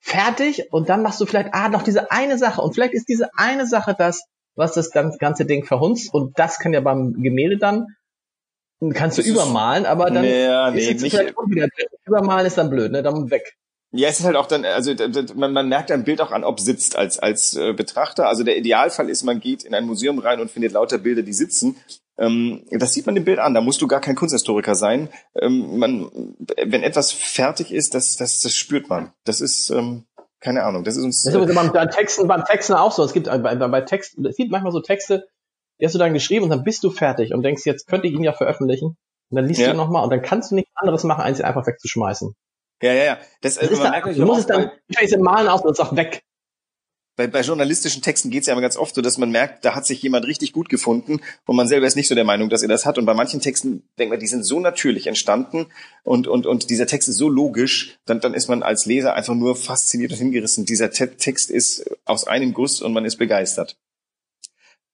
fertig, 0.00 0.72
und 0.72 0.88
dann 0.88 1.02
machst 1.02 1.20
du 1.20 1.26
vielleicht, 1.26 1.54
ah, 1.54 1.68
noch 1.68 1.82
diese 1.82 2.10
eine 2.10 2.36
Sache. 2.38 2.60
Und 2.60 2.74
vielleicht 2.74 2.94
ist 2.94 3.08
diese 3.08 3.30
eine 3.36 3.66
Sache 3.66 3.94
das, 3.96 4.24
was 4.54 4.74
das 4.74 4.90
ganze 4.90 5.44
Ding 5.44 5.64
verhunzt. 5.64 6.12
Und 6.12 6.38
das 6.38 6.58
kann 6.58 6.72
ja 6.72 6.80
beim 6.80 7.14
Gemälde 7.14 7.58
dann, 7.58 7.86
kannst 8.92 9.18
du 9.18 9.22
das 9.22 9.30
übermalen, 9.30 9.86
aber 9.86 10.10
dann 10.10 10.24
ja, 10.24 10.70
nee, 10.70 10.90
ist 10.90 11.02
es 11.02 11.10
vielleicht 11.10 11.34
wieder 11.46 11.68
Übermalen 12.06 12.46
ist 12.46 12.58
dann 12.58 12.70
blöd, 12.70 12.92
ne? 12.92 13.02
Dann 13.02 13.30
weg. 13.30 13.56
Ja, 13.92 14.08
es 14.08 14.18
ist 14.18 14.26
halt 14.26 14.36
auch 14.36 14.46
dann, 14.46 14.64
also 14.64 14.92
man, 15.36 15.52
man 15.52 15.68
merkt 15.68 15.92
ein 15.92 16.04
Bild 16.04 16.20
auch 16.20 16.32
an, 16.32 16.42
ob 16.42 16.58
sitzt 16.58 16.96
als 16.96 17.18
als 17.18 17.56
äh, 17.56 17.72
Betrachter. 17.72 18.28
Also 18.28 18.42
der 18.42 18.58
Idealfall 18.58 19.08
ist, 19.08 19.22
man 19.22 19.40
geht 19.40 19.62
in 19.62 19.72
ein 19.72 19.86
Museum 19.86 20.18
rein 20.18 20.40
und 20.40 20.50
findet 20.50 20.72
lauter 20.72 20.98
Bilder, 20.98 21.22
die 21.22 21.32
sitzen. 21.32 21.76
Ähm, 22.18 22.64
das 22.70 22.92
sieht 22.92 23.06
man 23.06 23.16
im 23.16 23.24
Bild 23.24 23.38
an. 23.38 23.54
Da 23.54 23.60
musst 23.60 23.82
du 23.82 23.88
gar 23.88 24.00
kein 24.00 24.14
Kunsthistoriker 24.14 24.74
sein. 24.74 25.08
Ähm, 25.40 25.78
man, 25.78 26.36
wenn 26.64 26.82
etwas 26.82 27.12
fertig 27.12 27.72
ist, 27.72 27.94
das 27.94 28.16
das, 28.16 28.40
das 28.40 28.54
spürt 28.54 28.88
man. 28.88 29.12
Das 29.24 29.40
ist 29.40 29.70
ähm, 29.70 30.04
keine 30.40 30.62
Ahnung. 30.64 30.84
Das 30.84 30.96
ist 30.96 31.04
uns. 31.04 31.22
Das 31.22 31.34
ist 31.34 31.54
beim, 31.54 31.72
beim 31.72 31.90
Texten 31.90 32.28
beim 32.28 32.44
Texten 32.44 32.74
auch 32.74 32.92
so. 32.92 33.02
Es 33.02 33.12
gibt 33.12 33.26
bei, 33.26 33.38
bei, 33.38 33.56
bei 33.56 33.80
Texten, 33.80 34.24
es 34.26 34.36
gibt 34.36 34.50
manchmal 34.50 34.72
so 34.72 34.80
Texte, 34.80 35.26
die 35.80 35.86
hast 35.86 35.94
du 35.94 35.98
dann 35.98 36.14
geschrieben 36.14 36.44
und 36.44 36.50
dann 36.50 36.62
bist 36.62 36.84
du 36.84 36.90
fertig 36.90 37.32
und 37.32 37.42
denkst, 37.42 37.64
jetzt 37.64 37.86
könnte 37.88 38.06
ich 38.06 38.14
ihn 38.14 38.22
ja 38.22 38.32
veröffentlichen. 38.32 38.96
Und 39.30 39.36
dann 39.36 39.46
liest 39.46 39.60
ja. 39.60 39.70
du 39.70 39.76
nochmal 39.76 40.04
und 40.04 40.10
dann 40.10 40.22
kannst 40.22 40.50
du 40.50 40.54
nichts 40.54 40.70
anderes 40.74 41.02
machen, 41.02 41.22
als 41.22 41.40
ihn 41.40 41.44
einfach 41.44 41.66
wegzuschmeißen. 41.66 42.34
Ja, 42.82 42.92
ja, 42.92 43.04
ja. 43.04 43.18
Das, 43.40 43.54
das 43.56 43.70
ist 43.70 43.82
da, 43.82 44.00
du 44.00 44.26
musst 44.26 44.40
es 44.40 44.46
dann, 44.46 44.70
ich 44.88 45.16
malen 45.16 45.48
aus 45.48 45.62
und 45.62 45.72
es 45.72 45.80
auch 45.80 45.96
weg. 45.96 46.22
Bei, 47.16 47.28
bei 47.28 47.42
journalistischen 47.42 48.02
Texten 48.02 48.30
geht 48.30 48.40
es 48.40 48.46
ja 48.48 48.52
immer 48.52 48.62
ganz 48.62 48.76
oft 48.76 48.94
so, 48.94 49.00
dass 49.00 49.18
man 49.18 49.30
merkt, 49.30 49.64
da 49.64 49.74
hat 49.74 49.86
sich 49.86 50.02
jemand 50.02 50.26
richtig 50.26 50.52
gut 50.52 50.68
gefunden 50.68 51.20
und 51.46 51.56
man 51.56 51.68
selber 51.68 51.86
ist 51.86 51.94
nicht 51.94 52.08
so 52.08 52.14
der 52.16 52.24
Meinung, 52.24 52.48
dass 52.50 52.62
er 52.62 52.68
das 52.68 52.86
hat. 52.86 52.98
Und 52.98 53.06
bei 53.06 53.14
manchen 53.14 53.40
Texten 53.40 53.84
denkt 53.98 54.10
man, 54.10 54.18
die 54.18 54.26
sind 54.26 54.44
so 54.44 54.58
natürlich 54.58 55.06
entstanden 55.06 55.66
und, 56.02 56.26
und, 56.26 56.46
und 56.46 56.70
dieser 56.70 56.86
Text 56.86 57.08
ist 57.08 57.16
so 57.16 57.28
logisch, 57.28 57.98
dann, 58.04 58.20
dann 58.20 58.34
ist 58.34 58.48
man 58.48 58.64
als 58.64 58.84
Leser 58.84 59.14
einfach 59.14 59.34
nur 59.34 59.54
fasziniert 59.54 60.10
und 60.10 60.18
hingerissen. 60.18 60.64
Dieser 60.64 60.90
Text 60.90 61.50
ist 61.50 61.88
aus 62.04 62.26
einem 62.26 62.52
Guss 62.52 62.82
und 62.82 62.92
man 62.92 63.04
ist 63.04 63.16
begeistert. 63.16 63.76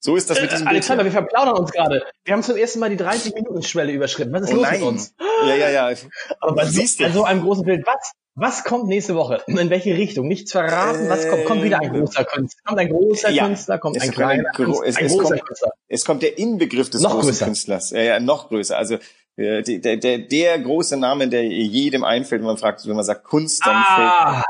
So 0.03 0.17
ist 0.17 0.31
das 0.31 0.41
mit 0.41 0.51
diesem 0.51 0.67
äh, 0.67 0.71
Alexander, 0.71 1.05
wir 1.05 1.13
verplaudern 1.13 1.59
uns 1.59 1.73
gerade. 1.73 2.05
Wir 2.25 2.33
haben 2.33 2.43
zum 2.43 2.57
ersten 2.57 2.81
Mal 2.81 2.89
die 2.89 2.97
30-Minuten-Schwelle 2.97 3.93
überschritten. 3.93 4.33
Was 4.33 4.43
ist 4.43 4.53
oh 4.53 4.57
los 4.57 4.63
nein. 4.63 4.81
mit 4.81 4.89
uns? 4.89 5.15
Ja, 5.47 5.55
ja, 5.55 5.71
ja. 5.71 5.97
Aber 6.41 6.55
bei 6.55 6.67
so, 6.67 6.83
bei 6.99 7.11
so 7.11 7.25
einem 7.25 7.43
großen 7.43 7.65
Bild, 7.65 7.87
was, 7.87 8.13
was 8.41 8.65
kommt 8.65 8.87
nächste 8.87 9.15
Woche? 9.15 9.43
In 9.47 9.69
welche 9.69 9.95
Richtung? 9.95 10.27
Nichts 10.27 10.53
verraten, 10.53 11.09
was 11.09 11.29
kommt? 11.29 11.45
Kommt 11.45 11.63
wieder 11.63 11.81
ein 11.81 11.93
großer 11.93 12.25
Künstler? 12.25 12.63
Kommt 12.65 12.79
ein 12.81 12.89
großer 12.89 13.31
ja. 13.31 13.47
Künstler? 13.47 13.79
Kommt 13.79 13.97
es 13.97 14.03
ein 14.03 14.11
kleiner 14.13 14.49
ein, 14.49 14.55
Künstler? 14.55 14.87
Es, 14.87 14.97
ein 14.97 15.07
es, 15.07 15.13
großer 15.13 15.29
kommt, 15.37 15.47
Künstler? 15.47 15.73
es 15.89 16.05
kommt 16.05 16.23
der 16.23 16.39
Inbegriff 16.39 16.89
des 16.89 17.03
noch 17.03 17.13
großen 17.13 17.31
größer. 17.31 17.45
Künstlers. 17.45 17.91
Ja, 17.91 18.01
ja, 18.01 18.21
noch 18.21 18.49
größer. 18.49 18.79
Also 18.79 18.97
äh, 19.37 19.63
der, 19.63 19.99
der, 19.99 20.19
der 20.19 20.59
große 20.59 20.97
Name, 20.97 21.29
der 21.29 21.45
jedem 21.45 22.03
einfällt, 22.03 22.41
wenn 22.41 22.47
man 22.47 22.57
fragt, 22.57 22.87
wenn 22.87 22.97
man 22.97 23.05
sagt 23.05 23.25
Kunst, 23.25 23.65
dann 23.67 23.77
ah. 23.77 24.43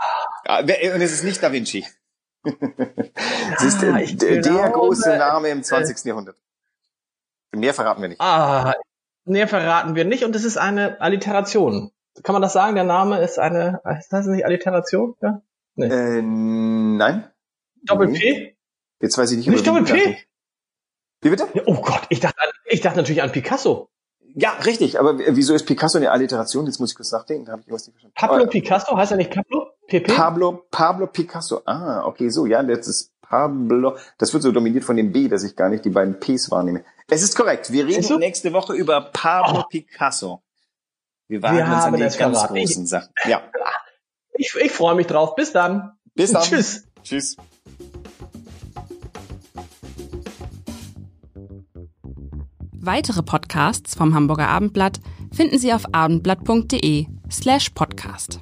fällt. 0.47 0.95
Und 0.95 1.01
es 1.01 1.13
ist 1.13 1.25
nicht 1.25 1.43
Da 1.43 1.53
Vinci. 1.53 1.85
Es 3.57 3.65
ist 3.65 3.83
Ah, 3.83 3.99
der, 3.99 4.17
der, 4.17 4.41
glaube, 4.41 4.71
große 4.71 5.17
Name 5.17 5.49
im 5.49 5.63
20. 5.63 6.05
Jahrhundert. 6.07 6.37
Mehr 7.53 7.75
verraten 7.75 8.01
wir 8.01 8.09
nicht. 8.09 8.21
Ah, 8.21 8.75
nee, 9.25 9.47
verraten 9.47 9.95
wir 9.97 10.05
nicht. 10.05 10.25
Und 10.25 10.35
es 10.37 10.45
ist 10.45 10.57
eine 10.57 11.01
Alliteration. 11.01 11.91
Kann 12.23 12.33
man 12.35 12.43
das 12.43 12.53
sagen? 12.53 12.75
Der 12.75 12.85
Name 12.85 13.21
ist 13.23 13.39
eine, 13.39 13.81
ist 13.99 14.13
das 14.13 14.27
nicht 14.27 14.45
Alliteration? 14.45 15.15
Ja? 15.23 15.43
Äh, 15.77 16.23
nein. 16.23 17.31
Doppel 17.85 18.09
Nee. 18.09 18.19
P? 18.19 18.57
Jetzt 19.01 19.17
weiß 19.17 19.31
ich 19.33 19.39
nicht, 19.39 19.49
Nicht 19.49 19.67
Doppel 19.67 19.85
P? 19.85 20.19
Wie 21.23 21.31
bitte? 21.31 21.47
Oh 21.67 21.81
Gott, 21.81 22.03
ich 22.09 22.21
dachte, 22.21 22.37
ich 22.67 22.81
dachte 22.81 22.99
natürlich 22.99 23.23
an 23.23 23.33
Picasso. 23.33 23.89
Ja, 24.35 24.53
richtig. 24.65 24.99
Aber 25.01 25.19
wieso 25.19 25.55
ist 25.55 25.67
Picasso 25.67 25.99
eine 25.99 26.11
Alliteration? 26.13 26.67
Jetzt 26.67 26.79
muss 26.79 26.91
ich 26.93 26.97
kurz 26.97 27.11
nachdenken. 27.13 27.47
Da 27.47 27.53
habe 27.53 27.63
ich 27.63 27.67
irgendwas 27.69 27.87
nicht 27.87 27.95
verstanden. 27.95 28.15
Pablo 28.17 28.37
Aber- 28.43 28.47
Picasso, 28.51 28.97
heißt 28.97 29.11
er 29.13 29.17
nicht 29.17 29.31
Pablo? 29.33 29.67
PP? 29.89 30.13
Pablo, 30.13 30.67
Pablo 30.71 31.07
Picasso. 31.09 31.63
Ah, 31.65 32.05
okay, 32.07 32.29
so, 32.29 32.47
ja, 32.47 32.63
das 32.63 32.87
ist 32.87 33.13
Pablo. 33.23 33.97
Das 34.19 34.33
wird 34.33 34.43
so 34.43 34.53
dominiert 34.53 34.85
von 34.85 34.97
dem 34.97 35.11
B, 35.13 35.29
dass 35.29 35.43
ich 35.43 35.57
gar 35.57 35.69
nicht 35.69 35.85
die 35.85 35.91
beiden 35.91 36.21
Ps 36.21 36.51
wahrnehme. 36.51 36.85
Es 37.09 37.23
ist 37.23 37.35
korrekt. 37.37 37.73
Wir 37.73 37.87
reden 37.87 38.19
nächste 38.19 38.53
Woche 38.53 38.75
über 38.75 39.01
Pablo 39.13 39.61
Oh. 39.63 39.69
Picasso. 39.69 40.43
Wir 41.31 41.43
wagen 41.43 41.59
Wir 41.59 41.65
uns 41.65 41.85
an 41.85 41.95
die 41.95 42.01
ganz 42.01 42.17
verraten. 42.17 42.55
großen 42.57 42.87
Sachen. 42.87 43.13
Ja. 43.29 43.41
Ich, 44.33 44.53
ich 44.61 44.73
freue 44.73 44.97
mich 44.97 45.07
drauf. 45.07 45.37
Bis 45.37 45.53
dann. 45.53 45.93
Bis 46.15 46.33
dann. 46.33 46.43
Tschüss. 46.43 46.89
Tschüss. 47.05 47.37
Weitere 52.83 53.23
Podcasts 53.23 53.95
vom 53.95 54.15
Hamburger 54.15 54.49
Abendblatt 54.49 54.99
finden 55.33 55.59
Sie 55.59 55.73
auf 55.73 55.85
abendblatt.de 55.95 57.07
slash 57.31 57.71
podcast. 57.71 58.41